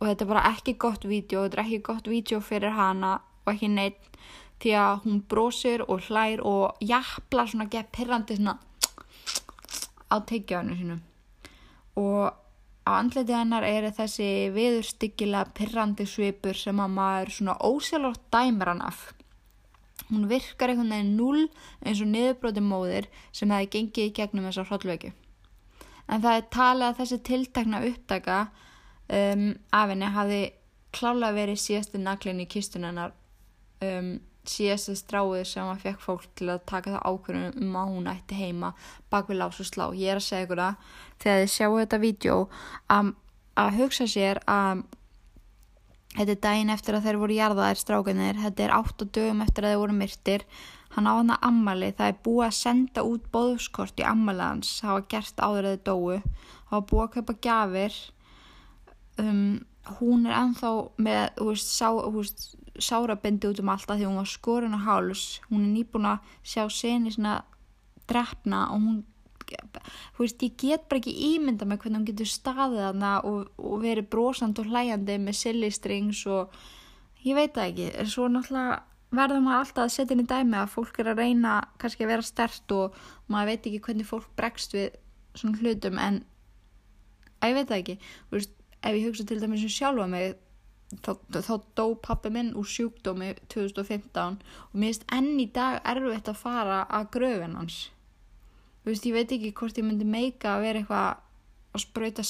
og 0.00 0.08
þetta 0.08 0.24
er 0.24 0.30
bara 0.32 0.46
ekki 0.54 0.76
gott 0.80 1.04
vídjó, 1.04 1.44
þetta 1.44 1.60
er 1.60 1.64
ekki 1.66 1.82
gott 1.84 2.08
vídjó 2.08 2.40
fyrir 2.44 2.72
hana 2.76 3.18
og 3.44 3.52
ekki 3.52 3.68
neitt 3.72 4.14
því 4.62 4.76
að 4.80 5.02
hún 5.04 5.18
brosir 5.28 5.84
og 5.88 6.06
hlær 6.08 6.42
og 6.46 6.80
jafnla 6.84 7.44
svona 7.50 7.68
gett 7.72 7.90
pirrandi 7.92 8.38
svona 8.38 8.56
á 10.08 10.16
teikjáinu 10.24 10.76
sinu 10.78 10.96
og 12.00 12.32
á 12.84 12.90
andleti 13.00 13.34
hennar 13.34 13.64
er 13.66 13.90
þessi 13.96 14.28
viðurstyggilega 14.54 15.52
pirrandi 15.56 16.06
svipur 16.08 16.58
sem 16.58 16.80
að 16.80 16.96
maður 16.98 17.34
svona 17.38 17.58
ósjálfrátt 17.68 18.26
dæmir 18.34 18.72
hann 18.72 18.84
af 18.84 19.04
hún 20.10 20.28
virkar 20.30 20.72
einhvern 20.72 20.92
veginn 20.92 21.16
null 21.18 21.46
eins 21.84 22.02
og 22.04 22.10
niðurbróti 22.12 22.64
móðir 22.64 23.08
sem 23.32 23.50
hefði 23.50 23.70
gengið 23.76 24.10
í 24.10 24.14
gegnum 24.18 24.48
þessar 24.50 24.70
hrollveki 24.70 25.14
en 26.08 26.24
það 26.24 26.36
er 26.36 26.46
talið 26.52 26.86
að 26.88 27.00
þessi 27.00 27.18
tiltakna 27.30 27.82
upptaka 27.88 28.38
um, 29.08 29.48
af 29.72 29.90
henni 29.92 30.12
hafi 30.18 30.40
klálega 30.94 31.36
verið 31.38 31.60
síðasti 31.62 32.00
naglinn 32.00 32.44
í 32.44 32.48
kistunennar 32.50 33.14
um, 33.84 34.14
síðasta 34.44 34.94
stráið 34.98 35.46
sem 35.48 35.68
að 35.68 35.84
fekk 35.86 36.02
fólk 36.04 36.26
til 36.36 36.50
að 36.52 36.64
taka 36.68 36.94
það 36.94 37.06
ákvörðunum 37.08 37.62
um 37.64 37.78
að 37.80 37.92
hún 37.94 38.10
ætti 38.12 38.38
heima 38.38 38.74
bak 39.12 39.30
við 39.30 39.40
lás 39.40 39.60
og 39.62 39.68
slá. 39.68 39.86
Ég 39.96 40.12
er 40.12 40.20
að 40.20 40.26
segja 40.26 40.44
ykkur 40.44 40.60
það 40.60 40.90
þegar 41.24 41.40
þið 41.40 41.52
sjáu 41.54 41.78
þetta 41.78 42.00
vídeo 42.02 42.36
að, 42.92 43.10
að 43.62 43.78
hugsa 43.80 44.08
sér 44.10 44.42
að 44.50 44.84
þetta 46.14 46.32
er 46.34 46.40
daginn 46.46 46.72
eftir 46.74 46.98
að 46.98 47.08
þeir 47.08 47.20
voru 47.22 47.36
jarðaðir 47.38 47.82
strákanir, 47.82 48.40
þetta 48.44 48.66
er 48.66 48.74
8 48.78 49.10
dögum 49.18 49.44
eftir 49.44 49.66
að 49.66 49.74
þeir 49.74 49.82
voru 49.82 49.98
myrtir, 49.98 50.46
hann 50.94 51.10
á 51.10 51.12
hann 51.18 51.34
að 51.34 51.46
ammali, 51.50 51.92
það 51.98 52.10
er 52.12 52.18
búið 52.26 52.46
að 52.46 52.58
senda 52.60 53.06
út 53.10 53.30
bóðskort 53.34 54.00
í 54.00 54.06
ammali 54.06 54.44
hans, 54.44 54.74
það 54.80 54.98
var 54.98 55.06
gert 55.14 55.40
áður 55.42 55.70
að 55.70 55.76
þið 55.76 55.86
dói, 55.90 56.18
það 56.68 56.76
var 56.76 56.84
búið 56.90 57.06
að 57.06 57.14
kaupa 57.16 57.38
gafir, 57.48 58.02
um, 59.24 59.46
hún 59.98 60.28
er 60.28 60.36
ennþá 60.38 60.74
með, 61.02 61.24
veist, 61.48 61.72
sá, 61.74 61.88
veist, 62.14 62.46
sárabindi 62.78 63.48
út 63.50 63.60
um 63.62 63.72
alltaf 63.72 63.98
því 63.98 64.08
hún 64.08 64.20
var 64.20 64.30
skorun 64.30 64.76
á 64.78 64.80
háls. 64.82 65.40
Hún 65.50 65.66
er 65.66 65.72
nýbúin 65.74 66.08
að 66.10 66.30
sjá 66.42 66.64
seni 66.72 67.12
svona 67.14 67.42
drefna 68.08 68.66
og 68.74 68.80
hún 68.82 69.02
þú 70.14 70.24
veist 70.24 70.42
ég 70.46 70.56
get 70.60 70.88
bara 70.88 71.00
ekki 71.00 71.14
ímynda 71.34 71.68
með 71.68 71.82
hvernig 71.82 72.00
hún 72.00 72.08
getur 72.08 72.30
staðið 72.30 72.82
hana 72.88 73.12
og, 73.28 73.52
og 73.58 73.76
verið 73.84 74.10
brosand 74.12 74.58
og 74.60 74.70
hlæjandi 74.70 75.18
með 75.22 75.38
silly 75.40 75.70
strings 75.74 76.24
og 76.26 76.54
ég 77.24 77.38
veit 77.38 77.54
það 77.54 77.70
ekki. 77.70 77.88
En 78.00 78.10
svo 78.10 78.28
náttúrulega 78.30 78.82
verður 79.14 79.44
maður 79.44 79.62
alltaf 79.62 79.84
að 79.84 79.94
setja 79.94 80.16
inn 80.16 80.24
í 80.24 80.28
dæmi 80.30 80.60
að 80.60 80.72
fólk 80.74 81.00
er 81.00 81.10
að 81.12 81.22
reyna 81.22 81.56
kannski 81.80 82.06
að 82.06 82.12
vera 82.14 82.26
stert 82.26 82.74
og 82.74 83.02
maður 83.30 83.52
veit 83.52 83.68
ekki 83.68 83.82
hvernig 83.86 84.08
fólk 84.08 84.30
bregst 84.38 84.74
við 84.76 84.96
svona 85.38 85.60
hlutum 85.60 86.00
en 86.02 86.22
ég 87.44 87.58
veit 87.58 87.68
það 87.68 87.80
ekki. 87.80 87.98
Veist, 88.32 88.54
ef 88.80 88.96
ég 88.96 89.06
hugsa 89.08 89.26
til 89.28 89.40
dæmis 89.42 89.64
um 89.64 89.72
sjálfa 89.72 90.08
mig 90.10 90.34
þá, 91.02 91.12
þá 91.32 91.54
dó 91.78 91.86
pappi 92.02 92.32
minn 92.34 92.54
úr 92.58 92.68
sjúkdómi 92.68 93.32
2015 93.52 94.38
og 94.38 94.76
mér 94.76 94.92
finnst 94.92 95.06
enn 95.14 95.32
í 95.40 95.48
dag 95.54 95.80
erfitt 95.90 96.30
að 96.30 96.40
fara 96.40 96.84
að 96.88 97.10
gröfin 97.16 97.58
hans. 97.58 97.78
þú 97.88 97.93
veist 98.92 99.06
ég 99.08 99.16
veit 99.16 99.32
ekki 99.32 99.52
hvort 99.56 99.78
ég 99.80 99.86
myndi 99.86 100.06
meika 100.08 100.56
að 100.56 100.66
vera 100.66 100.82
eitthvað 100.82 101.22
að 101.74 101.82
spröyta 101.82 102.24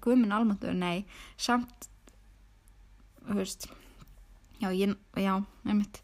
gumin 0.00 0.32
almáttu, 0.32 0.72
nei. 0.72 1.04
Samt 1.36 1.88
þú 3.26 3.38
veist 3.40 3.68
já, 4.62 4.70
ég, 4.72 4.96
já, 5.16 5.34
einmitt. 5.66 6.00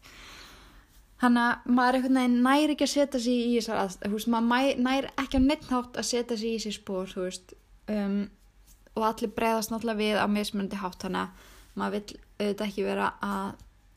Þannig 1.21 1.45
að 1.47 1.75
maður 1.77 1.97
eitthvað 1.99 2.35
næri 2.35 2.75
ekki 2.75 2.85
að 2.85 2.91
setja 2.91 3.21
sér 3.23 3.45
í 3.45 3.53
þessar 3.55 3.81
aðstæð 3.85 4.27
maður 4.35 4.81
næri 4.83 5.11
ekki 5.23 5.39
á 5.39 5.47
neittnátt 5.47 5.99
að 5.99 6.09
setja 6.09 6.37
sér 6.37 6.51
í 6.51 6.63
sér 6.65 6.75
spór 6.75 7.09
þú 7.11 7.25
veist. 7.25 7.55
Um, 7.91 8.25
og 8.95 9.03
allir 9.09 9.33
breyðast 9.35 9.71
náttúrulega 9.71 10.01
við 10.01 10.19
á 10.23 10.27
mismundi 10.31 10.79
hátt 10.79 11.01
þannig 11.03 11.25
að 11.25 11.51
maður 11.75 11.95
vill 11.97 12.19
auðvitað 12.39 12.67
ekki 12.67 12.85
vera 12.85 13.09
að, 13.23 13.49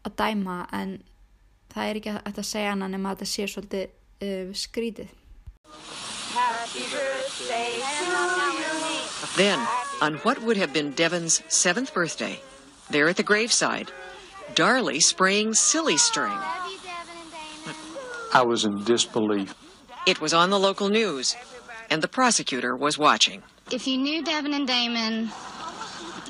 að 0.07 0.16
dæma 0.18 0.57
en 0.74 0.96
það 1.72 1.90
er 1.90 2.01
ekki 2.01 2.12
að, 2.14 2.18
að 2.32 2.49
segja 2.49 2.74
hann 2.74 2.86
nema 2.90 3.12
að 3.12 3.20
þetta 3.20 3.30
sé 3.32 3.49
svolítið 3.53 3.84
uh, 4.26 4.57
skrítið 4.59 5.14
Then, 9.37 9.66
on 10.01 10.14
what 10.23 10.43
would 10.43 10.57
have 10.57 10.73
been 10.73 10.93
Devon's 10.93 11.43
seventh 11.49 11.95
birthday, 11.95 12.41
there 12.91 13.09
at 13.09 13.16
the 13.16 13.23
graveside, 13.23 13.91
Darley 14.55 15.01
spraying 15.01 15.55
silly 15.55 15.97
string. 15.97 16.39
I 18.33 18.43
was 18.45 18.64
in 18.64 18.85
disbelief. 18.85 19.55
It 20.07 20.21
was 20.21 20.35
on 20.35 20.51
the 20.51 20.59
local 20.59 20.89
news, 20.89 21.37
and 21.91 22.03
the 22.03 22.09
prosecutor 22.09 22.77
was 22.77 22.99
watching. 22.99 23.43
If 23.71 23.87
you 23.87 23.99
knew 23.99 24.23
Devon 24.23 24.55
and 24.55 24.66
Damon 24.66 25.31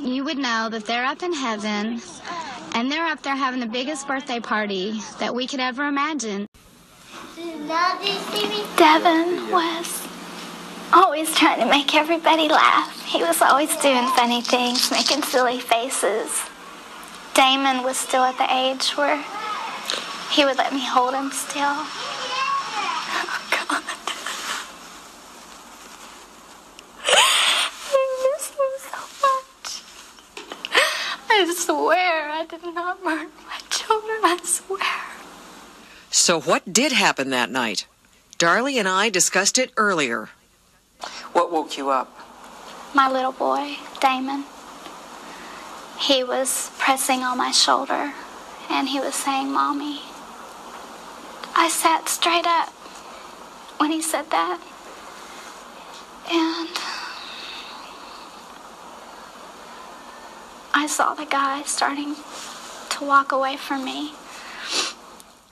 you 0.01 0.25
would 0.25 0.39
know 0.39 0.69
that 0.71 0.85
they're 0.85 1.05
up 1.05 1.23
in 1.23 1.33
heaven 1.33 2.01
and 2.75 2.91
they're 2.91 3.07
up 3.07 3.23
there 3.23 3.35
having 3.35 3.61
the 3.61 3.67
biggest 3.67 4.07
birthday 4.07 4.41
party 4.41 5.01
that 5.19 5.35
we 5.35 5.47
could 5.47 5.61
ever 5.61 5.85
imagine. 5.85 6.47
Devin 8.77 9.51
was 9.53 10.09
always 10.93 11.35
trying 11.35 11.61
to 11.61 11.67
make 11.67 11.95
everybody 11.95 12.49
laugh. 12.49 13.05
He 13.05 13.23
was 13.23 13.41
always 13.43 13.75
doing 13.77 14.07
funny 14.17 14.43
things, 14.43 14.91
making 14.91 15.23
silly 15.23 15.61
faces. 15.61 16.43
Damon 17.35 17.85
was 17.85 17.97
still 17.97 18.23
at 18.25 18.39
the 18.39 18.53
age 18.53 18.91
where 18.97 19.23
he 20.31 20.45
would 20.45 20.57
let 20.57 20.73
me 20.73 20.85
hold 20.85 21.15
him 21.15 21.31
still. 21.31 21.87
Oh, 23.21 23.41
God. 23.51 23.83
I 27.95 28.03
miss 28.25 28.49
him 28.51 28.75
so 28.79 28.99
much. 29.27 29.83
I 31.31 31.55
swear 31.55 32.31
I 32.31 32.45
did 32.47 32.63
not 32.75 33.03
murder 33.05 33.31
my 33.47 33.59
children. 33.71 34.19
I 34.23 34.39
swear. 34.45 35.18
So, 36.11 36.41
what 36.41 36.73
did 36.73 36.93
happen 36.93 37.31
that 37.31 37.51
night? 37.51 37.87
Darley 38.39 38.79
and 38.79 38.89
I 38.89 39.11
discussed 39.11 39.59
it 39.59 39.73
earlier. 39.77 40.31
What 41.33 41.53
woke 41.53 41.77
you 41.77 41.91
up? 41.91 42.09
My 42.95 43.11
little 43.11 43.33
boy, 43.33 43.77
Damon. 44.01 44.45
He 46.01 46.25
was 46.25 46.71
pressing 46.79 47.21
on 47.21 47.37
my 47.37 47.51
shoulder 47.51 48.15
and 48.71 48.89
he 48.89 49.01
was 49.01 49.15
saying, 49.15 49.51
Mommy. 49.51 50.01
I 51.55 51.69
sat 51.69 52.09
straight 52.09 52.47
up 52.47 52.71
when 53.79 53.91
he 53.91 54.01
said 54.01 54.31
that. 54.31 54.61
And 56.31 56.69
I 60.75 60.87
saw 60.87 61.15
the 61.15 61.25
guy 61.25 61.63
starting 61.65 62.15
to 62.91 63.05
walk 63.05 63.33
away 63.33 63.57
from 63.57 63.85
me. 63.85 64.13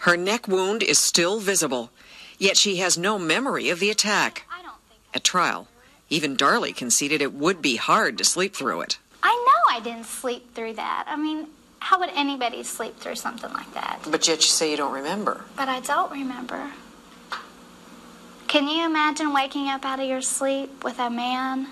Her 0.06 0.16
neck 0.16 0.46
wound 0.46 0.84
is 0.84 1.00
still 1.00 1.40
visible, 1.40 1.90
yet 2.38 2.56
she 2.56 2.76
has 2.76 2.96
no 2.96 3.18
memory 3.18 3.70
of 3.70 3.80
the 3.80 3.90
attack. 3.90 4.44
At 5.12 5.24
trial, 5.24 5.66
Even 6.08 6.36
Darley 6.36 6.72
conceded 6.72 7.20
it 7.20 7.34
would 7.34 7.60
be 7.60 7.74
hard 7.74 8.16
to 8.18 8.24
sleep 8.24 8.54
through 8.54 8.82
it. 8.82 8.98
I 9.20 9.34
know 9.34 9.76
I 9.76 9.80
didn't 9.80 10.06
sleep 10.06 10.54
through 10.54 10.74
that. 10.74 11.06
I 11.08 11.16
mean, 11.16 11.48
how 11.80 11.98
would 11.98 12.10
anybody 12.14 12.62
sleep 12.62 13.00
through 13.00 13.16
something 13.16 13.52
like 13.52 13.74
that? 13.74 13.98
But 14.08 14.28
yet 14.28 14.36
you 14.36 14.46
say 14.46 14.70
you 14.70 14.76
don't 14.76 14.92
remember. 14.92 15.44
But 15.56 15.68
I 15.68 15.80
don't 15.80 16.12
remember. 16.12 16.70
Can 18.46 18.68
you 18.68 18.86
imagine 18.86 19.32
waking 19.32 19.66
up 19.66 19.84
out 19.84 19.98
of 19.98 20.06
your 20.06 20.22
sleep 20.22 20.84
with 20.84 21.00
a 21.00 21.10
man 21.10 21.66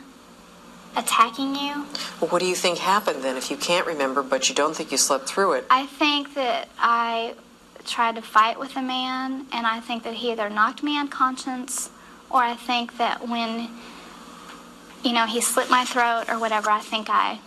attacking 0.97 1.55
you? 1.55 1.87
Well, 2.21 2.31
what 2.31 2.41
do 2.41 2.47
you 2.47 2.57
think 2.57 2.79
happened 2.79 3.23
then 3.23 3.37
if 3.37 3.49
you 3.49 3.57
can't 3.57 3.87
remember 3.87 4.25
but 4.25 4.49
you 4.49 4.57
don't 4.57 4.75
think 4.75 4.91
you 4.91 4.99
slept 4.99 5.29
through 5.29 5.53
it? 5.53 5.67
I 5.71 5.87
think 5.87 6.35
that 6.35 6.69
I 6.77 7.35
tried 7.85 8.17
to 8.17 8.23
fight 8.23 8.59
with 8.59 8.77
a 8.77 8.83
man, 8.83 9.47
and 9.53 9.67
I 9.67 9.81
think 9.81 10.03
that 10.05 10.15
he 10.15 10.33
either 10.33 10.49
knocked 10.51 10.83
me 10.83 10.99
unconscious, 10.99 11.91
or 12.31 12.43
I 12.43 12.55
think 12.55 12.97
that 12.99 13.29
when, 13.29 13.71
you 15.03 15.13
know, 15.13 15.27
he 15.27 15.41
slit 15.41 15.71
my 15.71 15.85
throat 15.85 16.25
or 16.29 16.39
whatever, 16.39 16.71
I 16.71 16.81
think 16.81 17.09
I 17.11 17.39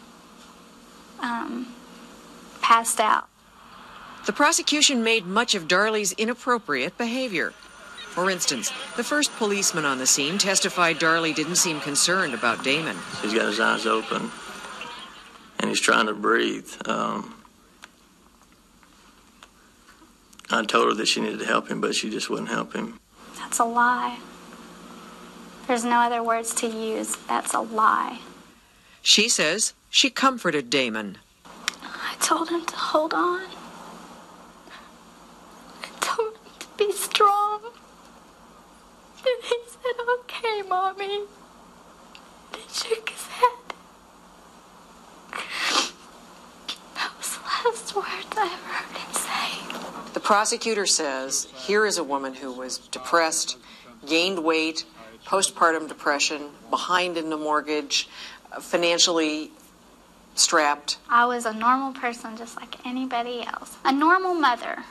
um, 1.19 1.67
passed 2.61 2.99
out. 2.99 3.27
The 4.25 4.33
prosecution 4.33 5.03
made 5.03 5.25
much 5.25 5.55
of 5.55 5.67
Darley's 5.67 6.11
inappropriate 6.13 6.97
behavior. 6.97 7.51
For 8.17 8.29
instance, 8.29 8.71
the 8.95 9.03
first 9.03 9.31
policeman 9.37 9.85
on 9.85 9.99
the 9.99 10.07
scene 10.07 10.37
testified 10.37 10.99
Darley 10.99 11.33
didn't 11.33 11.55
seem 11.55 11.79
concerned 11.79 12.33
about 12.33 12.63
Damon. 12.63 12.97
He's 13.21 13.33
got 13.33 13.45
his 13.45 13.59
eyes 13.59 13.85
open 13.85 14.31
and 15.59 15.69
he's 15.69 15.79
trying 15.79 16.07
to 16.07 16.13
breathe. 16.13 16.69
Um, 16.85 17.36
I 20.49 20.63
told 20.63 20.87
her 20.87 20.93
that 20.93 21.07
she 21.07 21.21
needed 21.21 21.39
to 21.39 21.45
help 21.45 21.67
him, 21.69 21.81
but 21.81 21.95
she 21.95 22.09
just 22.09 22.29
wouldn't 22.29 22.49
help 22.49 22.73
him. 22.73 22.99
That's 23.37 23.59
a 23.59 23.65
lie. 23.65 24.19
There's 25.67 25.83
no 25.83 25.97
other 25.97 26.23
words 26.23 26.53
to 26.55 26.67
use. 26.67 27.15
That's 27.27 27.53
a 27.53 27.59
lie. 27.59 28.19
She 29.01 29.27
says 29.27 29.73
she 29.89 30.09
comforted 30.09 30.69
Damon. 30.69 31.17
I 31.81 32.15
told 32.19 32.49
him 32.49 32.65
to 32.65 32.75
hold 32.75 33.13
on. 33.13 33.41
I 35.83 35.87
told 35.99 36.33
him 36.35 36.53
to 36.59 36.67
be 36.77 36.91
strong. 36.93 37.61
And 39.17 39.43
he 39.43 39.57
said, 39.67 39.99
okay, 40.19 40.61
Mommy. 40.67 41.25
And 42.53 42.61
he 42.61 42.69
shook 42.69 43.09
his 43.09 43.27
head. 43.27 43.73
That 46.95 47.11
was 47.17 47.29
the 47.35 47.41
last 47.43 47.95
words 47.95 48.37
I 48.37 48.45
ever 48.45 48.73
heard 48.73 48.97
him 48.97 49.11
say. 49.13 49.16
The 49.16 49.16
prosecutor 50.27 50.85
says 50.85 51.47
here 51.55 51.85
is 51.85 51.97
a 51.97 52.03
woman 52.03 52.33
who 52.33 52.51
was 52.51 52.79
depressed, 52.89 53.57
gained 54.05 54.43
weight, 54.43 54.83
postpartum 55.25 55.87
depression, 55.87 56.49
behind 56.69 57.15
in 57.15 57.29
the 57.29 57.37
mortgage, 57.37 58.09
uh, 58.51 58.59
financially 58.59 59.49
strapped. 60.35 60.97
I 61.09 61.25
was 61.27 61.45
a 61.45 61.53
normal 61.53 61.93
person 61.93 62.35
just 62.35 62.57
like 62.57 62.85
anybody 62.85 63.43
else. 63.43 63.77
A 63.85 63.93
normal 63.93 64.33
mother 64.33 64.83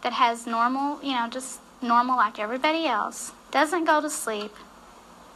that 0.00 0.14
has 0.14 0.46
normal, 0.46 0.98
you 1.02 1.12
know, 1.12 1.28
just 1.28 1.60
normal 1.82 2.16
like 2.16 2.38
everybody 2.38 2.86
else, 2.86 3.32
doesn't 3.50 3.84
go 3.84 4.00
to 4.00 4.08
sleep, 4.08 4.54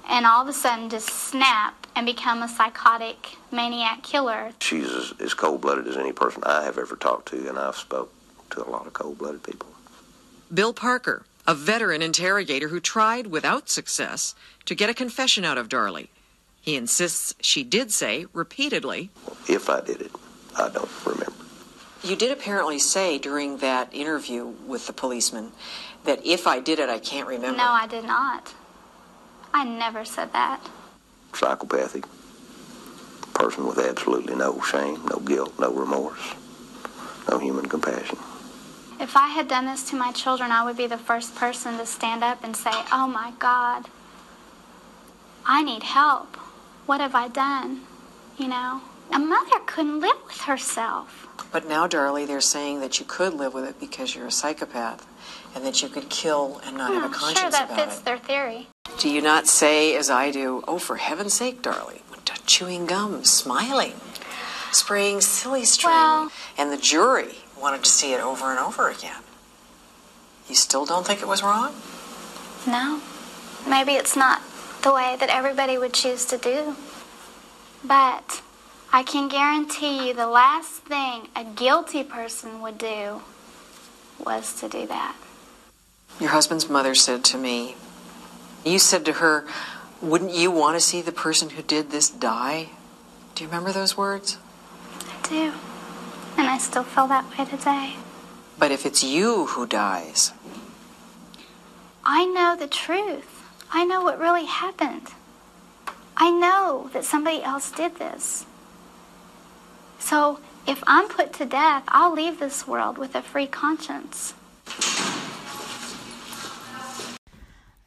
and 0.08 0.24
all 0.24 0.40
of 0.40 0.48
a 0.48 0.54
sudden 0.54 0.88
just 0.88 1.10
snap 1.10 1.86
and 1.94 2.06
become 2.06 2.42
a 2.42 2.48
psychotic 2.48 3.36
maniac 3.50 4.02
killer. 4.02 4.52
She's 4.60 4.88
as, 4.88 5.12
as 5.20 5.34
cold-blooded 5.34 5.86
as 5.86 5.98
any 5.98 6.12
person 6.12 6.42
I 6.46 6.64
have 6.64 6.78
ever 6.78 6.96
talked 6.96 7.28
to, 7.28 7.48
and 7.50 7.58
I've 7.58 7.76
spoke 7.76 8.10
to 8.52 8.64
a 8.64 8.70
lot 8.70 8.86
of 8.86 8.92
cold-blooded 8.92 9.42
people. 9.42 9.68
Bill 10.52 10.72
Parker, 10.72 11.24
a 11.46 11.54
veteran 11.54 12.02
interrogator 12.02 12.68
who 12.68 12.80
tried 12.80 13.26
without 13.26 13.68
success 13.68 14.34
to 14.66 14.74
get 14.74 14.90
a 14.90 14.94
confession 14.94 15.44
out 15.44 15.58
of 15.58 15.68
Darley. 15.68 16.10
He 16.60 16.76
insists 16.76 17.34
she 17.40 17.64
did 17.64 17.90
say 17.90 18.26
repeatedly, 18.32 19.10
If 19.48 19.68
I 19.68 19.80
did 19.80 20.00
it, 20.00 20.12
I 20.56 20.68
don't 20.68 20.90
remember. 21.04 21.32
You 22.04 22.16
did 22.16 22.30
apparently 22.30 22.78
say 22.78 23.18
during 23.18 23.58
that 23.58 23.92
interview 23.92 24.46
with 24.66 24.86
the 24.86 24.92
policeman 24.92 25.52
that 26.04 26.24
if 26.24 26.46
I 26.46 26.60
did 26.60 26.78
it, 26.78 26.88
I 26.88 26.98
can't 26.98 27.26
remember. 27.28 27.56
No, 27.56 27.64
I 27.64 27.86
did 27.86 28.04
not. 28.04 28.54
I 29.54 29.64
never 29.64 30.04
said 30.04 30.32
that. 30.32 30.60
Psychopathic. 31.34 32.04
Person 33.34 33.66
with 33.66 33.78
absolutely 33.78 34.34
no 34.34 34.60
shame, 34.60 35.04
no 35.10 35.18
guilt, 35.18 35.58
no 35.58 35.72
remorse, 35.72 36.34
no 37.28 37.38
human 37.38 37.66
compassion. 37.68 38.18
If 39.02 39.16
I 39.16 39.26
had 39.28 39.48
done 39.48 39.66
this 39.66 39.82
to 39.90 39.96
my 39.96 40.12
children, 40.12 40.52
I 40.52 40.64
would 40.64 40.76
be 40.76 40.86
the 40.86 40.96
first 40.96 41.34
person 41.34 41.76
to 41.78 41.86
stand 41.86 42.22
up 42.22 42.44
and 42.44 42.56
say, 42.56 42.70
Oh 42.92 43.08
my 43.08 43.32
God, 43.40 43.86
I 45.44 45.64
need 45.64 45.82
help. 45.82 46.36
What 46.86 47.00
have 47.00 47.12
I 47.14 47.26
done? 47.26 47.80
You 48.38 48.46
know, 48.46 48.80
a 49.10 49.18
mother 49.18 49.58
couldn't 49.66 49.98
live 49.98 50.16
with 50.24 50.42
herself. 50.42 51.26
But 51.50 51.66
now, 51.68 51.88
Darley, 51.88 52.24
they're 52.26 52.40
saying 52.40 52.78
that 52.80 53.00
you 53.00 53.04
could 53.04 53.34
live 53.34 53.54
with 53.54 53.64
it 53.64 53.80
because 53.80 54.14
you're 54.14 54.28
a 54.28 54.30
psychopath 54.30 55.04
and 55.54 55.66
that 55.66 55.82
you 55.82 55.88
could 55.88 56.08
kill 56.08 56.60
and 56.64 56.76
not 56.78 56.92
have 56.94 57.02
a 57.02 57.06
Hmm, 57.08 57.12
conscience 57.12 57.40
sure, 57.40 57.50
that 57.50 57.70
about 57.72 57.76
fits 57.80 57.98
it. 57.98 58.04
their 58.04 58.18
theory. 58.18 58.68
Do 58.98 59.10
you 59.10 59.20
not 59.20 59.48
say, 59.48 59.96
as 59.96 60.10
I 60.10 60.30
do, 60.30 60.62
oh, 60.68 60.78
for 60.78 60.96
heaven's 60.96 61.34
sake, 61.34 61.60
Darley, 61.60 62.02
chewing 62.46 62.86
gum, 62.86 63.24
smiling, 63.24 63.94
spraying 64.70 65.20
silly 65.22 65.64
string, 65.64 65.92
Well- 65.92 66.32
and 66.56 66.70
the 66.72 66.76
jury 66.76 67.41
wanted 67.62 67.84
to 67.84 67.90
see 67.90 68.12
it 68.12 68.20
over 68.20 68.50
and 68.50 68.58
over 68.58 68.90
again? 68.90 69.22
You 70.48 70.56
still 70.56 70.84
don't 70.84 71.06
think 71.06 71.22
it 71.22 71.28
was 71.28 71.42
wrong? 71.42 71.72
No. 72.66 73.00
Maybe 73.66 73.92
it's 73.92 74.16
not 74.16 74.42
the 74.82 74.92
way 74.92 75.16
that 75.20 75.30
everybody 75.30 75.78
would 75.78 75.94
choose 75.94 76.24
to 76.26 76.36
do. 76.36 76.74
But 77.84 78.42
I 78.92 79.04
can 79.04 79.28
guarantee 79.28 80.08
you 80.08 80.14
the 80.14 80.26
last 80.26 80.82
thing 80.82 81.28
a 81.36 81.44
guilty 81.44 82.02
person 82.02 82.60
would 82.60 82.78
do 82.78 83.22
was 84.18 84.58
to 84.60 84.68
do 84.68 84.86
that. 84.88 85.16
Your 86.20 86.30
husband's 86.30 86.68
mother 86.68 86.94
said 86.94 87.24
to 87.26 87.38
me, 87.38 87.76
You 88.64 88.80
said 88.80 89.04
to 89.06 89.14
her, 89.14 89.46
Wouldn't 90.00 90.34
you 90.34 90.50
want 90.50 90.76
to 90.76 90.80
see 90.80 91.00
the 91.00 91.12
person 91.12 91.50
who 91.50 91.62
did 91.62 91.90
this 91.90 92.10
die? 92.10 92.70
Do 93.34 93.44
you 93.44 93.48
remember 93.48 93.72
those 93.72 93.96
words? 93.96 94.38
I 95.00 95.28
do. 95.28 95.52
And 96.38 96.48
I 96.48 96.58
still 96.58 96.84
feel 96.84 97.06
that 97.08 97.24
way 97.30 97.44
today. 97.44 97.96
But 98.58 98.70
if 98.70 98.86
it's 98.86 99.02
you 99.02 99.46
who 99.46 99.66
dies, 99.66 100.32
I 102.04 102.24
know 102.24 102.56
the 102.56 102.68
truth. 102.68 103.28
I 103.72 103.84
know 103.84 104.02
what 104.02 104.18
really 104.18 104.46
happened. 104.46 105.14
I 106.16 106.30
know 106.30 106.90
that 106.92 107.04
somebody 107.04 107.42
else 107.42 107.70
did 107.70 107.96
this. 107.96 108.44
So 109.98 110.40
if 110.66 110.82
I'm 110.86 111.08
put 111.08 111.32
to 111.34 111.46
death, 111.46 111.84
I'll 111.88 112.12
leave 112.12 112.38
this 112.38 112.66
world 112.66 112.98
with 112.98 113.14
a 113.14 113.22
free 113.22 113.46
conscience. 113.46 114.34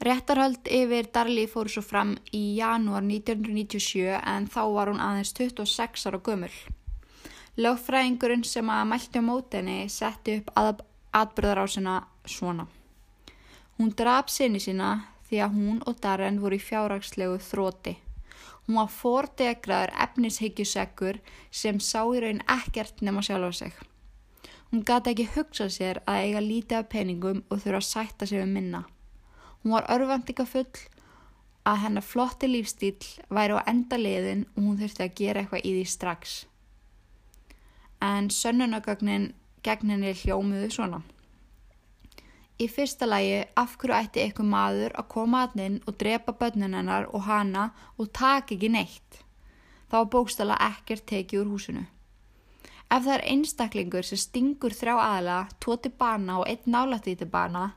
Réttarhöld 0.05 0.67
yfir 0.69 1.07
Darli 1.09 1.47
fóru 1.49 1.71
svo 1.71 1.81
fram 1.81 2.11
í 2.29 2.59
janúar 2.59 3.01
1997 3.01 4.19
en 4.21 4.45
þá 4.45 4.61
var 4.75 4.91
hún 4.91 5.01
aðeins 5.01 5.33
26 5.33 6.05
ára 6.05 6.19
gömul. 6.21 6.53
Lögfræðingurinn 7.55 8.43
sem 8.43 8.67
að 8.67 8.87
mælti 8.91 9.19
á 9.19 9.23
mótenni 9.23 9.75
setti 9.87 10.39
upp 10.41 10.49
atbyrðarásina 11.15 12.01
svona. 12.27 12.65
Hún 13.77 13.93
draf 13.95 14.27
sinni 14.31 14.59
sína 14.59 14.89
því 15.29 15.39
að 15.45 15.53
hún 15.55 15.77
og 15.87 16.01
Darren 16.03 16.41
voru 16.43 16.57
í 16.59 16.63
fjárhagslegu 16.63 17.37
þróti. 17.43 17.93
Hún 18.65 18.79
var 18.79 18.89
fordegraður 18.91 19.93
efnishyggjusekkur 20.03 21.21
sem 21.51 21.79
sá 21.79 22.01
í 22.03 22.23
raun 22.23 22.41
ekkert 22.57 22.99
nema 23.05 23.23
sjálfa 23.23 23.51
sig. 23.59 23.77
Hún 24.71 24.83
gati 24.83 25.13
ekki 25.13 25.27
hugsað 25.35 25.71
sér 25.77 26.01
að 26.03 26.25
eiga 26.25 26.41
lítið 26.43 26.79
af 26.81 26.89
peningum 26.91 27.43
og 27.47 27.61
þurfa 27.63 27.79
að 27.79 27.87
sætta 27.89 28.27
sig 28.27 28.41
við 28.41 28.51
minna. 28.57 28.81
Hún 29.63 29.77
var 29.77 29.87
örvendingafull 29.95 30.81
að 31.65 31.79
hennar 31.85 32.05
flotti 32.05 32.49
lífstíl 32.51 32.99
væri 33.29 33.55
á 33.55 33.63
enda 33.71 34.01
liðin 34.01 34.43
og 34.57 34.59
hún 34.65 34.81
þurfti 34.81 35.05
að 35.05 35.15
gera 35.21 35.45
eitthvað 35.45 35.65
í 35.65 35.71
því 35.77 35.85
strax. 35.93 36.35
En 38.05 38.29
sönnunagögnin 38.29 39.31
gegn 39.65 39.93
henni 39.95 40.13
hljómiðu 40.13 40.69
svona. 40.75 41.01
Í 42.55 42.69
fyrsta 42.71 43.07
lagi, 43.09 43.41
af 43.59 43.73
hverju 43.81 43.95
ætti 43.97 44.21
eitthvað 44.23 44.51
maður 44.51 44.93
að 44.95 45.09
koma 45.11 45.41
að 45.43 45.57
inn 45.63 45.81
og 45.83 45.97
drepa 45.99 46.35
börnin 46.39 46.77
hennar 46.77 47.09
og 47.11 47.25
hana 47.27 47.65
og 47.99 48.13
taka 48.15 48.55
ekki 48.55 48.69
neitt? 48.71 49.17
Þá 49.91 49.97
bókstala 50.13 50.55
ekkert 50.69 51.03
tekið 51.09 51.41
úr 51.41 51.51
húsinu. 51.55 51.83
Ef 52.85 53.01
það 53.03 53.13
er 53.15 53.25
einstaklingur 53.33 54.07
sem 54.07 54.21
stingur 54.21 54.75
þrjá 54.77 54.95
aðla, 54.95 55.39
tvo 55.59 55.75
til 55.75 55.91
bana 55.99 56.37
og 56.39 56.47
einn 56.47 56.71
nálætti 56.71 57.15
til 57.19 57.27
bana, 57.33 57.71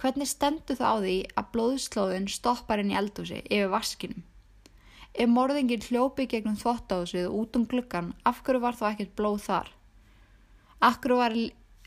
hvernig 0.00 0.30
stendur 0.32 0.80
það 0.80 0.90
á 0.90 0.96
því 1.04 1.16
að 1.36 1.50
blóðslóðin 1.54 2.30
stoppar 2.32 2.82
inn 2.82 2.90
í 2.94 2.98
eldhúsi 2.98 3.42
yfir 3.44 3.70
vaskinum? 3.76 4.24
Ef 5.16 5.30
morðingin 5.32 5.80
hljópi 5.80 6.26
gegnum 6.28 6.58
þvottáðsvið 6.60 7.26
út 7.32 7.54
um 7.56 7.62
gluggan, 7.64 8.10
af 8.28 8.42
hverju 8.44 8.60
var 8.60 8.76
þá 8.76 8.82
ekkert 8.90 9.14
blóð 9.16 9.38
þar? 9.46 9.70
Af 10.84 10.98
hverju 11.00 11.16
var 11.22 11.36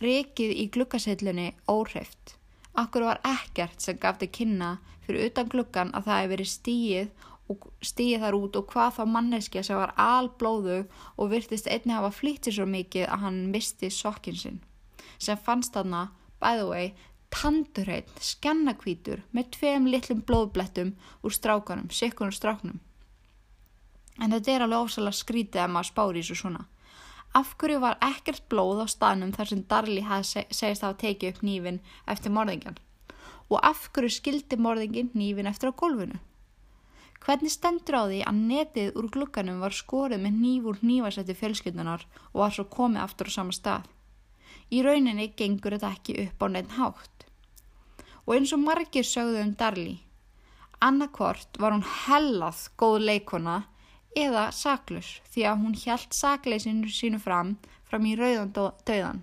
rikið 0.02 0.54
í 0.58 0.66
gluggaseillunni 0.74 1.52
óhreift? 1.70 2.34
Af 2.74 2.90
hverju 2.90 3.06
var 3.12 3.22
ekkert 3.30 3.86
sem 3.86 4.00
gaf 4.02 4.18
til 4.18 4.32
kynna 4.34 4.72
fyrir 5.06 5.30
utan 5.30 5.52
gluggan 5.52 5.94
að 5.94 6.10
það 6.10 6.20
hefði 6.22 6.34
verið 6.34 6.52
stíið 6.54 7.28
og 7.54 7.70
stíði 7.86 8.24
þar 8.24 8.40
út 8.40 8.58
og 8.58 8.68
hvað 8.74 8.98
þá 8.98 9.04
manneskja 9.14 9.66
sem 9.68 9.78
var 9.78 9.94
alblóðu 10.02 10.80
og 11.16 11.32
virtist 11.36 11.70
einni 11.70 11.94
hafa 11.94 12.10
flýttið 12.14 12.58
svo 12.58 12.68
mikið 12.70 13.08
að 13.10 13.24
hann 13.28 13.40
misti 13.54 13.94
sokkin 13.94 14.42
sinn 14.42 14.60
sem 15.20 15.38
fannst 15.38 15.76
þarna, 15.76 16.08
by 16.40 16.58
the 16.58 16.66
way, 16.66 16.92
tandurreitt, 17.30 18.12
skennakvítur 18.24 19.22
með 19.36 19.50
tveim 19.58 19.90
litlum 19.92 20.22
blóðblettum 20.26 20.96
úr 21.22 21.36
strákanum, 21.36 21.90
sikkunum 21.94 22.34
stráknum. 22.34 22.80
En 24.20 24.36
þetta 24.36 24.52
er 24.52 24.66
alveg 24.66 24.86
ósalega 24.86 25.16
skrítið 25.16 25.64
að 25.64 25.74
maður 25.74 25.90
spári 25.90 26.22
þessu 26.24 26.40
svona. 26.42 26.66
Af 27.40 27.54
hverju 27.62 27.80
var 27.84 28.00
ekkert 28.02 28.48
blóð 28.50 28.84
á 28.84 28.88
staðnum 28.90 29.32
þar 29.36 29.52
sem 29.52 29.66
Darli 29.70 30.02
hafði 30.02 30.46
segist 30.50 30.84
að 30.84 30.98
tekið 31.04 31.36
upp 31.36 31.44
nýfin 31.46 31.78
eftir 32.10 32.34
morðingjan? 32.34 32.80
Og 33.50 33.62
af 33.64 33.86
hverju 33.94 34.16
skildi 34.16 34.58
morðingin 34.58 35.14
nýfin 35.14 35.50
eftir 35.50 35.70
á 35.70 35.80
gólfinu? 35.80 36.18
Hvernig 37.20 37.52
stendur 37.52 38.00
á 38.00 38.04
því 38.08 38.20
að 38.32 38.42
netið 38.50 38.98
úr 38.98 39.08
glukkanum 39.14 39.62
var 39.62 39.76
skorið 39.76 40.22
með 40.24 40.38
nýf 40.42 40.68
úr 40.72 40.78
nýfasætti 40.82 41.36
fjölskyldunar 41.38 42.06
og 42.32 42.38
var 42.42 42.54
svo 42.56 42.66
komið 42.72 43.04
aftur 43.04 43.30
á 43.30 43.32
sama 43.36 43.56
stað? 43.56 43.90
Í 44.72 44.82
rauninni 44.86 45.32
gengur 45.38 45.76
þetta 45.76 45.92
ekki 45.98 46.16
upp 46.26 46.46
á 46.46 46.48
neitt 46.50 46.76
hátt. 46.78 47.26
Og 48.26 48.36
eins 48.38 48.54
og 48.56 48.64
margir 48.64 49.06
sögðu 49.06 49.44
um 49.44 49.52
Darli, 49.60 50.00
annarkvort 50.80 51.60
var 51.60 51.76
hún 51.76 51.86
hellað 52.06 52.70
góð 52.80 53.04
leikona 53.10 53.58
eða 54.18 54.50
saklus 54.56 55.20
því 55.34 55.46
að 55.50 55.64
hún 55.64 55.76
hjælt 55.78 56.16
sakleysinu 56.16 56.90
sínu 56.94 57.20
fram 57.22 57.58
fram 57.90 58.06
í 58.06 58.16
rauðan 58.18 58.54
döðan. 58.86 59.22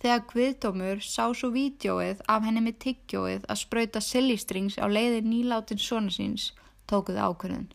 Þegar 0.00 0.22
Guðdómur 0.30 1.02
sá 1.04 1.26
svo 1.36 1.50
vídjóið 1.52 2.22
af 2.32 2.46
henni 2.46 2.62
með 2.64 2.78
tyggjóið 2.86 3.44
að 3.44 3.60
spröyta 3.60 4.00
sillistrings 4.00 4.78
á 4.80 4.88
leiði 4.88 5.20
nýláttins 5.26 5.84
svona 5.84 6.12
síns, 6.14 6.54
tókuði 6.88 7.20
ákvörðin. 7.20 7.68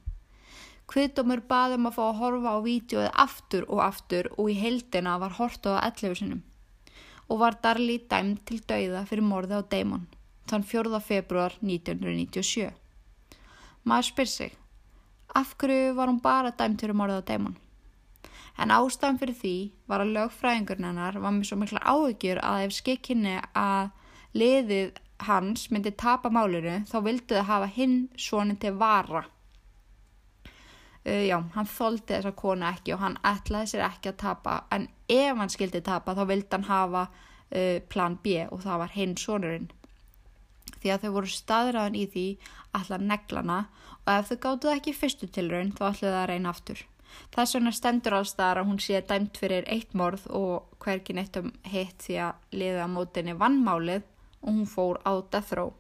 Kviðdómur 0.90 1.44
baðum 1.50 1.86
að 1.90 1.96
fá 1.98 2.04
að 2.08 2.20
horfa 2.22 2.58
á 2.58 2.60
vídjóið 2.66 3.12
aftur 3.26 3.70
og 3.70 3.84
aftur 3.86 4.30
og 4.38 4.50
í 4.50 4.58
heildina 4.58 5.16
var 5.22 5.38
hortuð 5.38 5.78
á 5.78 5.86
11 5.90 6.20
sinum 6.22 6.44
og 7.26 7.40
var 7.42 7.58
Darli 7.62 7.98
dæmt 8.10 8.44
til 8.46 8.60
dauða 8.70 9.02
fyrir 9.10 9.26
morði 9.26 9.58
á 9.58 9.62
Damon 9.66 10.06
þann 10.50 10.66
4. 10.66 11.00
februar 11.02 11.56
1997. 11.62 12.70
Maður 13.86 14.08
spyr 14.10 14.30
sig, 14.30 14.54
af 15.36 15.54
hverju 15.60 15.94
var 15.98 16.10
hún 16.12 16.22
bara 16.24 16.52
dæmt 16.56 16.82
fyrir 16.82 16.98
morði 16.98 17.20
á 17.20 17.28
Damon? 17.28 17.58
En 18.58 18.72
ástæðan 18.72 19.20
fyrir 19.20 19.36
því 19.36 19.56
var 19.92 20.04
að 20.04 20.14
lögfræðingurinn 20.16 20.88
hennar 20.88 21.18
var 21.20 21.34
með 21.36 21.50
svo 21.50 21.58
mikla 21.60 21.84
áhugjur 21.84 22.40
að 22.40 22.68
ef 22.68 22.76
skikkinni 22.78 23.36
að 23.52 23.90
liðið 24.40 25.02
hans 25.28 25.70
myndi 25.72 25.92
tapa 25.96 26.32
málinu 26.32 26.82
þá 26.88 26.98
vildu 27.04 27.36
það 27.36 27.50
hafa 27.52 27.72
hinn 27.76 27.98
svonin 28.20 28.60
til 28.60 28.76
vara. 28.80 29.26
Uh, 31.06 31.22
já, 31.28 31.38
hann 31.54 31.70
þóldi 31.70 32.16
þessa 32.16 32.34
konu 32.34 32.66
ekki 32.66 32.96
og 32.96 33.04
hann 33.04 33.20
ætlaði 33.28 33.74
sér 33.74 33.86
ekki 33.90 34.12
að 34.14 34.22
tapa. 34.24 34.58
En 34.72 34.88
ef 35.12 35.38
hann 35.38 35.52
skildi 35.54 35.84
tapa 35.86 36.16
þá 36.18 36.24
vildi 36.32 36.56
hann 36.56 36.70
hafa 36.70 37.08
uh, 37.12 37.80
plan 37.92 38.18
B 38.24 38.40
og 38.50 38.64
það 38.64 38.82
var 38.86 38.96
hinn 38.96 39.18
sonurinn. 39.20 39.68
Því 40.80 40.94
að 40.94 41.04
þau 41.04 41.12
voru 41.20 41.32
staðræðan 41.32 42.00
í 42.00 42.06
því 42.14 42.26
allar 42.80 43.04
neglana 43.04 43.60
og 44.06 44.12
ef 44.16 44.30
þau 44.32 44.38
gáttuð 44.48 44.76
ekki 44.76 44.96
fyrstu 44.98 45.32
tilraun 45.38 45.74
þá 45.76 45.84
ætlaði 45.90 46.14
það 46.14 46.22
að 46.22 46.30
reyna 46.34 46.54
aftur 46.56 46.86
þess 47.36 47.56
vegna 47.56 47.76
stendur 47.76 48.18
alls 48.18 48.36
þar 48.38 48.62
að 48.62 48.70
hún 48.72 48.82
sé 48.84 49.02
dæmt 49.10 49.40
fyrir 49.42 49.68
eitt 49.72 49.94
morð 49.94 50.26
og 50.30 50.80
hvergin 50.84 51.22
eitt 51.22 51.38
um 51.40 51.52
hitt 51.64 52.08
því 52.08 52.20
að 52.28 52.60
liða 52.62 52.90
mótinni 52.92 53.38
vannmálið 53.40 54.04
og 54.42 54.50
hún 54.52 54.68
fór 54.70 55.02
á 55.08 55.14
death 55.32 55.54
row 55.58 55.74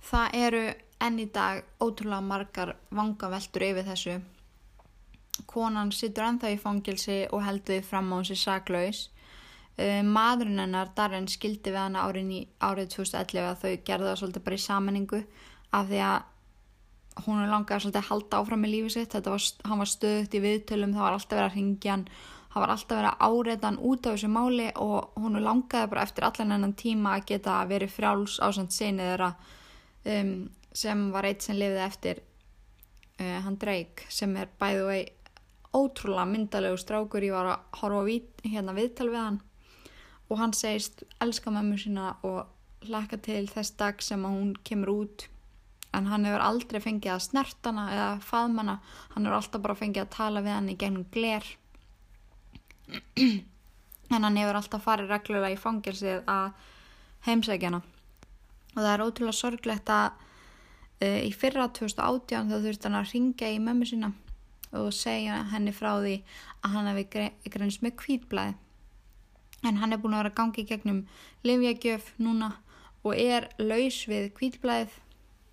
það 0.00 0.38
eru 0.40 0.64
enn 1.00 1.20
í 1.20 1.28
dag 1.32 1.62
ótrúlega 1.80 2.24
margar 2.24 2.74
vangaveltur 2.92 3.64
yfir 3.70 3.86
þessu. 3.88 4.18
Konan 5.48 5.92
sittur 5.96 6.26
ennþá 6.26 6.52
í 6.52 6.60
fangilsi 6.60 7.22
og 7.32 7.44
heldur 7.46 7.84
fram 7.86 8.12
á 8.12 8.20
hansi 8.20 8.36
saklaus. 8.36 9.08
Uh, 9.80 10.02
maðurinn 10.04 10.60
hennar, 10.60 10.90
Darren, 10.96 11.28
skildi 11.30 11.72
við 11.72 11.80
hana 11.80 12.04
árið, 12.04 12.34
árið 12.60 12.90
2011 12.96 13.46
að 13.48 13.62
þau 13.62 13.84
gerðu 13.88 14.10
það 14.10 14.18
svolítið 14.20 14.44
bara 14.48 14.58
í 14.58 14.64
sammenningu 14.66 15.20
af 15.78 15.86
því 15.88 16.02
að 16.04 16.26
hún 17.26 17.42
langaði 17.50 17.84
svolítið 17.84 18.00
að 18.00 18.10
halda 18.10 18.40
áfram 18.40 18.62
með 18.64 18.74
lífið 18.74 18.94
sitt. 18.94 19.16
Var, 19.26 19.46
hann 19.68 19.82
var 19.82 19.90
stöðut 19.90 20.36
í 20.36 20.42
viðtölum, 20.44 20.94
það 20.94 21.06
var 21.06 21.16
alltaf 21.16 21.36
verið 21.36 21.48
að 21.48 21.56
ringja 21.58 21.94
hann, 21.94 22.04
það 22.50 22.64
var 22.64 22.72
alltaf 22.74 22.98
verið 22.98 23.10
að 23.10 23.26
áreita 23.28 23.68
hann 23.68 23.80
út 23.90 24.06
af 24.06 24.16
þessu 24.16 24.30
máli 24.30 24.68
og 24.86 25.20
hún 25.20 25.42
langaði 25.44 25.90
bara 25.92 26.06
eftir 26.06 26.26
allan 26.26 26.56
ennan 26.56 26.76
tíma 26.78 27.14
að 27.16 27.26
geta 27.30 27.60
verið 27.70 27.94
frjáls 27.94 28.38
ásand 28.42 28.74
sinni 28.74 29.06
þeirra 29.06 29.30
um, 30.14 30.34
sem 30.72 31.06
var 31.14 31.28
eitt 31.28 31.46
sem 31.46 31.58
lifið 31.58 31.84
eftir 31.84 32.22
uh, 33.20 33.38
hann 33.44 33.58
Drake 33.60 34.08
sem 34.10 34.34
er 34.38 34.50
bæðu 34.60 34.88
vei 34.90 35.02
ótrúlega 35.70 36.26
myndalegu 36.26 36.78
strákur 36.82 37.22
ég 37.22 37.36
var 37.36 37.52
að 37.52 37.82
horfa 37.82 38.06
vít, 38.08 38.30
hérna 38.42 38.74
viðtal 38.74 39.10
við 39.12 39.22
hann 39.22 39.40
og 40.30 40.38
hann 40.38 40.54
segist 40.54 41.04
elska 41.22 41.52
mömmu 41.54 41.78
sína 41.78 42.16
og 42.26 42.48
hlaka 42.86 43.18
til 43.22 43.44
þess 43.50 43.76
dag 43.78 44.02
sem 44.02 44.24
hún 44.24 44.54
kemur 44.66 44.94
út 44.94 45.28
en 45.96 46.06
hann 46.10 46.26
hefur 46.28 46.44
aldrei 46.44 46.80
fengið 46.82 47.14
að 47.14 47.24
snertana 47.26 47.86
eða 47.94 48.08
faðmana, 48.24 48.78
hann 49.14 49.26
hefur 49.26 49.38
alltaf 49.40 49.64
bara 49.64 49.78
fengið 49.78 50.04
að 50.04 50.12
tala 50.16 50.44
við 50.44 50.56
hann 50.56 50.72
í 50.72 50.78
gegnum 50.80 51.06
gler. 51.14 51.46
En 54.10 54.24
hann 54.26 54.34
hefur 54.40 54.56
alltaf 54.58 54.82
farið 54.82 55.12
reglulega 55.12 55.54
í 55.54 55.58
fangilsið 55.60 56.24
að 56.26 56.48
heimsækjana 57.28 57.78
og 57.78 58.80
það 58.80 58.88
er 58.90 59.02
ótrúlega 59.04 59.38
sorglegt 59.38 59.92
að 59.94 60.08
Uh, 61.00 61.22
í 61.24 61.30
fyrra 61.32 61.64
2018 61.72 62.50
þá 62.50 62.58
þurfti 62.60 62.84
hann 62.84 62.96
að 62.98 63.12
ringa 63.14 63.46
í 63.48 63.60
mömmu 63.64 63.86
sína 63.88 64.10
og 64.76 64.90
segja 64.92 65.38
henni 65.48 65.72
frá 65.72 65.94
því 65.96 66.18
að 66.60 66.74
hann 66.74 66.88
hefði 66.90 67.28
grænst 67.54 67.80
með 67.80 67.94
kvítblæði. 68.02 68.52
En 69.64 69.78
hann 69.80 69.96
er 69.96 70.00
búin 70.02 70.12
að 70.18 70.26
vera 70.26 70.34
gangi 70.36 70.66
gegnum 70.68 70.98
livjagjöf 71.48 72.10
núna 72.20 72.50
og 73.00 73.16
er 73.16 73.48
laus 73.56 74.02
við 74.12 74.28
kvítblæðið 74.36 74.98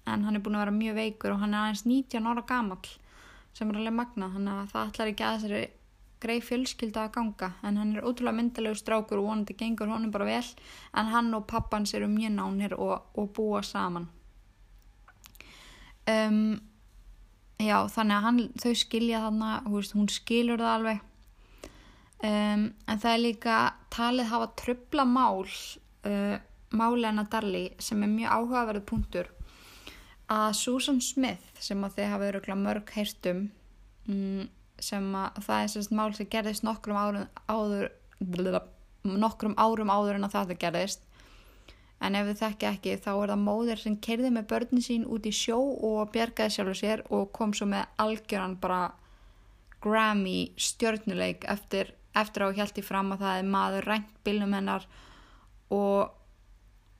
en 0.07 0.23
hann 0.25 0.37
er 0.37 0.43
búin 0.43 0.57
að 0.57 0.65
vera 0.65 0.77
mjög 0.77 0.97
veikur 0.97 1.33
og 1.33 1.41
hann 1.43 1.53
er 1.55 1.65
aðeins 1.65 1.85
19 1.85 2.29
ára 2.31 2.43
gamall 2.47 2.93
sem 3.57 3.71
er 3.71 3.79
alveg 3.79 3.95
magnað. 3.97 4.37
Þannig 4.37 4.53
að 4.53 4.71
það 4.73 4.91
ætlar 4.91 5.11
ekki 5.11 5.25
að 5.27 5.37
þessari 5.37 5.65
greið 6.23 6.45
fjölskylda 6.47 7.05
að 7.05 7.13
ganga 7.17 7.49
en 7.65 7.77
hann 7.77 7.93
er 7.93 8.05
ótrúlega 8.05 8.37
myndalegu 8.39 8.77
strákur 8.79 9.21
og 9.21 9.27
vonandi 9.29 9.55
gengur 9.57 9.91
honum 9.91 10.13
bara 10.13 10.29
vel 10.29 10.45
en 10.97 11.11
hann 11.13 11.33
og 11.37 11.45
pappans 11.49 11.93
eru 11.93 12.07
mjög 12.09 12.33
nánir 12.33 12.73
og, 12.77 13.11
og 13.13 13.29
búa 13.37 13.61
saman. 13.65 14.07
Um, 16.07 16.57
já, 17.59 17.77
þannig 17.91 18.15
að 18.15 18.25
hann, 18.25 18.41
þau 18.63 18.73
skilja 18.79 19.21
þannig, 19.27 19.91
hún 19.93 20.09
skilur 20.09 20.63
það 20.63 20.73
alveg. 20.77 21.05
Um, 22.17 22.63
en 22.87 23.01
það 23.03 23.11
er 23.11 23.21
líka 23.21 23.55
talið 23.93 24.31
hafa 24.31 24.47
tröfla 24.57 25.05
mál, 25.05 25.43
uh, 26.07 26.37
máli 26.73 27.05
hennar 27.05 27.27
Darli 27.29 27.67
sem 27.83 28.01
er 28.01 28.09
mjög 28.09 28.37
áhugaverð 28.39 28.87
punktur 28.89 29.29
að 30.31 30.53
Susan 30.59 30.99
Smith 31.03 31.61
sem 31.63 31.83
að 31.85 31.97
þið 31.97 32.09
hafa 32.11 32.29
öruglega 32.31 32.59
mörg 32.59 32.93
heyrtum 32.95 33.43
um, 34.11 34.47
sem 34.79 35.05
að 35.15 35.41
það 35.45 35.63
er 35.63 35.71
sérst 35.73 35.93
mál 35.95 36.09
sem 36.15 36.29
gerðist 36.31 36.65
nokkrum 36.67 36.99
árum 36.99 37.27
áður, 37.47 37.87
nokkrum 39.07 39.55
árum 39.57 39.93
áður 39.93 40.19
en 40.19 40.27
að 40.27 40.35
það 40.35 40.55
gerðist. 40.65 41.03
En 41.97 42.13
ef 42.13 42.27
þið 42.27 42.41
þekki 42.43 42.67
ekki 42.69 42.97
þá 43.01 43.11
er 43.15 43.31
það 43.31 43.45
móðir 43.47 43.79
sem 43.81 43.95
kerði 44.05 44.29
með 44.35 44.49
börnin 44.51 44.83
sín 44.85 45.07
út 45.09 45.25
í 45.25 45.33
sjó 45.33 45.57
og 45.57 46.11
bjergaði 46.13 46.53
sjálfur 46.53 46.77
sér 46.77 47.03
og 47.09 47.31
kom 47.33 47.55
svo 47.57 47.65
með 47.71 47.87
algjöran 48.03 48.57
bara 48.61 48.91
Grammy 49.81 50.51
stjörnuleik 50.57 51.45
eftir, 51.49 51.93
eftir 52.17 52.45
á 52.45 52.49
hjælti 52.53 52.83
fram 52.85 53.15
að 53.15 53.23
það 53.25 53.39
er 53.39 53.49
maður 53.55 53.89
rænt 53.89 54.13
bilnum 54.25 54.53
hennar 54.57 54.85
og 55.73 56.16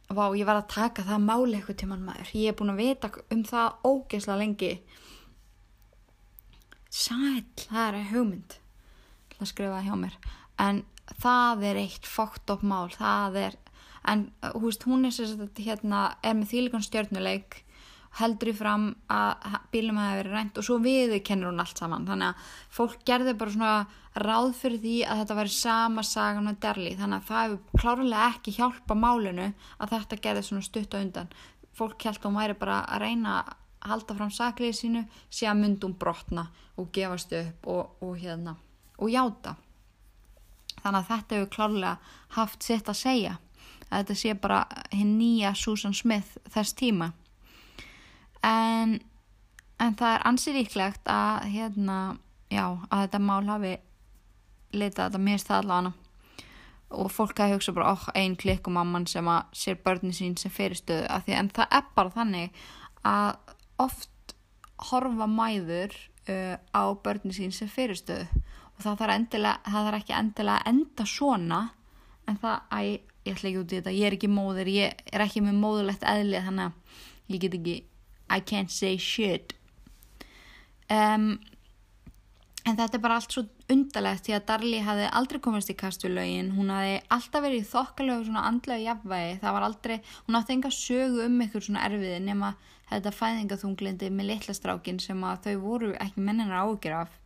vá 0.08 0.24
ég 0.38 0.48
var 0.48 0.62
að 0.62 0.70
taka 0.72 1.06
það 1.08 1.26
máli 1.28 1.58
eitthvað 1.58 1.80
til 1.82 1.90
mann 1.92 2.06
maður. 2.08 2.32
Ég 2.38 2.52
er 2.52 2.58
búin 2.58 2.74
að 2.74 2.82
vita 2.84 3.12
um 3.34 3.44
það 3.48 3.88
ógeðslega 3.90 4.40
lengi. 4.42 4.72
Sæl, 6.88 7.44
það 7.68 7.88
er 7.88 8.12
hugmynd. 8.14 8.58
Það 9.38 9.52
skrifaði 9.52 9.90
hjá 9.90 9.98
mér. 10.02 10.20
En 10.64 10.84
það 11.22 11.66
er 11.70 11.82
eitt 11.84 12.08
fókt 12.10 12.54
upp 12.54 12.64
mál, 12.66 12.88
það 12.94 13.42
er 13.44 13.58
en 14.08 14.30
húst, 14.56 14.86
hún 14.88 15.06
er, 15.06 15.12
sagt, 15.12 15.60
hérna, 15.60 16.16
er 16.24 16.38
með 16.38 16.54
þýlikan 16.54 16.86
stjórnuleik 16.86 17.62
heldur 18.18 18.50
í 18.50 18.56
fram 18.58 18.88
að 19.14 19.58
bílum 19.74 20.00
hafi 20.02 20.22
verið 20.22 20.34
rænt 20.34 20.58
og 20.58 20.66
svo 20.66 20.78
viðu 20.82 21.20
kennur 21.26 21.52
hún 21.52 21.62
allt 21.62 21.78
saman. 21.78 22.08
Þannig 22.08 22.32
að 22.32 22.56
fólk 22.78 23.04
gerði 23.06 23.36
bara 23.38 23.54
svona 23.54 23.74
ráð 24.18 24.54
fyrir 24.58 24.82
því 24.82 24.96
að 25.06 25.22
þetta 25.22 25.38
væri 25.38 25.54
sama 25.54 26.04
sagan 26.06 26.48
með 26.48 26.60
Derli 26.66 26.96
þannig 26.98 27.20
að 27.20 27.28
það 27.28 27.44
hefur 27.44 27.84
klárlega 27.84 28.30
ekki 28.32 28.56
hjálpa 28.58 28.98
málinu 28.98 29.48
að 29.78 29.94
þetta 29.94 30.20
gerði 30.26 30.44
svona 30.48 30.66
stutt 30.66 30.98
á 30.98 31.02
undan. 31.02 31.30
Fólk 31.78 32.08
held 32.08 32.18
að 32.18 32.26
hún 32.30 32.40
væri 32.40 32.58
bara 32.58 32.80
að 32.88 33.04
reyna 33.06 33.36
að 33.44 33.54
halda 33.88 34.18
fram 34.18 34.34
saklið 34.34 34.74
sínu 34.74 35.04
sé 35.30 35.46
að 35.48 35.62
myndum 35.62 35.94
brotna 36.00 36.48
og 36.78 36.90
gefast 36.96 37.36
upp 37.38 37.70
og, 37.70 38.02
og 38.02 38.18
hérna 38.18 38.58
og 38.98 39.14
játa. 39.14 39.54
Þannig 40.82 41.04
að 41.04 41.12
þetta 41.12 41.38
hefur 41.38 41.54
klárlega 41.54 41.94
haft 42.34 42.66
sitt 42.66 42.90
að 42.90 43.00
segja. 43.04 43.38
Að 43.88 44.02
þetta 44.02 44.16
sé 44.20 44.34
bara 44.42 44.64
hinn 44.92 45.14
nýja 45.20 45.54
Susan 45.56 45.94
Smith 45.96 46.42
þess 46.50 46.74
tíma 46.76 47.12
en 48.48 48.98
en 49.82 49.96
það 49.98 50.16
er 50.16 50.26
ansið 50.30 50.60
líklegt 50.62 51.12
að 51.12 51.48
hérna, 51.54 52.00
já, 52.50 52.66
að 52.90 53.06
þetta 53.06 53.24
mál 53.24 53.46
hafi 53.52 53.74
litað 54.74 55.10
þetta 55.10 55.24
mér 55.24 55.46
það 55.46 55.62
allavega. 55.62 55.94
Og 56.98 57.10
fólk 57.12 57.42
að 57.44 57.58
hugsa 57.58 57.74
bara, 57.76 57.94
oh, 57.94 58.06
ein 58.16 58.38
klikk 58.40 58.70
og 58.70 58.78
mamman 58.78 59.08
sem 59.12 59.28
að 59.28 59.50
sér 59.60 59.80
börnin 59.84 60.16
sín 60.16 60.38
sem 60.40 60.52
fyrirstöðu 60.54 61.10
af 61.12 61.26
því 61.26 61.36
en 61.36 61.50
það 61.56 61.74
er 61.76 61.90
bara 61.98 62.14
þannig 62.16 62.62
að 63.08 63.56
oft 63.84 64.36
horfa 64.88 65.28
mæður 65.28 65.98
uh, 66.32 66.56
á 66.72 66.84
börnin 67.04 67.36
sín 67.36 67.52
sem 67.52 67.68
fyrirstöðu 67.68 68.30
og 68.32 68.86
það 68.86 69.02
þarf, 69.02 69.16
endilega, 69.18 69.60
það 69.66 69.90
þarf 69.90 70.00
ekki 70.00 70.16
endilega 70.16 70.62
að 70.62 70.72
enda 70.72 71.08
svona. 71.12 71.60
En 72.28 72.40
það, 72.40 72.58
að 72.72 72.88
ég, 72.88 73.14
ætla 73.28 73.50
ekki 73.50 73.60
út 73.60 73.72
í 73.72 73.78
þetta. 73.82 73.96
Ég 73.98 74.08
er 74.08 74.16
ekki 74.16 74.32
móður, 74.32 74.72
ég 74.72 75.06
er 75.12 75.24
ekki 75.28 75.44
með 75.44 75.60
móðulegt 75.60 76.08
eðli 76.08 76.44
þannig 76.48 76.68
að 76.70 77.36
ég 77.36 77.44
get 77.44 77.58
ekki 77.58 77.78
I 78.30 78.40
can't 78.40 78.72
say 78.72 78.98
shit. 78.98 79.54
Um, 80.90 81.38
en 82.68 82.76
þetta 82.76 82.98
er 82.98 83.04
bara 83.04 83.18
allt 83.20 83.34
svo 83.36 83.44
undarlegt 83.72 84.28
því 84.28 84.36
að 84.38 84.48
Darli 84.48 84.80
hafði 84.84 85.10
aldrei 85.20 85.40
komast 85.44 85.72
í 85.72 85.76
kastulögin 85.76 86.54
hún 86.56 86.72
hafði 86.72 86.98
alltaf 87.12 87.44
verið 87.44 87.64
í 87.64 87.68
þokkalögu 87.68 88.28
svona 88.28 88.46
andlega 88.48 88.86
jafnvægi. 88.86 89.38
Það 89.44 89.56
var 89.58 89.68
aldrei, 89.68 89.96
hún 90.28 90.40
átti 90.40 90.56
enga 90.56 90.72
sögu 90.72 91.24
um 91.26 91.40
eitthvað 91.44 91.68
svona 91.68 91.86
erfiði 91.88 92.20
nema 92.24 92.54
þetta 92.88 93.16
fæðingaþunglindi 93.16 94.12
með 94.16 94.30
litla 94.32 94.56
strákin 94.56 95.00
sem 95.04 95.24
að 95.28 95.48
þau 95.48 95.56
voru 95.64 95.94
ekki 96.00 96.24
menninar 96.24 96.64
ágjur 96.64 97.00
af. 97.02 97.18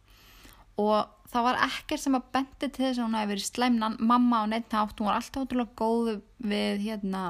Og 0.81 1.29
það 1.31 1.47
var 1.47 1.61
ekkert 1.67 2.01
sem 2.01 2.17
að 2.17 2.29
bendi 2.33 2.67
til 2.67 2.85
þess 2.87 2.97
að 2.97 3.05
hún 3.05 3.17
hefði 3.19 3.33
verið 3.33 3.49
slæmnan 3.49 3.97
mamma 3.99 4.41
á 4.41 4.45
neittna 4.49 4.81
átt, 4.81 4.97
hún 4.97 5.09
var 5.11 5.19
alltaf 5.19 5.45
ótrúlega 5.45 5.77
góð 5.77 6.11
við 6.41 6.85
hérna 6.87 7.23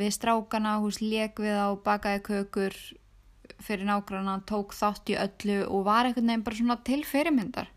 við 0.00 0.12
strákana, 0.16 0.78
hús 0.82 1.00
leik 1.02 1.40
við 1.42 1.56
á 1.56 1.68
bakaði 1.76 2.22
kökur 2.26 2.76
fyrir 3.62 3.88
nágranna, 3.88 4.40
tók 4.48 4.74
þátt 4.76 5.12
í 5.12 5.16
öllu 5.20 5.62
og 5.64 5.86
var 5.86 6.08
einhvern 6.08 6.28
veginn 6.28 6.44
bara 6.46 6.58
svona 6.58 6.76
til 6.84 7.00
fyrirmyndar. 7.08 7.70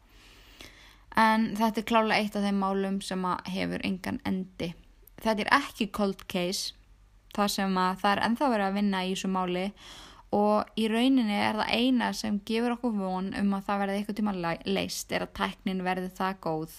En 1.19 1.53
þetta 1.57 1.81
er 1.81 1.87
klálega 1.87 2.19
eitt 2.19 2.35
af 2.37 2.45
þeim 2.45 2.59
málum 2.61 2.99
sem 3.03 3.23
að 3.25 3.49
hefur 3.53 3.85
engan 3.87 4.19
endi. 4.27 4.73
Þetta 5.19 5.45
er 5.45 5.55
ekki 5.59 5.89
cold 5.95 6.27
case 6.31 6.75
þar 7.35 7.51
sem 7.53 7.79
að 7.79 8.03
það 8.03 8.13
er 8.13 8.23
enþá 8.27 8.51
verið 8.53 8.67
að 8.67 8.77
vinna 8.79 9.01
í 9.05 9.11
þessu 9.13 9.31
máli 9.33 9.65
og 10.35 10.79
í 10.79 10.85
rauninni 10.91 11.35
er 11.35 11.57
það 11.57 11.73
eina 11.73 12.11
sem 12.13 12.39
gefur 12.45 12.75
okkur 12.75 12.95
von 12.97 13.33
um 13.37 13.53
að 13.57 13.65
það 13.67 13.81
verði 13.83 13.99
eitthvað 13.99 14.19
tíma 14.19 14.35
leist 14.69 15.13
er 15.13 15.25
að 15.25 15.35
tæknin 15.39 15.85
verði 15.85 16.11
það 16.19 16.41
góð 16.45 16.75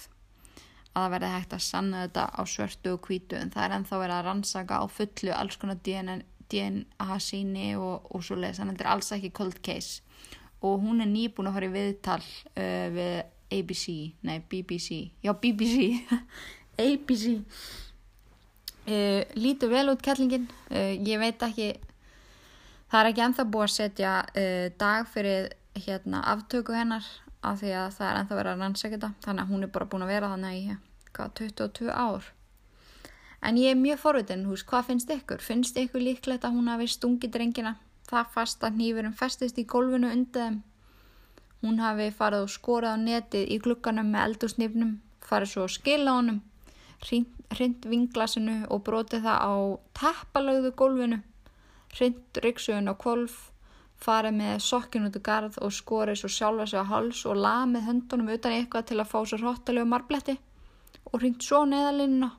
að 0.91 1.05
það 1.05 1.13
verði 1.15 1.31
hægt 1.35 1.55
að 1.55 1.65
sanna 1.65 2.05
þetta 2.05 2.25
á 2.35 2.43
svörtu 2.51 2.95
og 2.97 3.07
hvítu 3.07 3.39
en 3.39 3.53
það 3.55 3.65
er 3.65 3.75
enþá 3.77 3.99
verið 4.03 4.17
að 4.17 4.25
rannsaka 4.27 4.79
á 4.83 4.85
fullu 4.91 5.35
alls 5.37 5.59
konar 5.61 5.79
DNA, 5.85 7.19
síni 7.23 7.67
og, 7.79 8.09
og 8.11 8.25
svo 8.27 8.39
leiðis 8.39 8.59
þannig 8.59 8.75
að 8.75 8.79
þetta 8.79 8.89
er 8.89 8.93
alls 8.95 9.13
ekki 9.15 9.31
cold 9.39 9.61
case. 9.63 10.01
Og 10.67 10.81
hún 10.83 11.01
er 11.01 11.09
nýbúin 11.09 11.49
að 11.49 11.57
fara 11.57 11.69
í 11.71 11.75
viðtal 11.77 12.25
uh, 12.25 12.89
við 12.97 13.15
ABC, 13.51 13.85
nei 14.27 14.43
BBC 14.51 14.99
já 15.25 15.33
BBC 15.35 15.77
ABC 16.79 17.25
uh, 18.91 19.23
lítur 19.39 19.73
vel 19.73 19.89
út 19.95 20.03
kallingin. 20.03 20.51
Uh, 20.71 20.99
ég 21.07 21.23
veit 21.23 21.43
ekki 21.47 21.73
það 22.91 23.01
er 23.01 23.11
ekki 23.13 23.27
enþá 23.29 23.47
búið 23.47 23.67
að 23.69 23.75
setja 23.79 24.13
uh, 24.27 24.67
dag 24.83 25.11
fyrir 25.11 25.53
hérna 25.79 26.25
aftöku 26.35 26.75
hennar 26.75 27.07
af 27.47 27.61
því 27.61 27.73
að 27.81 27.95
það 27.97 28.09
er 28.09 28.21
enþá 28.21 28.39
verið 28.39 28.53
að 28.53 28.63
rannsækja 28.65 28.97
þetta. 28.97 29.11
Þannig 29.25 29.45
að 29.45 29.53
hún 29.55 29.67
er 29.67 29.73
bara 29.75 29.89
búin 29.91 30.05
að 30.05 30.13
vera 30.15 30.31
þannig 30.35 30.57
í 30.59 30.77
hvað, 31.17 31.35
22 31.41 31.91
ár. 31.91 32.31
En 33.41 33.57
ég 33.57 33.73
er 33.73 33.79
mjög 33.81 34.03
forvitin, 34.03 34.47
hús, 34.49 34.65
hvað 34.69 34.91
finnst 34.91 35.13
ykkur? 35.15 35.41
finnst 35.41 35.79
ykkur 35.81 36.03
líklegt 36.05 36.45
að 36.45 36.59
hún 36.59 36.69
hafi 36.69 36.91
stungið 36.93 37.33
drengina? 37.37 37.77
Það 38.11 38.35
fast 38.35 38.65
að 38.67 38.77
nýfurum 38.81 39.15
festist 39.17 39.59
í 39.59 39.65
gólfinu 39.65 40.11
undir 40.13 40.45
þeim. 40.45 40.59
Hún 41.61 41.81
hafi 41.81 42.11
farið 42.17 42.45
og 42.45 42.53
skorað 42.53 42.97
á 42.97 43.05
netið 43.05 43.51
í 43.53 43.59
klukkanum 43.61 44.13
með 44.13 44.27
eldursnifnum 44.29 44.93
farið 45.25 45.53
svo 45.53 45.67
að 45.67 45.75
skila 45.77 46.15
honum 46.17 46.41
hrind 47.57 47.87
vinglasinu 47.89 48.57
og 48.71 48.83
brotið 48.87 49.27
það 49.27 49.45
á 49.45 49.55
teppalögðu 49.99 50.73
gólfinu 50.77 51.21
hrind 51.97 52.41
ryggsugun 52.45 52.91
á 52.93 52.95
kvolf 53.01 53.50
farið 54.01 54.37
með 54.39 54.63
sokkin 54.65 55.07
út 55.09 55.19
í 55.19 55.23
garð 55.25 55.59
og 55.61 55.75
skorið 55.77 56.21
svo 56.21 56.31
sjálfa 56.33 56.67
sig 56.71 56.81
á 56.81 56.91
hals 56.91 57.25
og 57.29 57.41
lamið 57.41 57.87
höndunum 57.89 58.33
utan 58.35 58.57
eitthvað 58.57 58.89
til 58.91 59.01
að 59.01 59.11
fá 59.13 59.19
sér 59.29 59.45
hottalegu 59.45 59.89
marbletti 59.89 60.37
og 61.11 61.21
hringt 61.21 61.45
svo 61.45 61.63
neðalínuna 61.69 62.31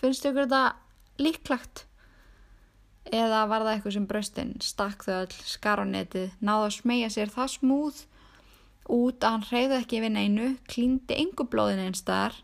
finnst 0.00 0.24
ykkur 0.24 0.46
þetta 0.46 1.20
líklagt 1.20 1.84
eða 3.10 3.46
var 3.50 3.64
það 3.64 3.72
eitthvað 3.74 3.96
sem 3.96 4.06
bröstinn 4.08 4.52
stakk 4.64 5.04
þau 5.04 5.16
all 5.18 5.34
skar 5.48 5.82
á 5.82 5.86
netið 5.88 6.36
náða 6.40 6.68
að 6.68 6.76
smegja 6.78 7.10
sér 7.16 7.32
það 7.34 7.52
smúð? 7.56 8.04
Út 8.90 9.22
að 9.22 9.34
hann 9.36 9.46
hreyði 9.46 9.76
ekki 9.76 10.00
við 10.02 10.12
neinu 10.16 10.46
klíndi 10.70 11.18
engu 11.20 11.46
blóðin 11.46 11.82
einn 11.84 11.98
staðar 11.98 12.40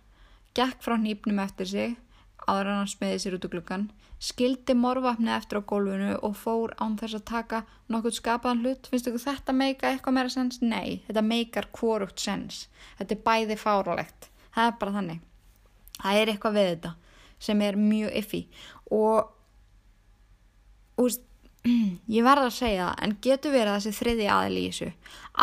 gekk 0.57 0.85
frá 0.85 0.95
nýpnum 1.01 1.41
eftir 1.43 1.71
sig 1.71 1.97
áður 2.47 2.73
hann 2.73 2.91
smeði 2.91 3.23
sér 3.23 3.39
út 3.39 3.49
úr 3.49 3.57
glukkan 3.57 3.89
skildi 4.23 4.75
morvapni 4.79 5.33
eftir 5.35 5.61
á 5.61 5.69
gólfinu 5.69 6.15
og 6.25 6.39
fór 6.41 6.73
án 6.81 6.97
þess 7.01 7.19
að 7.19 7.27
taka 7.29 7.65
nokkuð 7.93 8.17
skapaðan 8.21 8.63
hlut. 8.65 8.89
Finnst 8.91 9.11
ykkur 9.11 9.25
þetta 9.27 9.57
meika 9.57 9.91
eitthvað 9.91 10.17
meira 10.17 10.33
sens? 10.33 10.63
Nei, 10.63 11.03
þetta 11.09 11.25
meikar 11.27 11.69
kvorugt 11.77 12.23
sens. 12.23 12.67
Þetta 12.97 13.17
er 13.17 13.23
bæði 13.27 13.61
fáralegt 13.61 14.31
það 14.57 14.71
er 14.71 14.77
bara 14.81 14.97
þannig. 14.97 15.23
Það 15.97 16.21
er 16.21 16.33
eitthvað 16.33 16.57
við 16.57 16.69
þetta 16.73 16.93
sem 17.47 17.63
er 17.67 17.77
mjög 17.77 18.15
iffi 18.17 18.43
og 18.97 19.33
úst, 21.05 21.25
ég 22.17 22.25
verða 22.25 22.49
að 22.49 22.57
segja 22.57 22.89
það 22.89 23.03
en 23.05 23.17
getur 23.27 23.53
verið 23.53 23.75
þessi 23.77 23.99
þriði 23.99 24.29
aðil 24.33 24.61
í 24.61 24.67
þessu? 24.71 24.91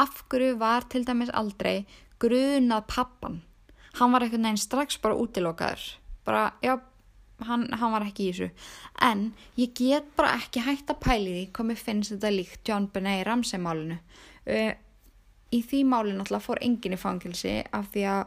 Af 0.04 0.24
hverju 0.32 0.56
var 0.62 0.88
til 0.90 1.04
dæmis 1.06 1.34
aldrei 1.34 1.76
grunað 2.22 2.88
pappan 2.90 3.42
hann 4.00 4.16
var 4.16 4.26
eitthvað 4.26 4.46
neginn 4.48 4.62
strax 4.62 4.98
bara 5.04 5.18
útilokaður. 5.22 5.84
Bara, 6.26 6.48
já, 6.64 6.80
hann, 7.44 7.66
hann 7.74 7.94
var 7.96 8.06
ekki 8.06 8.28
í 8.28 8.34
þessu. 8.34 8.50
En 9.02 9.26
ég 9.60 9.74
get 9.78 10.14
bara 10.18 10.36
ekki 10.38 10.64
hægt 10.66 10.92
að 10.94 11.02
pæli 11.04 11.32
því 11.32 11.46
hvað 11.56 11.70
mér 11.70 11.82
finnst 11.82 12.14
þetta 12.16 12.34
líkt 12.34 12.70
John 12.70 12.90
Benet 12.94 13.26
Ramsey 13.28 13.62
málinu 13.62 13.98
uh, 13.98 14.72
í 15.54 15.60
því 15.62 15.82
málinu 15.90 16.24
alltaf 16.24 16.48
fór 16.50 16.62
enginn 16.66 16.96
í 16.98 17.02
fangilsi 17.02 17.60
af 17.72 17.92
því 17.94 18.08
að 18.14 18.24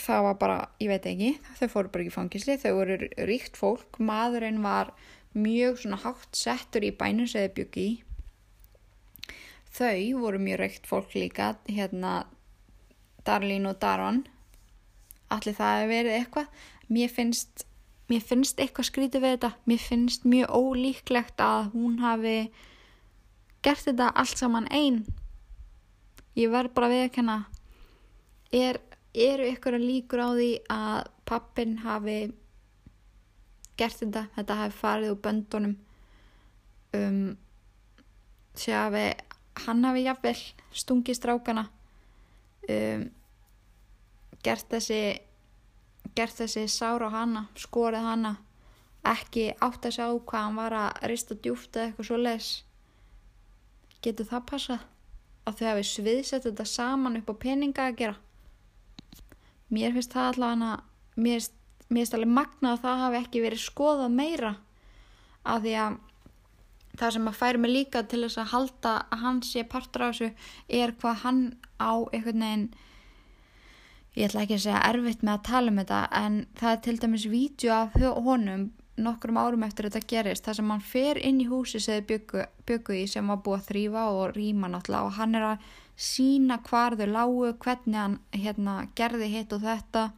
það 0.00 0.24
var 0.24 0.38
bara, 0.40 0.56
ég 0.80 0.88
veit 0.90 1.06
ekki 1.06 1.34
þau 1.60 1.68
fóru 1.68 1.92
bara 1.92 2.04
ekki 2.04 2.12
í 2.12 2.16
fangilsi, 2.16 2.56
þau 2.62 2.72
voru 2.78 2.96
ríkt 3.28 3.58
fólk, 3.60 4.00
maðurinn 4.00 4.62
var 4.64 4.94
mjög 5.36 5.82
svona 5.82 6.00
hátt 6.00 6.36
settur 6.36 6.84
í 6.86 6.94
bænum 6.96 7.28
sem 7.28 7.44
þau 7.44 7.56
byggi 7.60 7.88
þau 9.76 10.22
voru 10.22 10.40
mjög 10.40 10.62
ríkt 10.62 10.88
fólk 10.88 11.12
líka 11.14 11.52
hérna 11.68 12.24
Darlene 13.26 13.72
og 13.72 13.80
Daron. 13.82 14.22
Allir 15.34 15.56
það 15.58 15.80
hefur 15.80 15.90
verið 15.90 16.16
eitthvað 16.20 16.66
mér 16.92 17.10
finnst, 17.12 17.66
mér 18.10 18.24
finnst 18.24 18.60
eitthvað 18.62 18.90
skrítið 18.90 19.24
við 19.24 19.36
þetta. 19.36 19.52
Mér 19.66 19.82
finnst 19.82 20.26
mjög 20.28 20.56
ólíklegt 20.56 21.42
að 21.42 21.70
hún 21.74 22.00
hafi 22.02 22.38
gert 23.66 23.86
þetta 23.88 24.12
allt 24.14 24.38
saman 24.38 24.68
einn 24.70 25.04
ég 26.36 26.52
verð 26.52 26.74
bara 26.76 26.90
að 26.92 27.12
kenna 27.16 27.36
er, 28.54 28.78
eru 29.14 29.46
ykkur 29.50 29.78
að 29.78 29.86
líkur 29.88 30.22
á 30.22 30.28
því 30.36 30.50
að 30.72 30.98
pappin 31.26 31.78
hafi 31.82 32.18
gert 33.76 34.00
þetta? 34.02 34.26
Þetta 34.36 34.58
hafi 34.60 34.78
farið 34.80 35.14
úr 35.14 35.22
böndunum. 35.24 35.74
Um 36.96 37.36
sé 38.56 38.72
að 38.72 38.98
hann 39.66 39.84
hafi 39.84 40.04
jafnvel 40.06 40.36
stungið 40.72 41.18
strákana. 41.18 41.66
Um 42.68 43.08
gert 44.44 44.68
þessi 44.70 45.00
gert 46.14 46.38
þessi 46.38 46.66
sára 46.70 47.10
á 47.10 47.16
hana 47.16 47.46
skorið 47.58 48.06
hana 48.06 48.36
ekki 49.06 49.50
átt 49.62 49.86
að 49.86 49.96
sjá 49.98 50.06
hvað 50.06 50.44
hann 50.44 50.58
var 50.58 50.76
að 50.76 51.02
rista 51.10 51.36
djúft 51.38 51.76
eða 51.76 51.88
eitthvað 51.88 52.08
svo 52.08 52.18
les 52.20 52.50
getur 54.04 54.28
það 54.30 54.46
passað? 54.50 54.86
Að 55.46 55.58
þau 55.58 55.66
hafi 55.70 55.84
sviðsett 55.86 56.46
þetta 56.46 56.66
saman 56.66 57.18
upp 57.20 57.30
á 57.30 57.34
peninga 57.42 57.86
að 57.86 57.98
gera? 58.00 58.16
Mér 59.70 59.94
finnst 59.94 60.14
það 60.14 60.30
allavega 60.32 60.72
mér 61.16 61.46
finnst 61.86 62.16
alveg 62.16 62.32
magnað 62.34 62.72
að 62.72 62.82
það 62.84 63.02
hafi 63.04 63.20
ekki 63.20 63.44
verið 63.44 63.62
skoðað 63.62 64.16
meira. 64.16 64.52
Af 65.46 65.62
því 65.62 65.74
að 65.82 65.98
það 66.96 67.14
sem 67.16 67.30
að 67.30 67.38
færi 67.38 67.62
mig 67.62 67.72
líka 67.74 68.02
til 68.02 68.22
þess 68.24 68.40
að 68.42 68.52
halda 68.54 68.94
að 69.12 69.22
hann 69.22 69.40
sé 69.46 69.64
partur 69.70 70.06
á 70.06 70.08
þessu 70.10 70.30
er 70.80 70.94
hvað 71.00 71.22
hann 71.22 71.40
á 71.78 71.92
einhvern 72.10 72.44
veginn 72.46 72.66
ég 74.16 74.26
ætla 74.26 74.46
ekki 74.46 74.56
að 74.56 74.64
segja 74.64 74.82
erfitt 74.88 75.22
með 75.22 75.34
að 75.34 75.46
tala 75.50 75.72
um 75.72 75.78
þetta 75.82 76.00
en 76.20 76.36
það 76.56 76.72
er 76.72 76.82
til 76.86 76.98
dæmis 77.02 77.26
vídeo 77.30 77.72
af 77.76 77.96
honum 78.24 78.70
nokkrum 78.96 79.36
árum 79.36 79.64
eftir 79.66 79.90
þetta 79.90 80.08
gerist 80.08 80.46
þar 80.46 80.58
sem 80.58 80.70
hann 80.72 80.84
fer 80.84 81.20
inn 81.20 81.42
í 81.42 81.48
húsi 81.50 81.80
sem 81.82 81.98
þið 81.98 82.06
byggu, 82.10 82.44
byggu 82.68 82.96
í 82.96 83.02
sem 83.12 83.28
var 83.28 83.42
búið 83.44 83.58
að 83.58 83.68
þrýfa 83.70 84.04
og 84.14 84.32
rýma 84.36 84.70
náttúrulega 84.72 85.10
og 85.10 85.18
hann 85.18 85.36
er 85.36 85.46
að 85.50 85.66
sína 86.06 86.58
hvar 86.64 86.96
þau 86.96 87.06
lágu, 87.08 87.52
hvernig 87.60 88.00
hann 88.00 88.16
hérna, 88.36 88.78
gerði 88.96 89.30
hitt 89.32 89.52
og 89.56 89.62
þetta. 89.64 90.08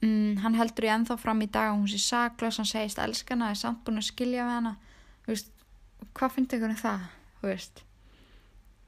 Mm, 0.00 0.38
hann 0.44 0.56
heldur 0.56 0.86
í 0.86 0.92
ennþá 0.94 1.18
fram 1.20 1.42
í 1.44 1.50
dag 1.52 1.72
og 1.72 1.82
hún 1.82 1.90
sé 1.92 2.00
saklas, 2.00 2.60
hann 2.60 2.68
segist 2.68 3.00
elskana, 3.02 3.50
er 3.52 3.60
samt 3.60 3.82
búin 3.84 4.00
að 4.00 4.08
skilja 4.12 4.46
við 4.46 4.54
hana. 4.54 4.76
Vist, 5.28 5.52
hvað 6.16 6.36
finnst 6.36 6.56
ykkur 6.56 6.72
um 6.72 6.80
það, 6.80 7.04
þú 7.40 7.52
veist 7.52 7.84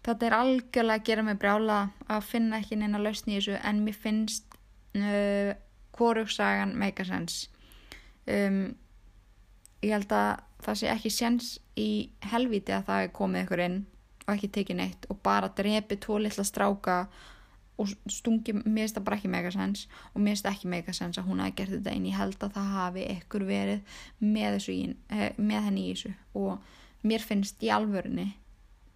þetta 0.06 0.26
er 0.26 0.36
algjörlega 0.36 1.00
að 1.00 1.08
gera 1.08 1.24
mig 1.26 1.40
brjála 1.40 1.80
að 2.08 2.28
finna 2.28 2.60
ekki 2.60 2.78
neina 2.80 3.00
lausn 3.02 3.30
í 3.30 3.38
þessu 3.38 3.58
en 3.60 3.82
mér 3.84 3.98
finnst 4.00 4.56
uh, 4.96 5.52
hvorugsagan 5.96 6.76
meikasens 6.80 7.48
um, 8.26 8.62
ég 9.84 9.96
held 9.96 10.12
að 10.12 10.30
það 10.64 10.80
sé 10.80 10.92
ekki 10.92 11.12
séns 11.12 11.50
í 11.80 11.90
helviti 12.32 12.74
að 12.76 12.86
það 12.88 13.04
er 13.04 13.12
komið 13.16 13.44
ykkur 13.46 13.64
inn 13.66 13.78
og 14.26 14.32
ekki 14.34 14.50
tekið 14.56 14.80
neitt 14.80 15.06
og 15.10 15.20
bara 15.24 15.52
drepi 15.56 15.98
tvo 16.00 16.18
litla 16.20 16.44
stráka 16.46 17.02
og 17.80 17.88
stungi, 18.12 18.52
mér 18.52 18.84
finnst 18.84 18.98
það 18.98 19.06
bara 19.06 19.16
ekki 19.16 19.30
megasens 19.32 19.86
og 20.12 20.20
mér 20.20 20.34
finnst 20.34 20.50
ekki 20.50 20.68
megasens 20.68 21.20
að 21.20 21.30
hún 21.30 21.40
hafi 21.40 21.56
gert 21.60 21.74
þetta 21.76 21.94
einn 21.94 22.08
ég 22.10 22.18
held 22.18 22.44
að 22.44 22.58
það 22.58 22.74
hafi 22.76 23.06
ykkur 23.16 23.46
verið 23.48 23.96
með, 24.20 24.58
í, 24.68 24.80
eh, 25.08 25.30
með 25.38 25.66
henni 25.68 25.86
í 25.86 25.94
þessu 25.94 26.12
og 26.36 27.08
mér 27.08 27.24
finnst 27.24 27.64
í 27.64 27.72
alvörunni 27.72 28.28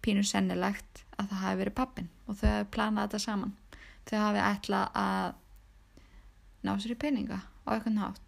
pínu 0.05 0.25
sennilegt 0.25 1.03
að 1.17 1.31
það 1.31 1.43
hafi 1.45 1.61
verið 1.63 1.77
pappin 1.79 2.11
og 2.25 2.39
þau 2.39 2.47
hafi 2.51 2.69
planað 2.75 3.07
þetta 3.07 3.23
saman. 3.25 3.55
Þau 4.05 4.17
hafi 4.21 4.45
ætlað 4.45 5.01
að 5.01 5.33
ná 6.65 6.71
sér 6.77 6.95
í 6.95 7.01
peninga 7.01 7.41
á 7.41 7.69
eitthvað 7.73 7.97
nátt 7.97 8.25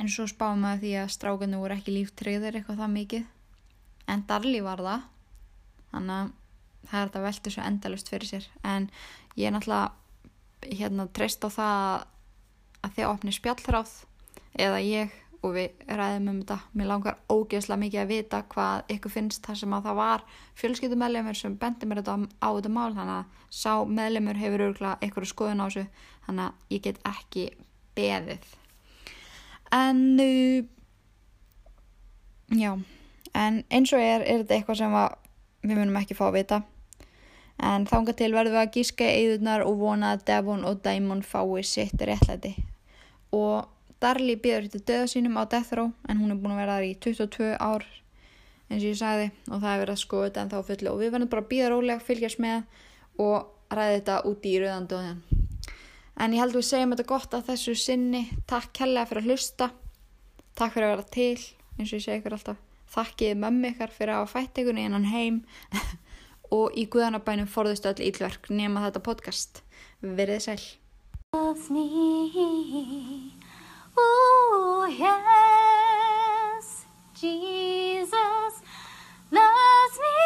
en 0.00 0.10
svo 0.10 0.26
spáum 0.28 0.64
maður 0.64 0.82
því 0.82 0.92
að 1.00 1.12
strákanu 1.14 1.60
voru 1.60 1.76
ekki 1.76 1.94
líftreyðir 1.94 2.58
eitthvað 2.58 2.82
það 2.82 2.96
mikið. 2.96 3.28
En 4.12 4.24
Darli 4.28 4.60
var 4.64 4.82
það. 4.82 5.06
Þannig 5.92 6.16
að 6.16 6.32
það 6.86 6.98
er 6.98 7.08
þetta 7.08 7.22
veltið 7.26 7.54
svo 7.54 7.68
endalust 7.70 8.10
fyrir 8.12 8.30
sér. 8.30 8.48
En 8.62 8.90
ég 9.36 9.48
er 9.48 9.54
náttúrulega 9.54 10.76
hérna 10.80 11.08
treyst 11.16 11.46
á 11.46 11.50
það 11.50 12.04
að 12.86 12.96
þið 12.98 13.08
opni 13.10 13.34
spjallráð 13.34 13.94
eða 14.66 14.82
ég 14.84 15.16
og 15.46 15.54
við 15.54 15.86
ræðum 15.88 16.28
um 16.32 16.40
þetta. 16.40 16.58
Mér 16.76 16.90
langar 16.90 17.18
ógeðslega 17.30 17.80
mikið 17.82 18.02
að 18.02 18.12
vita 18.12 18.42
hvað 18.52 18.92
ykkur 18.96 19.14
finnst 19.14 19.46
þar 19.46 19.60
sem 19.60 19.76
að 19.76 19.88
það 19.88 19.98
var 20.00 20.24
fjölskyldumedlemur 20.60 21.38
sem 21.38 21.56
bendi 21.60 21.88
mér 21.88 22.02
þetta 22.02 22.16
á 22.42 22.48
þetta 22.50 22.72
mál. 22.74 22.90
Þannig 22.96 23.14
að 23.16 23.42
sá 23.62 23.72
medlemur 24.00 24.40
hefur 24.40 24.66
örgulega 24.68 25.08
ykkur 25.08 25.28
skoðun 25.30 25.62
á 25.62 25.66
þessu. 25.66 25.86
Þannig 26.26 26.46
að 26.46 26.76
ég 26.76 26.84
get 26.86 27.02
ekki 27.12 27.48
beðið. 27.96 28.48
En 29.74 30.02
uh, 30.22 30.64
já. 32.54 32.72
En 33.36 33.60
eins 33.70 33.92
og 33.92 34.00
er 34.00 34.24
er 34.24 34.42
þetta 34.42 34.58
eitthvað 34.58 34.80
sem 34.82 34.98
við 35.66 35.78
munum 35.78 36.00
ekki 36.00 36.16
fá 36.18 36.26
að 36.30 36.40
vita. 36.40 36.62
En 37.56 37.86
þánga 37.88 38.12
til 38.16 38.32
verðum 38.34 38.58
við 38.58 38.62
að 38.62 38.74
gíska 38.74 39.06
eðunar 39.08 39.64
og 39.64 39.78
vona 39.80 40.12
að 40.12 40.26
Devon 40.28 40.66
og 40.68 40.82
Daimon 40.84 41.22
fái 41.24 41.64
sitt 41.64 42.02
réttlæti. 42.02 42.52
Og 43.32 43.64
Darli 44.02 44.36
býður 44.40 44.68
til 44.72 44.82
döða 44.88 45.06
sínum 45.12 45.38
á 45.40 45.44
Death 45.48 45.72
Row 45.78 45.92
en 46.08 46.20
hún 46.20 46.34
er 46.34 46.40
búin 46.40 46.56
að 46.56 46.62
vera 46.62 46.76
þar 46.76 46.88
í 46.88 46.92
22 47.06 47.52
ár 47.56 47.86
eins 48.66 48.82
og 48.82 48.90
ég 48.90 48.98
sagði 48.98 49.30
og 49.46 49.62
það 49.62 49.72
er 49.72 49.82
verið 49.84 49.94
að 49.94 50.02
skoða 50.02 50.28
þetta 50.28 50.44
en 50.44 50.52
þá 50.52 50.58
fullu. 50.70 50.92
Og 50.92 51.00
við 51.00 51.14
verðum 51.14 51.32
bara 51.32 51.44
að 51.46 51.50
býða 51.54 51.72
rólega, 51.72 52.06
fylgjast 52.10 52.42
með 52.42 52.84
og 53.22 53.72
ræði 53.72 53.98
þetta 53.98 54.20
út 54.30 54.46
í 54.46 54.54
rauðandóðan 54.62 55.24
en 56.16 56.32
ég 56.32 56.40
held 56.40 56.54
að 56.54 56.60
við 56.60 56.68
segjum 56.70 56.94
þetta 56.94 57.10
gott 57.10 57.36
að 57.36 57.48
þessu 57.50 57.74
sinni. 57.80 58.22
Takk 58.48 58.72
kellega 58.76 59.08
fyrir 59.10 59.22
að 59.22 59.28
hlusta. 59.30 59.66
Takk 60.56 60.72
fyrir 60.74 60.88
að 60.88 60.94
vera 60.94 61.12
til 61.16 61.36
eins 61.76 61.90
og 61.90 61.98
ég 61.98 62.04
segi 62.06 62.18
ykkur 62.20 62.36
alltaf. 62.38 62.58
Þakkið 62.96 63.40
mömmu 63.42 63.72
ykkar 63.74 63.92
fyrir 63.92 64.14
að 64.16 64.32
fætt 64.32 64.60
ykkur 64.62 64.78
í 64.78 64.86
hennan 64.86 65.10
heim. 65.10 65.36
Og 66.56 66.76
í 66.78 66.86
Guðanabænum 66.86 67.48
forðust 67.50 67.88
öll 67.90 68.06
ítlverk 68.06 68.44
nema 68.54 68.84
þetta 68.86 69.02
podcast. 69.08 69.52
Verðið 70.00 70.42
sæl. 70.46 70.62
Oh, 73.98 74.86
yes, 74.98 76.84
Jesus 77.14 78.62
loves 79.30 79.98
me 80.00 80.18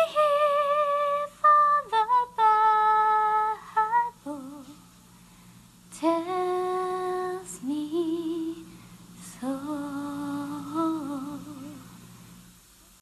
the 1.91 2.07
Bible. 4.25 4.65
Tell 5.99 6.60